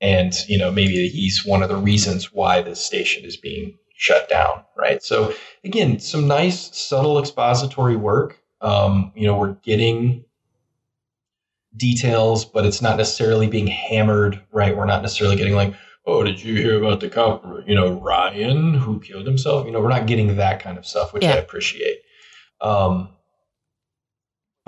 [0.00, 4.28] And, you know, maybe he's one of the reasons why this station is being shut
[4.30, 5.02] down, right?
[5.02, 8.40] So again, some nice subtle expository work.
[8.62, 10.24] Um, you know, we're getting
[11.76, 14.76] details, but it's not necessarily being hammered, right?
[14.76, 15.74] We're not necessarily getting like,
[16.06, 19.66] oh, did you hear about the cop, you know, Ryan who killed himself?
[19.66, 21.34] You know, we're not getting that kind of stuff, which Yeah.
[21.34, 21.98] I appreciate.
[22.60, 23.10] Um,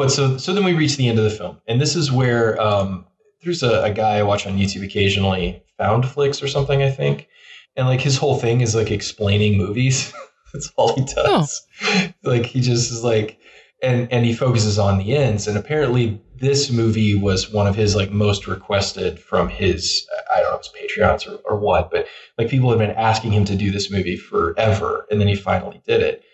[0.03, 2.61] but so so then we reach the end of the film, and this is where
[2.61, 3.07] um,
[3.45, 7.29] there's a, a guy I watch on YouTube occasionally, Foundflix or something, I think,
[7.77, 10.13] and like his whole thing is like explaining movies.
[10.53, 11.65] That's all he does.
[12.25, 13.39] Like he just is like,
[13.81, 17.95] and and he focuses on the ends, and apparently this movie was one of his
[17.95, 20.05] like most requested from his
[20.35, 22.09] I don't know his Patreons or, or what, but
[22.39, 25.81] like people have been asking him to do this movie forever, and then he finally
[25.87, 26.25] did it.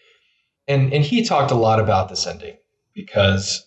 [0.67, 2.57] And and he talked a lot about this ending
[2.99, 3.65] because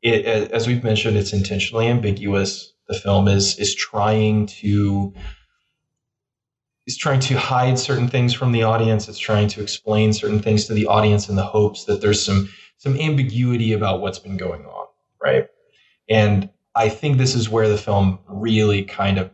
[0.00, 2.72] it, as we've mentioned, it's intentionally ambiguous.
[2.88, 5.12] The film is is trying to
[6.86, 9.06] is trying to hide certain things from the audience.
[9.06, 12.48] It's trying to explain certain things to the audience in the hopes that there's some
[12.78, 14.86] some ambiguity about what's been going on,
[15.22, 15.46] right?
[16.08, 19.30] And I think this is where the film really kind of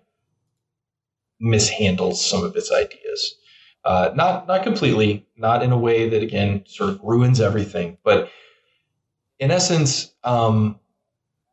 [1.41, 3.37] mishandles some of its ideas.
[3.85, 8.29] Uh, not not completely, not in a way that again sort of ruins everything, but
[9.39, 10.79] in essence, um,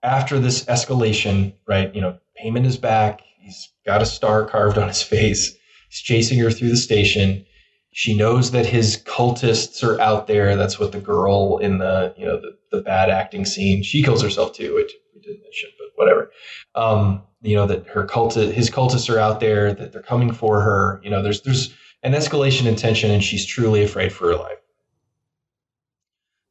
[0.04, 1.94] after this escalation, right?
[1.96, 3.22] You know, Paymon is back.
[3.40, 5.56] He's got a star carved on his face.
[5.90, 7.46] He's chasing her through the station.
[7.92, 10.56] She knows that his cultists are out there.
[10.56, 13.84] That's what the girl in the you know the, the bad acting scene.
[13.84, 16.32] She kills herself too, which we didn't mention, but whatever.
[16.74, 19.74] Um, you know that her cult his cultists are out there.
[19.74, 21.00] That they're coming for her.
[21.04, 24.58] You know, there's there's an escalation in tension, and she's truly afraid for her life.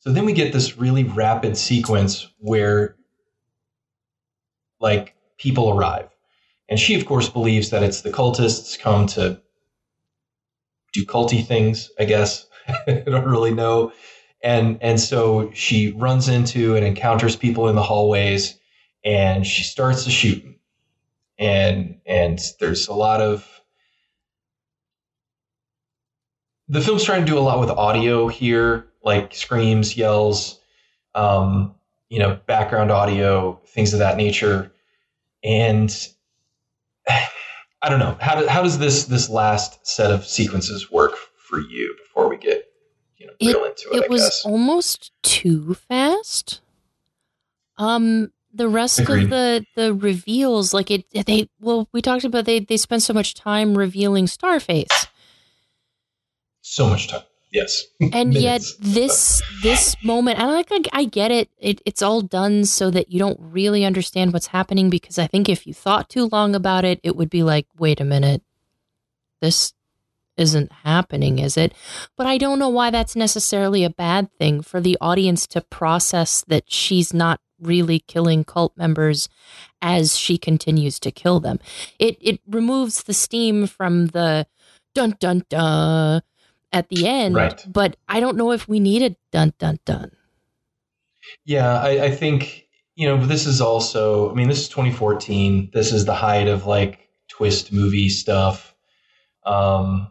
[0.02, 2.96] So then we get this really rapid sequence where,
[4.80, 6.08] like, people arrive.
[6.68, 9.40] And she, of course, believes that it's the cultists come to
[10.92, 12.46] do culty things, I guess.
[12.88, 13.92] I don't really know.
[14.42, 18.58] And, and so she runs into and encounters people in the hallways
[19.04, 20.44] and she starts to shoot.
[21.38, 23.46] And, and there's a lot of,
[26.66, 30.60] the film's trying to do a lot with audio here, like screams, yells,
[31.14, 31.74] um,
[32.08, 34.72] you know, background audio, things of that nature.
[35.42, 35.90] And
[37.08, 41.58] I don't know how, do, how does this this last set of sequences work for
[41.58, 42.68] you before we get
[43.16, 43.96] you know real into it?
[43.96, 44.42] It I was guess.
[44.44, 46.60] almost too fast.
[47.78, 49.24] Um, the rest Agreed.
[49.24, 53.14] of the the reveals, like it, they well, we talked about they they spent so
[53.14, 55.08] much time revealing Starface,
[56.60, 57.22] so much time.
[57.52, 62.22] Yes, and yet this this moment, and like I, I get it, it, it's all
[62.22, 64.88] done so that you don't really understand what's happening.
[64.88, 68.00] Because I think if you thought too long about it, it would be like, wait
[68.00, 68.42] a minute,
[69.42, 69.74] this
[70.38, 71.74] isn't happening, is it?
[72.16, 76.42] But I don't know why that's necessarily a bad thing for the audience to process
[76.48, 79.28] that she's not really killing cult members
[79.80, 81.60] as she continues to kill them.
[81.98, 84.46] It it removes the steam from the
[84.94, 86.22] dun dun dun
[86.72, 87.64] at the end, Right.
[87.70, 90.10] but I don't know if we need a dun dun dun.
[91.44, 94.30] Yeah, I, I think you know this is also.
[94.30, 95.70] I mean, this is 2014.
[95.72, 98.74] This is the height of like twist movie stuff.
[99.44, 100.10] Um,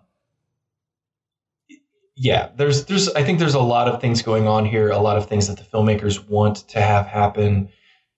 [2.15, 4.89] yeah, there's there's I think there's a lot of things going on here.
[4.89, 7.69] A lot of things that the filmmakers want to have happen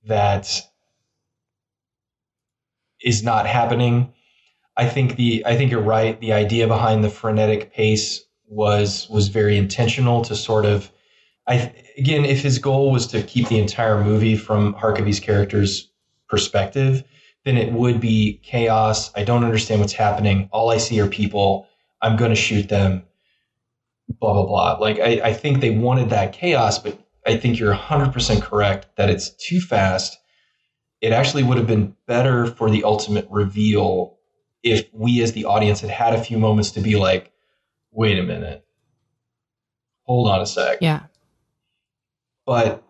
[0.05, 0.61] that
[3.01, 4.13] is not happening.
[4.75, 6.19] I think the I think you're right.
[6.19, 8.23] The idea behind the frenetic pace
[8.53, 10.91] was was very intentional to sort of
[11.47, 15.89] I again, if his goal was to keep the entire movie from Harkavy's character's
[16.30, 17.03] perspective,
[17.45, 19.11] then it would be chaos.
[19.15, 20.49] I don't understand what's happening.
[20.51, 21.67] All I see are people.
[22.01, 23.03] I'm going to shoot them.
[24.19, 24.73] Blah blah blah.
[24.80, 29.09] Like I, I think they wanted that chaos, but I think you're 100% correct that
[29.09, 30.17] it's too fast.
[31.01, 34.17] It actually would have been better for the ultimate reveal
[34.61, 37.32] if we, as the audience, had had a few moments to be like,
[37.93, 38.65] "Wait a minute,
[40.03, 41.01] hold on a sec." Yeah.
[42.45, 42.83] but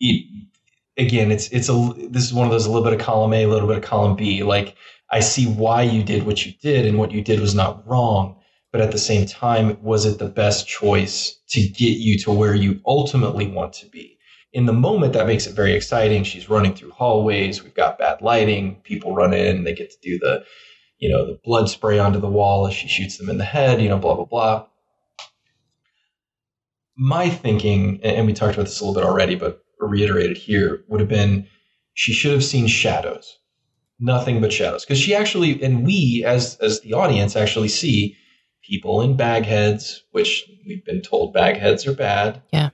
[0.00, 0.26] it,
[0.98, 3.44] again, it's it's a this is one of those a little bit of column A,
[3.44, 4.42] a little bit of column B.
[4.42, 4.76] Like
[5.10, 8.36] I see why you did what you did, and what you did was not wrong.
[8.72, 12.54] But at the same time, was it the best choice to get you to where
[12.54, 14.18] you ultimately want to be?
[14.52, 16.24] In the moment, that makes it very exciting.
[16.24, 17.62] She's running through hallways.
[17.62, 18.80] We've got bad lighting.
[18.84, 19.64] People run in.
[19.64, 20.44] They get to do the,
[20.98, 23.80] you know, the blood spray onto the wall as she shoots them in the head,
[23.82, 24.66] you know, blah, blah, blah.
[26.96, 31.00] My thinking, and we talked about this a little bit already, but reiterated here, would
[31.00, 31.46] have been
[31.92, 33.38] she should have seen shadows,
[34.00, 34.84] nothing but shadows.
[34.84, 38.16] Because she actually, and we as as the audience actually see
[38.62, 42.42] people in bag heads, which we've been told bag heads are bad.
[42.52, 42.70] Yeah.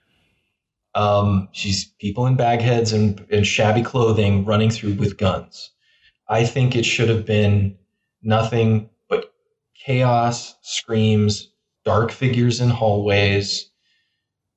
[0.94, 5.70] Um, she's people in bag heads and, and shabby clothing running through with guns.
[6.28, 7.76] I think it should have been
[8.22, 9.32] nothing but
[9.84, 11.50] chaos, screams,
[11.84, 13.70] dark figures in hallways.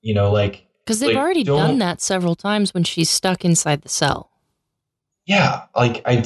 [0.02, 3.82] You know, like Because they've Like, already done that several times when she's stuck inside
[3.82, 4.30] the cell.
[5.26, 6.24] yeah, like I,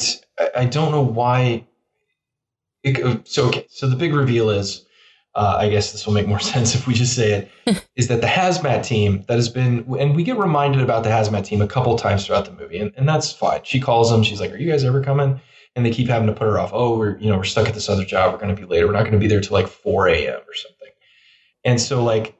[0.55, 1.65] I don't know why.
[2.83, 4.85] It, so okay, so the big reveal is,
[5.35, 8.21] uh, I guess this will make more sense if we just say it, is that
[8.21, 11.67] the hazmat team that has been, and we get reminded about the hazmat team a
[11.67, 13.61] couple times throughout the movie, and, and that's fine.
[13.63, 15.39] She calls them, she's like, "Are you guys ever coming?"
[15.75, 16.71] And they keep having to put her off.
[16.73, 18.33] Oh, we're you know we're stuck at this other job.
[18.33, 18.87] We're going to be later.
[18.87, 20.39] We're not going to be there till like four a.m.
[20.39, 20.89] or something.
[21.63, 22.35] And so like,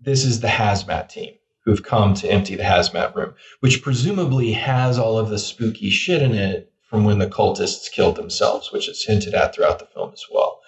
[0.00, 1.34] this is the hazmat team
[1.64, 6.22] who've come to empty the hazmat room which presumably has all of the spooky shit
[6.22, 10.10] in it from when the cultists killed themselves, which is hinted at throughout the film
[10.12, 10.60] as well.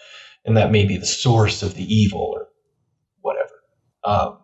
[0.44, 2.48] And that may be the source of the evil or
[3.20, 3.54] whatever.
[4.04, 4.38] Um,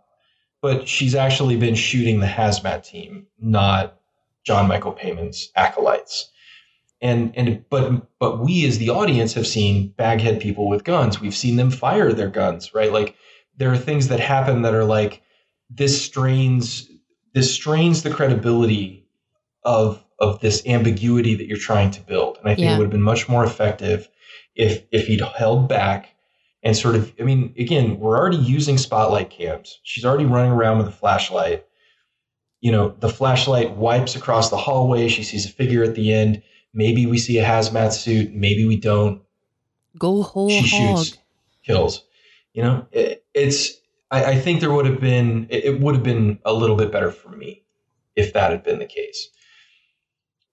[0.61, 3.97] but she's actually been shooting the hazmat team, not
[4.45, 6.31] John Michael Paymon's acolytes.
[7.01, 11.21] And and but but we as the audience have seen baghead people with guns.
[11.21, 12.93] We've seen them fire their guns, right?
[12.93, 13.15] Like
[13.57, 15.23] there are things that happen that are like
[15.71, 16.89] this strains
[17.35, 19.07] this strains the credibility
[19.63, 22.39] of of this ambiguity that you're trying to build.
[22.39, 22.75] And I think Yeah.
[22.75, 24.09] it would have been much more effective
[24.57, 26.09] if if he'd held back
[26.65, 29.79] and sort of I mean, again, we're already using spotlight cams.
[29.85, 31.65] She's already running around with a flashlight.
[32.61, 35.07] You know, the flashlight wipes across the hallway.
[35.07, 36.43] She sees a figure at the end.
[36.75, 38.35] Maybe we see a hazmat suit.
[38.35, 39.23] Maybe we don't
[39.99, 41.05] Go whole she hog.
[41.05, 41.19] shoots,
[41.65, 42.05] kills.
[42.53, 43.73] You know, it, it's.
[44.11, 45.47] I, I think there would have been.
[45.51, 47.65] It, it would have been a little bit better for me
[48.17, 49.29] if that had been the case.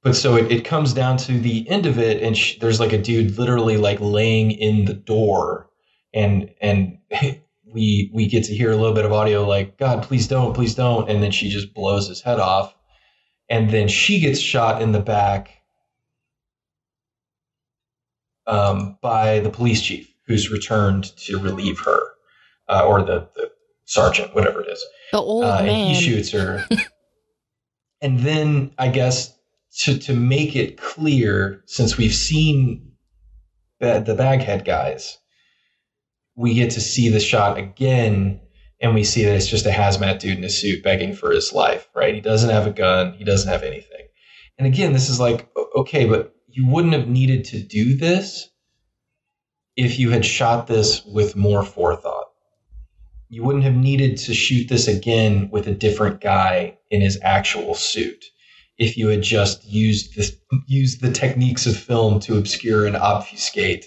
[0.03, 2.93] But so it, it comes down to the end of it, and sh- there's like
[2.93, 5.69] a dude literally like laying in the door,
[6.13, 6.99] and and
[7.65, 10.75] we we get to hear a little bit of audio like God, please don't, please
[10.75, 12.75] don't, and then she just blows his head off,
[13.49, 15.54] and then she gets shot in the back
[18.47, 22.01] um, by the police chief who's returned to relieve her,
[22.67, 23.51] uh, or the, the
[23.85, 24.83] sergeant, whatever it is.
[25.11, 25.93] The old Uh, and man.
[25.95, 26.65] he shoots her.
[28.01, 29.33] and then I guess
[29.79, 32.91] to to make it clear, since we've seen
[33.79, 35.17] the, the baghead guys,
[36.35, 38.39] we get to see the shot again,
[38.81, 41.53] and we see that it's just a hazmat dude in a suit begging for his
[41.53, 41.87] life.
[41.95, 42.13] Right?
[42.15, 43.13] He doesn't have a gun.
[43.13, 44.07] He doesn't have anything.
[44.57, 48.49] And again, this is like okay, but you wouldn't have needed to do this
[49.75, 52.25] if you had shot this with more forethought
[53.27, 57.73] you wouldn't have needed to shoot this again with a different guy in his actual
[57.73, 58.25] suit
[58.77, 60.35] if you had just used this
[60.67, 63.85] used the techniques of film to obscure and obfuscate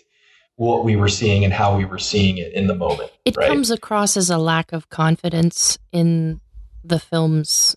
[0.57, 3.49] what we were seeing and how we were seeing it in the moment It right
[3.49, 6.41] comes across as a lack of confidence in
[6.85, 7.77] the film's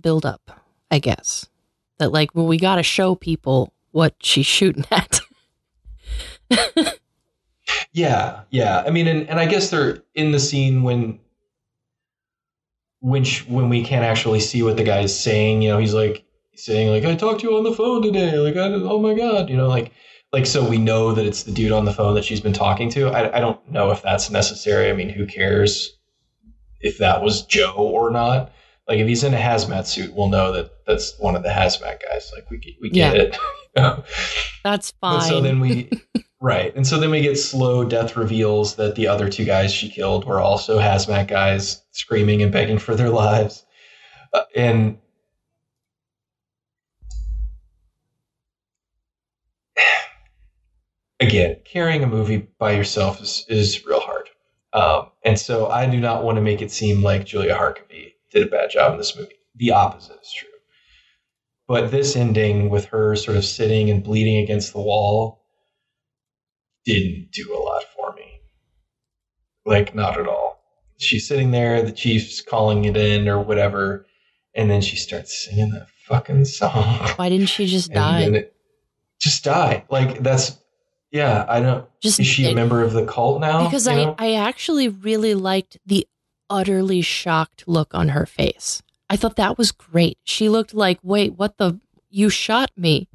[0.00, 0.60] buildup,
[0.90, 1.46] I guess.
[1.98, 5.20] That, like, well, we got to show people what she's shooting at.
[7.92, 8.82] Yeah, yeah.
[8.86, 11.20] I mean, and, and I guess they're in the scene when
[13.00, 15.62] when when we can't actually see what the guy's saying.
[15.62, 16.24] You know, he's like
[16.54, 19.50] saying like, "I talked to you on the phone today." Like, I, oh my god,
[19.50, 19.92] you know, like
[20.32, 22.88] like so we know that it's the dude on the phone that she's been talking
[22.90, 23.08] to.
[23.08, 24.88] I, I don't know if that's necessary.
[24.90, 25.98] I mean, who cares
[26.80, 28.52] if that was Joe or not?
[28.88, 32.00] Like, if he's in a hazmat suit, we'll know that that's one of the hazmat
[32.02, 32.30] guys.
[32.34, 33.22] Like, we get- we get Yeah.
[33.22, 33.36] it.
[33.76, 34.04] you know?
[34.64, 35.28] That's fine.
[35.28, 35.88] so then we,
[36.40, 39.88] right, and so then we get slow death reveals that the other two guys she
[39.88, 43.64] killed were also hazmat guys, screaming and begging for their lives,
[44.32, 44.98] uh, and
[51.20, 54.28] again, carrying a movie by yourself is is real hard,
[54.72, 58.46] um, and so I do not want to make it seem like Julia Harkavy did
[58.46, 59.34] a bad job in this movie.
[59.56, 60.48] The opposite is true.
[61.68, 65.44] But this ending with her sort of sitting and bleeding against the wall
[66.84, 68.40] didn't do a lot for me.
[69.64, 70.60] Like, not at all.
[70.98, 74.06] She's sitting there, the chief's calling it in or whatever,
[74.54, 77.08] and then she starts singing that fucking song.
[77.16, 78.46] Why didn't she just die?
[79.20, 79.84] just die.
[79.88, 80.58] Like, that's,
[81.10, 81.86] yeah, I don't.
[82.00, 83.64] Just Is she a member of the cult now?
[83.64, 84.14] because I, know?
[84.18, 86.06] I actually really liked the
[86.52, 88.82] utterly shocked look on her face.
[89.10, 90.18] I thought that was great.
[90.24, 91.80] She looked like, wait, what the?
[92.10, 93.08] You shot me.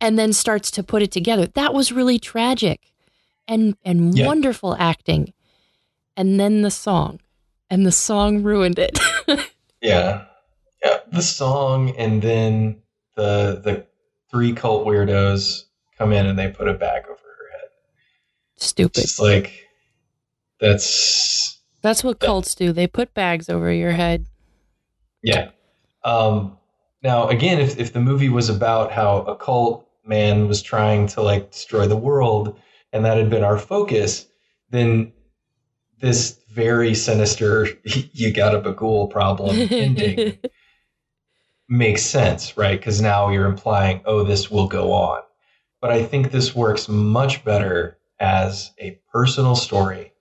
[0.00, 1.46] and then starts to put it together.
[1.48, 2.92] That was really tragic
[3.48, 4.26] and and Yeah.
[4.26, 5.32] wonderful acting.
[6.16, 7.18] And then the song.
[7.70, 8.98] And the song ruined it.
[9.80, 10.24] Yeah.
[10.84, 10.98] Yeah.
[11.12, 12.82] The song and then
[13.16, 13.86] the the
[14.30, 15.62] three cult weirdos
[15.96, 17.68] come in and they put a bag over her head.
[18.56, 19.02] Stupid.
[19.04, 19.66] It's like
[20.60, 21.47] that's
[21.82, 22.72] That's what cults do.
[22.72, 24.26] They put bags over your head.
[25.22, 25.50] yeah.
[26.04, 26.56] Um
[27.02, 31.22] now again if if the movie was about how a cult man was trying to
[31.22, 32.58] like destroy the world
[32.92, 34.26] and that had been our focus,
[34.70, 35.12] then
[36.00, 40.38] this very sinister you got a Bughuul problem ending
[41.68, 42.78] makes sense, right?
[42.78, 45.22] Because now you're implying, oh, this will go on.
[45.80, 50.12] But I think this works much better as a personal story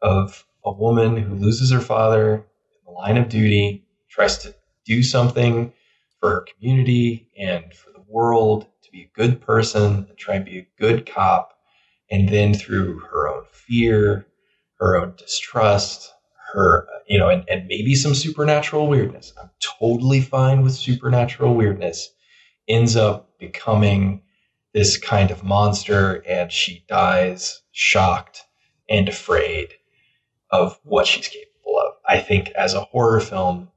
[0.00, 2.42] of a woman who loses her father in
[2.84, 4.52] the line of duty, tries to
[4.84, 5.72] do something
[6.18, 10.44] for her community and for the world, to be a good person, and try and
[10.44, 11.56] be a good cop.
[12.10, 14.26] And then through her own fear,
[14.80, 16.12] her own distrust,
[16.52, 19.32] her, you know, and, and maybe some supernatural weirdness.
[19.40, 22.10] I'm totally fine with supernatural weirdness.
[22.68, 24.22] Ends up becoming
[24.74, 28.42] this kind of monster, and she dies shocked
[28.88, 29.74] and afraid
[30.50, 31.94] of what she's capable of.
[32.08, 33.68] I think as a horror film,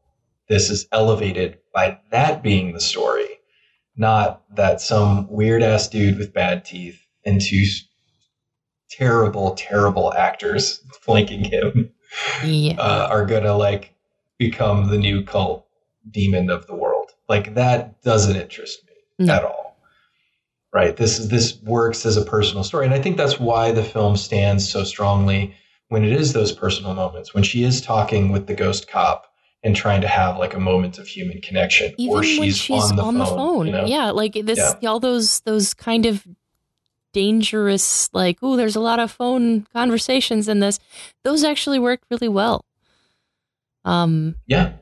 [0.48, 3.28] this is elevated by that being the story,
[3.96, 7.64] not that some weird ass dude with bad teeth and two
[8.90, 11.92] terrible, terrible actors flanking him
[12.44, 12.76] Yeah.
[12.80, 13.94] uh, are gonna like
[14.38, 15.66] become the new cult
[16.10, 17.12] demon of the world.
[17.28, 19.34] Like that doesn't interest me No.
[19.34, 19.78] at all.
[20.72, 20.96] Right.
[20.96, 24.16] This is this works as a personal story, and I think that's why the film
[24.16, 25.56] stands so strongly
[25.90, 29.26] when it is those personal moments when she is talking with the ghost cop
[29.62, 32.92] and trying to have like a moment of human connection, Even or she's, when she's
[32.92, 33.66] on the phone.
[33.66, 33.86] you know?
[33.86, 36.26] Yeah, like this all those those kind of
[37.12, 40.80] dangerous like, oh, there's a lot of phone conversations in this.
[41.24, 42.64] Those actually worked really well.
[43.84, 44.74] Um yeah,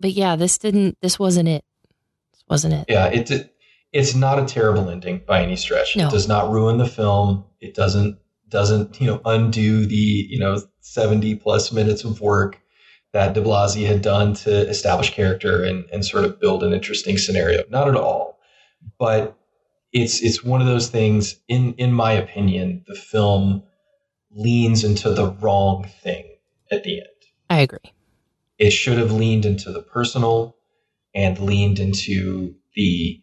[0.00, 1.64] but yeah, this didn't this wasn't it.
[2.32, 2.86] This wasn't it.
[2.88, 3.06] yeah.
[3.06, 3.54] It's it,
[3.92, 5.96] it's not a terrible ending by any stretch.
[5.96, 6.06] No.
[6.06, 7.44] It does not ruin the film.
[7.60, 8.18] It doesn't
[8.50, 9.96] doesn't you know undo the
[10.28, 12.60] you know 70 plus minutes of work
[13.12, 17.64] that DiBlasi had done to establish character and, and sort of build an interesting scenario.
[17.68, 18.38] Not at all.
[18.98, 19.36] But
[19.92, 23.64] it's it's one of those things in in my opinion the film
[24.30, 26.24] leans into the wrong thing
[26.70, 27.06] at the end.
[27.48, 27.78] I agree.
[28.58, 30.56] it should have leaned into the personal
[31.14, 33.20] and leaned into the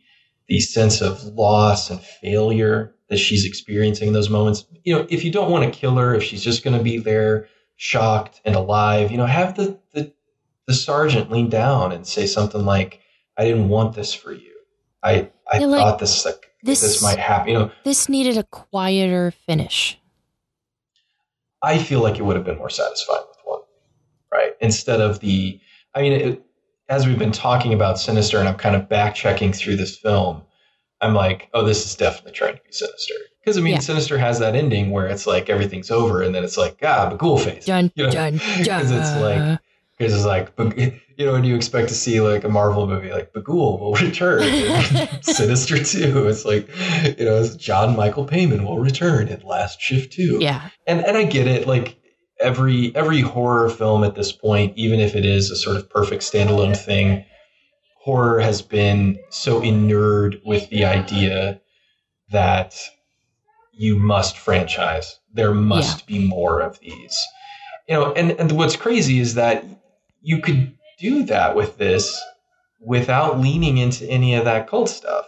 [0.48, 4.66] the sense of loss and failure that she's experiencing in those moments.
[4.84, 6.98] You know, if you don't want to kill her, if she's just going to be
[6.98, 7.48] there
[7.78, 10.12] shocked and alive, you know, have the, the
[10.66, 13.00] the sergeant lean down and say something like,
[13.38, 14.54] "I didn't want this for you.
[15.04, 18.38] I I Yeah, like, thought this like this- this might happen." You know, This needed
[18.38, 19.98] a quieter finish.
[21.62, 23.62] I feel like it would have been more satisfying with one,
[24.32, 24.54] right?
[24.62, 25.60] Instead of the,
[25.96, 26.44] I mean, it,
[26.90, 30.44] as we've been talking about Sinister, and I'm kind of back checking through this film,
[31.02, 33.14] I'm like, oh, this is definitely trying to be Sinister.
[33.42, 33.80] Because I mean, Yeah.
[33.80, 37.20] Sinister has that ending where it's like everything's over, and then it's like, ah, but
[37.20, 37.66] cool face.
[37.66, 38.64] Dun You know, dun dun.
[38.64, 39.60] Because it's like,
[39.98, 40.52] because it's like,
[41.18, 44.42] you know, when you expect to see like a Marvel movie, like Bughuul will return,
[45.22, 46.28] Sinister 2.
[46.28, 46.68] It's like,
[47.18, 50.70] you know, it's John Michael Paymon will return in Last Shift 2 yeah.
[50.86, 51.68] and and I get it.
[51.68, 51.98] Like
[52.40, 56.22] every every horror film at this point, even if it is a sort of perfect
[56.22, 57.26] standalone thing,
[58.08, 61.60] horror has been so inured with the idea
[62.32, 62.74] that
[63.74, 65.20] you must franchise.
[65.34, 67.22] There must be more of these.
[67.86, 69.66] You know, and, and what's crazy is that
[70.22, 72.18] you could do that with this
[72.80, 75.26] without leaning into any of that cult stuff.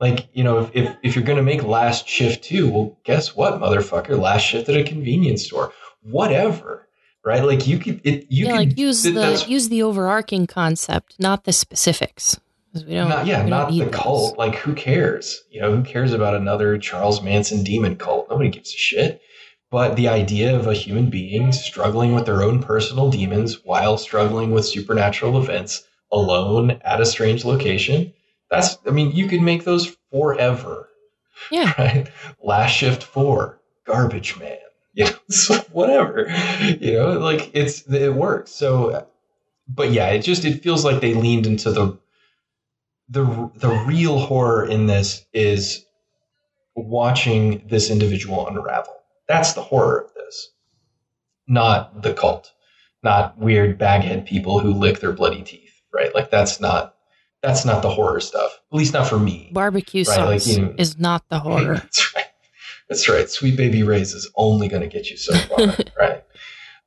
[0.00, 3.36] Like, you know, if, if, if you're going to make Last Shift 2, well, guess
[3.36, 4.18] what, motherfucker?
[4.18, 5.72] Last Shift at a convenience store.
[6.02, 6.85] Whatever.
[7.26, 7.42] Right?
[7.44, 11.42] Like, you could, it, you yeah, could, like use the use the overarching concept, not
[11.42, 12.38] the specifics.
[12.72, 13.08] we don't.
[13.08, 13.92] not, yeah, we not the those.
[13.94, 14.38] cult.
[14.38, 15.42] Like, who cares?
[15.50, 18.28] You know, who cares about another Charles Manson demon cult?
[18.30, 19.20] Nobody gives a shit.
[19.72, 24.52] But the idea of a human being struggling with their own personal demons while struggling
[24.52, 25.82] with supernatural events
[26.12, 28.12] alone at a strange location,
[28.48, 30.88] that's, I mean, you could make those forever.
[31.50, 31.72] Yeah.
[31.78, 32.08] right?
[32.40, 34.58] Last Shift Four, Garbage Man,
[34.96, 36.26] you know, so whatever,
[36.80, 38.50] you know, like it's it works.
[38.50, 39.06] So,
[39.68, 41.98] but yeah, it just it feels like they leaned into the
[43.08, 43.24] the
[43.56, 45.84] the real horror in this is
[46.74, 48.94] watching this individual unravel.
[49.28, 50.50] That's the horror of this,
[51.46, 52.52] not the cult,
[53.02, 56.14] not weird baghead people who lick their bloody teeth, right?
[56.14, 56.94] Like that's not
[57.42, 58.58] That's not the horror stuff.
[58.72, 59.50] At least not for me.
[59.52, 61.74] Barbecue Right, like, sauce you know- is not the horror.
[61.82, 62.25] That's right.
[62.88, 63.28] That's right.
[63.28, 66.24] Sweet Baby Ray's is only going to get you so far, right?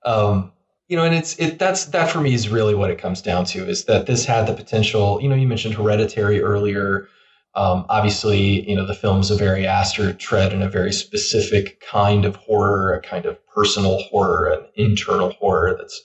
[0.05, 0.53] Um,
[0.87, 3.45] you know, and it's it that's that for me is really what it comes down
[3.45, 5.21] to is that this had the potential.
[5.21, 7.07] You know, you mentioned Hereditary earlier.
[7.55, 12.25] Um, obviously, you know the film's a very Aster tread in a very specific kind
[12.25, 16.01] of horror, a kind of personal horror, an internal horror that's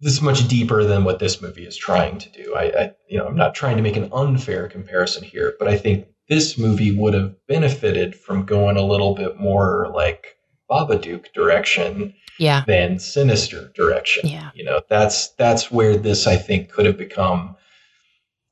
[0.00, 2.54] this much deeper than what this movie is trying to do.
[2.54, 5.76] I, I you know I'm not trying to make an unfair comparison here, but I
[5.76, 10.36] think this movie would have benefited from going a little bit more like
[10.70, 12.64] Babadook direction Yeah.
[12.66, 14.28] than Sinister direction.
[14.28, 14.50] Yeah.
[14.54, 17.56] You know, that's that's where this I think could have become.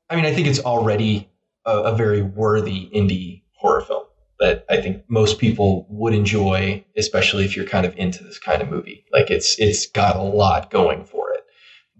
[0.09, 1.29] I mean, I think it's already
[1.65, 4.03] a, a very worthy indie horror film
[4.39, 8.61] that I think most people would enjoy, especially if you're kind of into this kind
[8.61, 9.05] of movie.
[9.11, 11.41] Like it's it's got a lot going for it,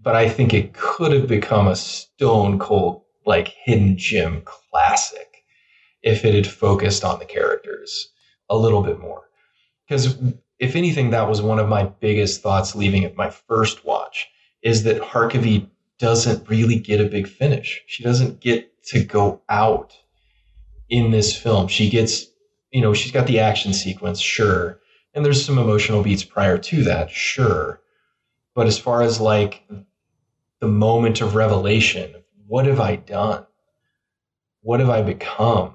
[0.00, 5.28] but I think it could have become a stone cold like hidden gem classic
[6.02, 8.08] if it had focused on the characters
[8.48, 9.22] a little bit more.
[9.88, 10.16] Because
[10.58, 14.28] if anything, that was one of my biggest thoughts leaving it my first watch
[14.62, 15.68] is that Harkavy
[15.98, 17.82] doesn't really get a big finish.
[17.86, 19.92] She doesn't get to go out
[20.88, 21.68] in this film.
[21.68, 22.26] She gets,
[22.70, 24.80] you know, she's got the action sequence, sure.
[25.14, 27.80] And there's some emotional beats prior to that, sure.
[28.54, 29.62] But as far as like
[30.60, 32.14] the moment of revelation,
[32.46, 33.46] what have I done?
[34.62, 35.74] What have I become?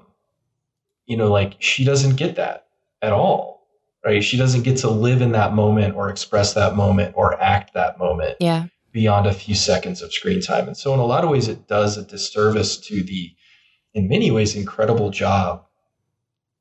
[1.08, 2.68] You know, like she doesn't get that
[3.02, 3.58] at all
[4.04, 4.22] right?
[4.22, 7.98] She doesn't get to live in that moment or express that moment or act that
[7.98, 8.66] moment Yeah.
[8.92, 10.66] beyond a few seconds of screen time.
[10.66, 13.34] And so, in a lot of ways, it does a disservice to the,
[13.94, 15.64] in many ways, incredible job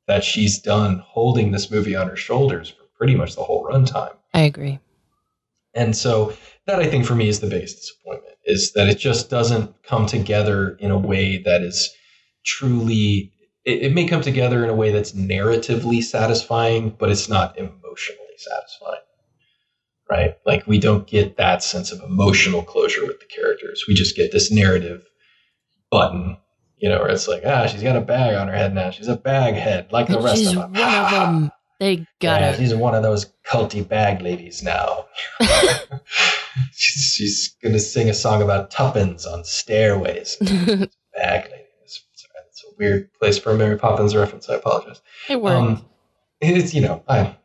[0.07, 4.15] that she's done holding this movie on her shoulders for pretty much the whole runtime.
[4.33, 4.79] I agree.
[5.73, 6.33] And so,
[6.65, 10.05] that I think for me is the biggest disappointment is that it just doesn't come
[10.05, 11.93] together in a way that is
[12.45, 13.31] truly
[13.67, 18.37] it, it may come together in a way that's narratively satisfying, but it's not emotionally
[18.37, 19.01] satisfying.
[20.09, 20.37] Right?
[20.45, 23.83] Like we don't get that sense of emotional closure with the characters.
[23.87, 25.05] We just get this narrative
[25.91, 26.37] button,
[26.77, 28.89] you know, where it's like, ah, she's got a bag on her head now.
[28.89, 31.03] She's a bag head, like the rest she's of one them.
[31.05, 31.51] of them.
[31.81, 32.57] They got Yeah, it.
[32.57, 35.05] she's one of those culty bag ladies now.
[36.71, 40.37] she's, she's gonna sing a song about tuppence on stairways.
[41.15, 41.63] Bag lady.
[42.79, 44.49] It's, it's a weird place for a Mary Poppins reference.
[44.49, 45.01] I apologize.
[45.29, 45.57] it worked.
[45.57, 45.85] Um,
[46.41, 47.35] it's you know, I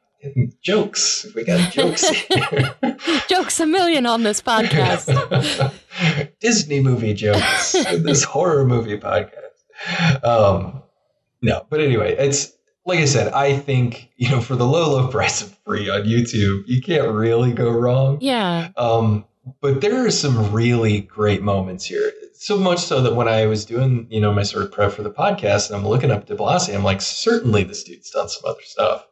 [0.60, 1.26] jokes.
[1.34, 2.74] We got jokes here.
[3.28, 5.72] Jokes a million on this podcast.
[6.40, 7.72] Disney movie jokes.
[7.98, 10.24] this horror movie podcast.
[10.24, 10.82] Um,
[11.40, 12.52] no, but anyway, it's
[12.86, 13.32] like I said.
[13.32, 17.10] I think you know, for the low, low price of free on YouTube, you can't
[17.10, 18.18] really go wrong.
[18.20, 18.68] yeah.
[18.76, 19.24] Um,
[19.60, 22.12] but there are some really great moments here.
[22.42, 25.04] So much so that when I was doing, you know, my sort of prep for
[25.04, 28.62] the podcast and I'm looking up DiBlasi, I'm like, certainly this dude's done some other
[28.64, 29.06] stuff.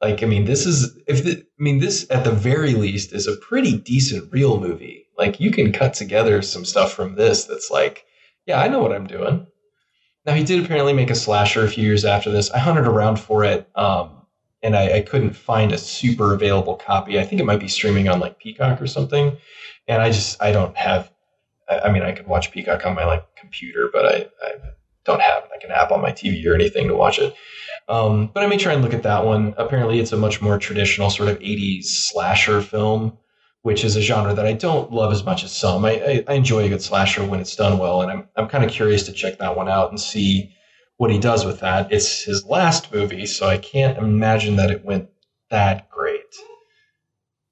[0.00, 3.26] Like, I mean, this is, if the, I mean, this at the very least is
[3.26, 5.06] a pretty decent real movie.
[5.18, 8.04] Like, you can cut together some stuff from this that's like,
[8.46, 9.48] yeah, I know what I'm doing.
[10.24, 12.52] Now, he did apparently make a slasher a few years after this.
[12.52, 13.68] I hunted around for it.
[13.74, 14.10] Um,
[14.62, 17.18] and I, I couldn't find a super available copy.
[17.18, 19.36] I think it might be streaming on like Peacock or something.
[19.88, 21.10] And I just I don't have.
[21.78, 24.52] I, mean, I could watch Peacock on my like computer, but I, I
[25.04, 27.34] don't have like an app on my TV or anything to watch it.
[27.88, 29.54] Um, but I may try and look at that one.
[29.56, 33.18] Apparently, it's a much more traditional sort of '80s slasher film,
[33.62, 35.84] which is a genre that I don't love as much as some.
[35.84, 38.64] I, I, I enjoy a good slasher when it's done well, and I'm I'm kind
[38.64, 40.54] of curious to check that one out and see
[40.98, 41.90] what he does with that.
[41.90, 45.08] It's his last movie, so I can't imagine that it went
[45.50, 46.19] that great.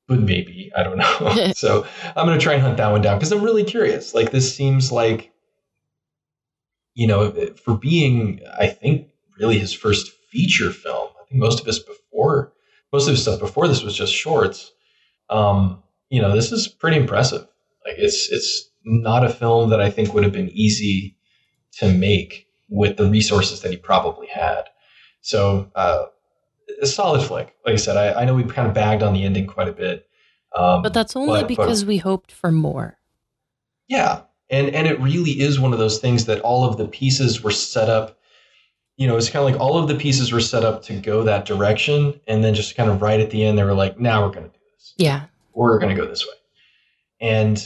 [0.08, 1.52] But maybe, I don't know.
[1.54, 1.86] so
[2.16, 4.14] I'm going to try and hunt that one down because I'm really curious.
[4.14, 5.30] Like, this seems like,
[6.94, 7.30] you know,
[7.62, 9.08] for being, I think,
[9.38, 11.10] really his first feature film.
[11.20, 12.52] I think most of his before,
[12.92, 14.72] most of his stuff before this was just shorts.
[15.30, 17.46] Um, you know, this is pretty impressive.
[17.86, 21.16] Like, it's it's not a film that I think would have been easy
[21.74, 24.64] to make with the resources that he probably had.
[25.20, 26.06] So, uh,
[26.82, 27.54] a solid flick.
[27.64, 29.72] Like I said, I, I know we kind of bagged on the ending quite a
[29.72, 30.06] bit.
[30.56, 32.98] Um, But that's only but- but- because we hoped for more.
[33.88, 37.42] yeah, and and it really is one of those things that all of the pieces
[37.42, 38.18] were set up.
[38.96, 41.22] You know, it's kind of like all of the pieces were set up to go
[41.24, 44.22] that direction, and then just kind of right at the end, they were like, "Now
[44.24, 44.94] we're going to do this.
[44.96, 45.26] Yeah.
[45.54, 46.32] We're going to go this way."
[47.20, 47.62] And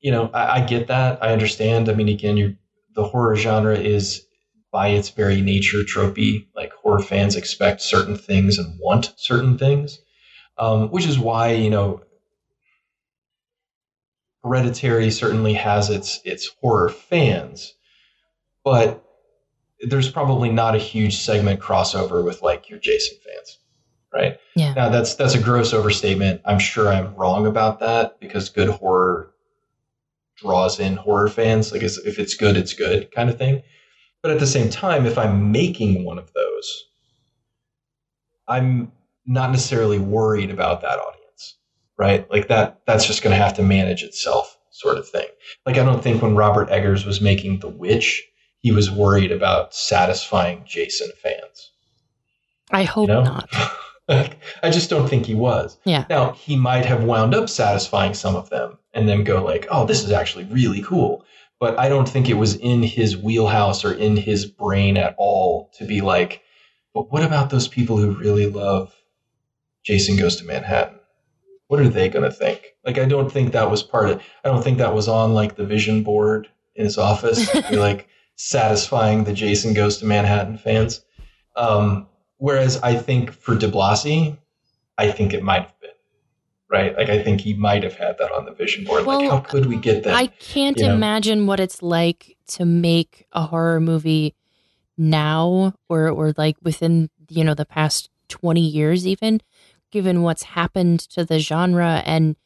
[0.00, 1.22] you know, I, I get that.
[1.22, 1.88] I understand.
[1.88, 2.56] I mean, again, you
[2.94, 4.26] the horror genre is
[4.74, 6.46] by its very nature tropey.
[6.56, 10.00] Like horror fans expect certain things and want certain things,
[10.58, 12.02] um, which is why you know
[14.42, 17.74] Hereditary certainly has its its horror fans,
[18.64, 19.04] but
[19.80, 23.58] there's probably not a huge segment crossover with like your Jason fans,
[24.12, 24.38] right?
[24.56, 24.74] Yeah.
[24.74, 26.40] Now that's that's a gross overstatement.
[26.44, 29.30] I'm sure I'm wrong about that because good horror
[30.36, 31.70] draws in horror fans.
[31.70, 33.62] Like if it's good, it's good kind of thing.
[34.24, 36.84] But at the same time, if I'm making one of those,
[38.48, 38.90] I'm
[39.26, 41.56] not necessarily worried about that audience,
[41.98, 42.28] right?
[42.30, 45.26] Like that that's just going to have to manage itself, sort of thing.
[45.66, 48.26] Like I don't think when Robert Eggers was making The Witch,
[48.60, 51.72] he was worried about satisfying Jason fans.
[52.70, 53.24] I hope You know?
[53.24, 53.50] not.
[54.08, 55.76] I just don't think he was.
[55.84, 56.06] Yeah.
[56.08, 59.84] Now he might have wound up satisfying some of them and then go like, "Oh,
[59.84, 61.26] this is actually really cool."
[61.60, 65.70] But I don't think it was in his wheelhouse or in his brain at all
[65.78, 66.42] to be like,
[66.92, 68.94] "But what about those people who really love
[69.84, 70.98] Jason Goes to Manhattan?
[71.68, 74.48] What are they going to think?" Like I don't think that was part of I
[74.48, 79.24] don't think that was on like the vision board in his office, be like satisfying
[79.24, 81.04] the Jason Goes to Manhattan fans.
[81.56, 82.08] Um,
[82.38, 84.36] Whereas I think for DiBlasi,
[84.98, 85.73] I think it might
[86.74, 86.96] right.
[86.96, 89.04] Like I think he might have had that on the vision board.
[89.04, 90.14] like how could we get that?
[90.14, 90.94] I can't you know?
[90.94, 94.34] imagine what it's like to make a horror movie
[94.98, 99.40] now or or like within you know the past 20 years even
[99.90, 102.36] given what's happened to the genre and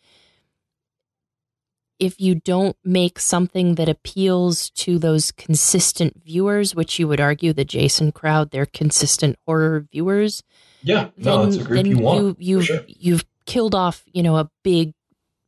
[1.99, 7.53] if you don't make something that appeals to those consistent viewers which you would argue
[7.53, 10.43] the Jason crowd they're consistent horror viewers
[10.83, 12.21] yeah, no, then, it's a group you want.
[12.21, 12.81] you, you've sure.
[12.87, 14.93] you've killed off you know a big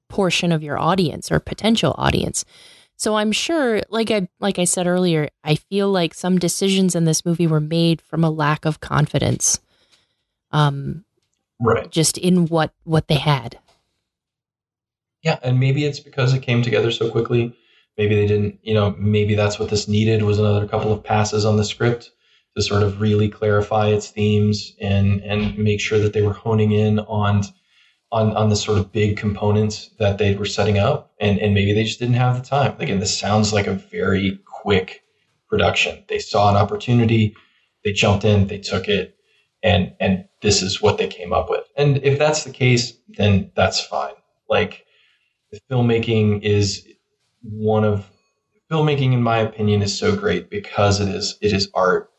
[0.09, 2.45] portion of your audience or potential audience.
[2.97, 7.05] So I'm sure, like I like I said earlier, I feel like some decisions in
[7.05, 9.61] this movie were made from a lack of confidence,
[10.51, 11.05] um,
[11.61, 11.91] right.
[11.91, 13.59] just in what what they had.
[15.23, 17.55] Yeah, and maybe it's because it came together so quickly.
[17.99, 21.45] Maybe they didn't, you know, maybe that's what this needed was another couple of passes
[21.45, 22.11] on the script
[22.57, 26.73] to sort of really clarify its themes and and make sure that they were honing
[26.73, 27.43] in on
[28.13, 31.73] on on the sort of big components that they were setting up and and maybe
[31.73, 32.75] they just didn't have the time.
[32.81, 35.03] Again, this sounds like a very quick
[35.49, 36.05] production.
[36.09, 37.35] They saw an opportunity,
[37.85, 39.17] they jumped in, they took it,
[39.63, 41.65] and and this is what they came up with.
[41.77, 44.15] And if that's the case, then that's fine.
[44.49, 44.87] Like
[45.53, 46.87] the filmmaking is
[47.43, 48.07] one of
[48.71, 52.11] filmmaking in my opinion is so great because it is it is art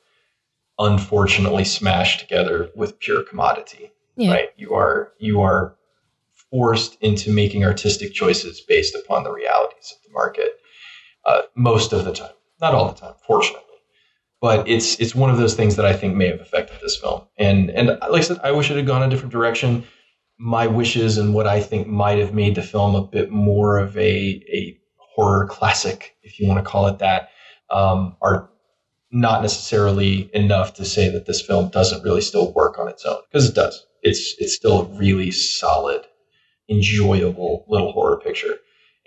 [0.79, 4.31] unfortunately smashed together with pure commodity Yeah.
[4.31, 5.75] right you are you are
[6.51, 10.59] forced into making artistic choices based upon the realities of the market
[11.25, 12.33] uh, most of the time.
[12.59, 13.65] Not all the time fortunately.
[14.41, 17.21] But it's it's one of those things that i think may have affected this film.
[17.37, 19.83] And and like i said i wish it had gone a different direction.
[20.37, 23.95] My wishes and what I think might have made the film a bit more of
[23.95, 27.29] a, a horror classic, if you want to call it that,
[27.69, 28.49] um, are
[29.11, 33.17] not necessarily enough to say that this film doesn't really still work on its own
[33.29, 33.85] because it does.
[34.01, 36.05] It's it's still a really solid,
[36.71, 38.55] enjoyable little horror picture.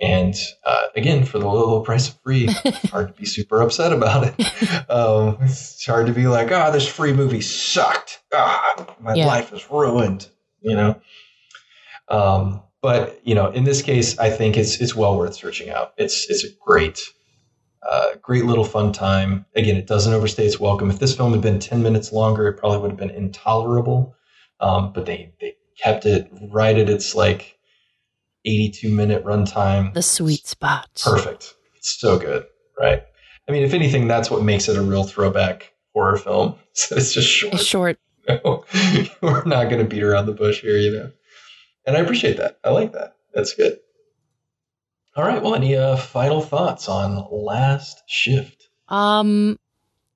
[0.01, 0.35] And
[0.67, 3.93] uh, again, for the low, low price of free, it's hard to be super upset
[3.93, 4.91] about it.
[4.91, 8.21] Um, it's hard to be like, ah, this free movie sucked.
[8.33, 9.27] Ah, my Yeah.
[9.27, 10.29] life is ruined.
[10.61, 11.01] You know.
[12.09, 15.95] Um, but you know, in this case, I think it's it's well worth searching out.
[15.97, 17.01] It's it's a great,
[17.89, 19.47] uh, great little fun time.
[19.57, 20.91] Again, it doesn't overstay its welcome.
[20.91, 24.15] If this film had been ten minutes longer, it probably would have been intolerable.
[24.61, 27.54] Um, but they they kept it right at its like
[28.45, 29.93] eighty-two minute runtime.
[29.95, 31.03] The sweet spot.
[31.05, 31.55] Perfect.
[31.77, 32.47] It's so good,
[32.79, 33.03] right?
[33.49, 36.57] I mean, if anything, that's what makes it a real throwback horror film.
[36.77, 37.55] So it's just short.
[37.55, 37.99] It's short.
[38.29, 38.65] No,
[39.23, 41.13] we're not going to beat around the bush here, you know.
[41.87, 42.59] And I appreciate that.
[42.65, 43.17] I like that.
[43.33, 43.79] That's good.
[45.15, 45.41] All right.
[45.41, 48.69] Well, any uh, final thoughts on Last Shift?
[48.89, 49.59] Um,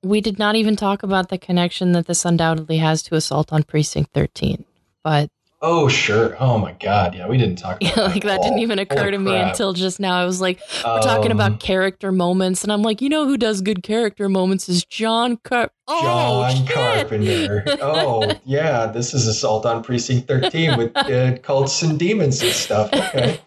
[0.03, 3.63] we did not even talk about the connection that this undoubtedly has to Assault on
[3.63, 4.65] Precinct 13,
[5.05, 5.31] but
[5.61, 6.37] Oh, sure.
[6.39, 7.15] Oh my God.
[7.17, 7.79] Yeah, we didn't talk.
[7.83, 10.17] About yeah, like that at didn't even occur Holy to me until just now.
[10.17, 13.37] I was like, we're talking Um, about character moments, and I'm like, you know who
[13.37, 15.71] does good character moments is John Car.
[15.89, 16.03] Oh,
[16.49, 16.75] John shit.
[16.75, 17.65] Carpenter.
[17.83, 18.87] Oh, yeah.
[18.87, 22.93] This is Assault on Precinct 13 with uh, cults and demons and stuff.
[22.93, 23.41] Okay.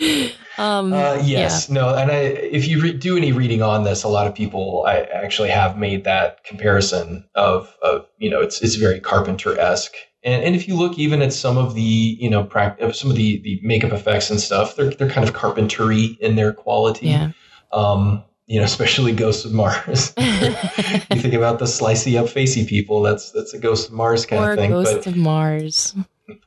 [0.58, 4.08] um, Uh, yes, no, and I, if you re- do any reading on this, a
[4.08, 8.74] lot of people I actually have made that comparison of, of you know, it's it's
[8.74, 9.94] very Carpenter esque,
[10.24, 13.16] and and if you look even at some of the you know prac- some of
[13.16, 17.08] the the makeup effects and stuff, they're they're kind of carpentry in their quality.
[17.08, 17.30] yeah.
[17.72, 20.12] Um, you know, especially Ghosts of Mars.
[20.18, 24.42] you think about the slicey up facey people, that's that's a Ghost of Mars kind
[24.42, 24.70] or of thing.
[24.70, 25.94] Ghost of Mars.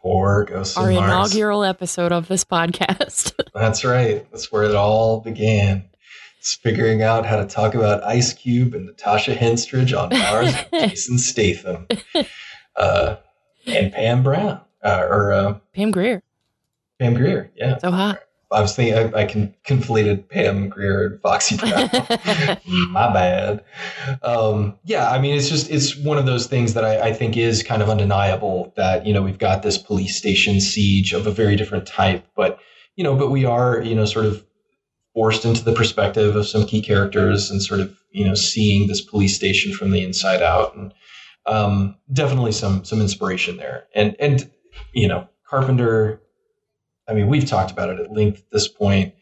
[0.02, 1.10] Poor Ghosts Our of Mars.
[1.10, 3.34] Our inaugural episode of this podcast.
[3.54, 4.26] That's right.
[4.32, 5.88] That's where it all began.
[6.40, 10.90] It's figuring out how to talk about Ice Cube and Natasha Henstridge on Mars with
[10.90, 11.88] Jason Statham.
[12.76, 13.18] Uh,
[13.68, 14.62] and Pam Brown.
[14.84, 16.24] Uh, or uh, Pam Grier.
[17.00, 17.52] Pam Grier.
[17.56, 17.78] Yeah.
[17.78, 18.20] So hot.
[18.50, 21.90] I was thinking I, I can conflated Pam Grier and Foxy Brown.
[22.92, 23.64] My bad.
[24.24, 27.36] Um, yeah, I mean, it's just it's one of those things that I, I think
[27.36, 31.32] is kind of undeniable that you know we've got this police station siege of a
[31.32, 32.60] very different type, but
[32.96, 34.46] you know, but we are you know sort of
[35.14, 39.02] forced into the perspective of some key characters and sort of you know seeing this
[39.02, 40.94] police station from the inside out, and
[41.48, 44.50] um, definitely some some inspiration there, and and
[44.94, 46.22] you know Carpenter
[47.08, 49.14] I mean, we've talked about it at length at this point.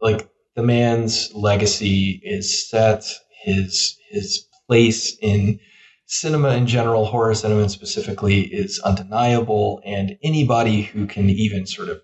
[0.00, 3.04] Like the man's legacy is set,
[3.44, 5.60] his his place in
[6.06, 12.00] cinema in general, horror cinema specifically, is undeniable, and anybody who can even sort of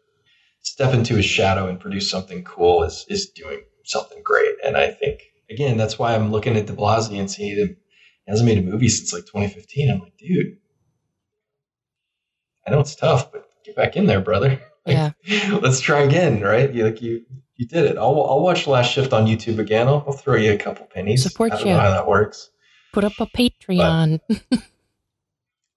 [0.60, 4.54] step into his shadow and produce something cool is is doing something great.
[4.64, 5.20] And I think
[5.50, 7.76] again, that's why I'm looking at DiBlasi and seeing
[8.26, 9.90] he hasn't made a movie since like 2015.
[9.90, 10.56] I'm like, dude,
[12.66, 14.60] I know it's tough, but get back in there, brother.
[14.86, 15.12] Yeah.
[15.62, 16.70] Let's try again, right?
[16.70, 17.24] You like you
[17.56, 17.96] you did it.
[17.96, 19.88] I'll I'll watch Last Shift on YouTube again.
[19.88, 21.22] I'll, I'll throw you a couple pennies.
[21.22, 21.72] Support I don't you.
[21.72, 22.50] know how that works.
[22.92, 24.20] Put up a Patreon.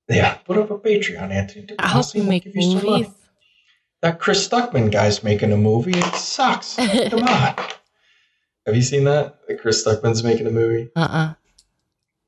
[0.10, 1.68] Yeah, put up a Patreon, Anthony.
[1.80, 3.14] I'll help you make give you.
[4.02, 5.98] That Chris Stuckman guy's making a movie.
[5.98, 6.76] It sucks.
[6.76, 7.56] Come on.
[8.65, 9.40] Have you seen that?
[9.48, 10.90] That Chris Stuckman's making a movie.
[10.95, 11.34] Uh-uh.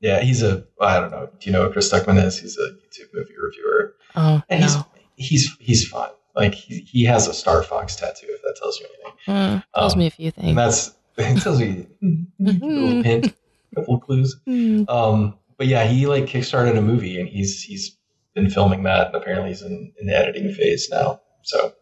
[0.00, 0.64] Yeah, he's a.
[0.80, 1.28] I don't know.
[1.38, 2.38] Do you know what Chris Stuckman is?
[2.38, 4.86] He's a YouTube movie reviewer, Oh, and no.
[5.16, 6.10] he's he's he's fun.
[6.34, 8.26] Like he, he has a Star Fox tattoo.
[8.30, 9.18] If that tells you anything.
[9.26, 10.56] Mm, tells Um, me a few And things.
[10.56, 14.40] that's it tells me a little hint, a couple clues.
[14.48, 14.88] Mm.
[14.88, 17.98] Um, but yeah, he like kickstarted a movie, and he's he's
[18.34, 21.20] been filming that, and apparently he's in, in the editing phase now.
[21.42, 21.74] So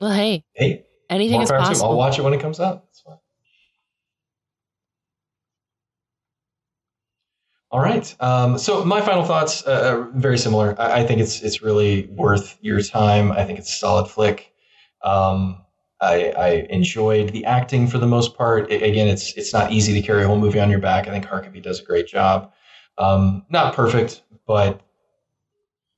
[0.00, 1.56] Well, hey, hey, anything is him.
[1.82, 2.84] I'll watch it when it comes out.
[2.90, 3.16] It's fine.
[7.70, 8.14] All right.
[8.20, 10.74] Um, so my final thoughts uh, are very similar.
[10.80, 13.30] I, I think it's it's really worth your time.
[13.30, 14.52] I think it's a solid flick.
[15.02, 15.62] Um,
[16.00, 18.70] I, I enjoyed the acting for the most part.
[18.72, 21.08] I- again, it's it's not easy to carry a whole movie on your back.
[21.08, 22.52] I think Harkavy does a great job.
[22.96, 24.80] Um, not perfect, but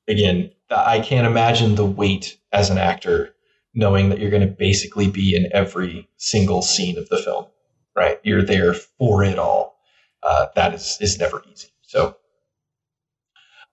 [0.09, 3.35] again, I can't imagine the weight as an actor
[3.75, 7.47] knowing that you're going to basically be in every single scene of the film.
[7.95, 8.19] Right?
[8.25, 9.70] You're there for it all
[10.23, 11.69] uh, that is is never easy.
[11.83, 12.17] So,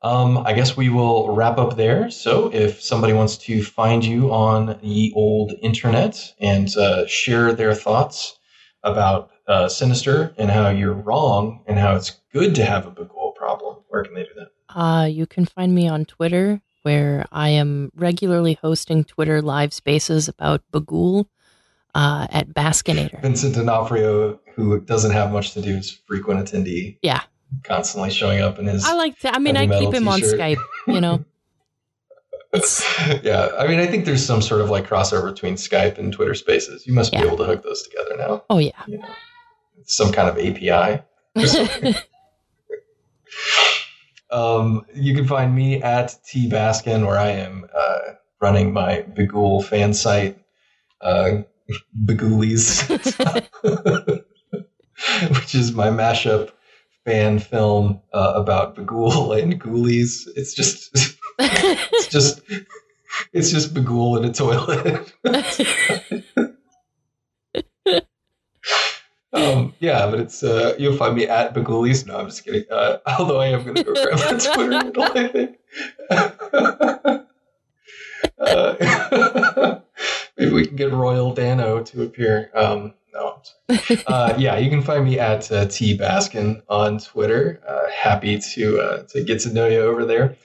[0.01, 2.09] um, I guess we will wrap up there.
[2.09, 7.73] So, if somebody wants to find you on the old internet and uh, share their
[7.73, 8.37] thoughts
[8.83, 13.35] about uh, Sinister and how you're wrong and how it's good to have a Bughuul
[13.35, 14.49] problem, where can they do that?
[14.69, 20.27] Uh, you can find me on Twitter, where I am regularly hosting Twitter live spaces
[20.27, 21.27] about Bughuul
[21.95, 23.21] uh, at Baskinator.
[23.21, 26.97] Vincent D'Onofrio, who doesn't have much to do, is frequent attendee.
[27.01, 27.21] Yeah.
[27.63, 28.83] constantly showing up in his.
[28.83, 30.37] I like to, I mean, I keep him on t-shirt.
[30.39, 30.57] Skype,
[30.87, 31.23] you know.
[33.23, 36.33] Yeah, I mean, I think there's some sort of like crossover between Skype and Twitter
[36.33, 36.87] Spaces.
[36.87, 37.21] You must Yeah.
[37.21, 38.43] be able to hook those together now.
[38.49, 38.71] oh, yeah.
[38.87, 39.07] You know,
[39.85, 41.03] some kind of API.
[44.31, 47.99] um, you can find me at T Baskin, where I am uh,
[48.41, 50.39] running my Bughuul fan site,
[51.01, 51.43] uh,
[52.05, 52.87] Bagulies,
[55.31, 56.51] which is my mashup
[57.05, 60.27] fan film uh, about Bughuul and Ghoulies.
[60.35, 60.89] It's just,
[61.39, 62.41] it's just,
[63.33, 65.13] it's just Bughuul in a toilet.
[69.33, 72.07] Um, yeah, but it's uh, you'll find me at Bagulies.
[72.07, 72.63] No, I'm just kidding.
[72.71, 75.27] Uh, although I am going to go grab my Twitter handle, I
[78.39, 79.83] think.
[80.37, 82.51] Maybe we can get Royal Dano to appear.
[82.53, 83.35] Um, no,
[83.69, 84.03] I'm sorry.
[84.07, 87.61] Uh, yeah, you can find me at uh, T Baskin on Twitter.
[87.67, 90.35] Uh, happy to uh, to get to know you over there.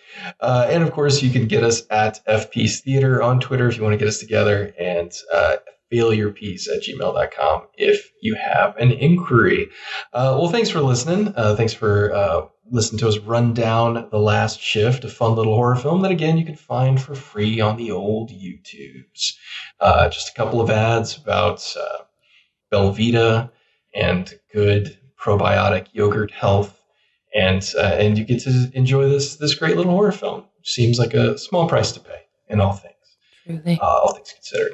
[0.41, 3.83] Uh, and of course, you can get us at FP's Theater on Twitter if you
[3.83, 4.75] want to get us together.
[4.79, 5.57] And uh,
[5.93, 9.69] failurepiece at gmail.com if you have an inquiry.
[10.13, 11.35] Uh, well, thanks for listening.
[11.37, 15.77] Uh, thanks for listening to us run down The Last Shift, a fun little horror
[15.77, 19.35] film that, again, you can find for free on the old YouTubes.
[19.81, 22.05] Uh, just a couple of ads about uh,
[22.73, 23.51] Belvita
[23.95, 26.81] and good probiotic yogurt health.
[27.35, 30.45] And, uh, and you get to enjoy this, this great little horror film.
[30.63, 32.95] Seems like a small price to pay in all things
[33.45, 33.79] Truly.
[33.81, 34.73] uh, all things considered.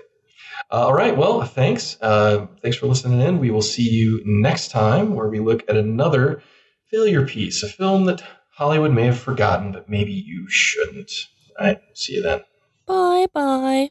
[0.70, 1.16] Uh, all right.
[1.16, 1.96] Well, thanks.
[2.00, 3.38] Uh, thanks for listening in.
[3.38, 6.42] We will see you next time where we look at another
[6.90, 11.12] failure piece, a film that Hollywood may have forgotten, but maybe you shouldn't.
[11.58, 11.80] All right.
[11.94, 12.40] See you then.
[12.86, 13.90] Bye bye.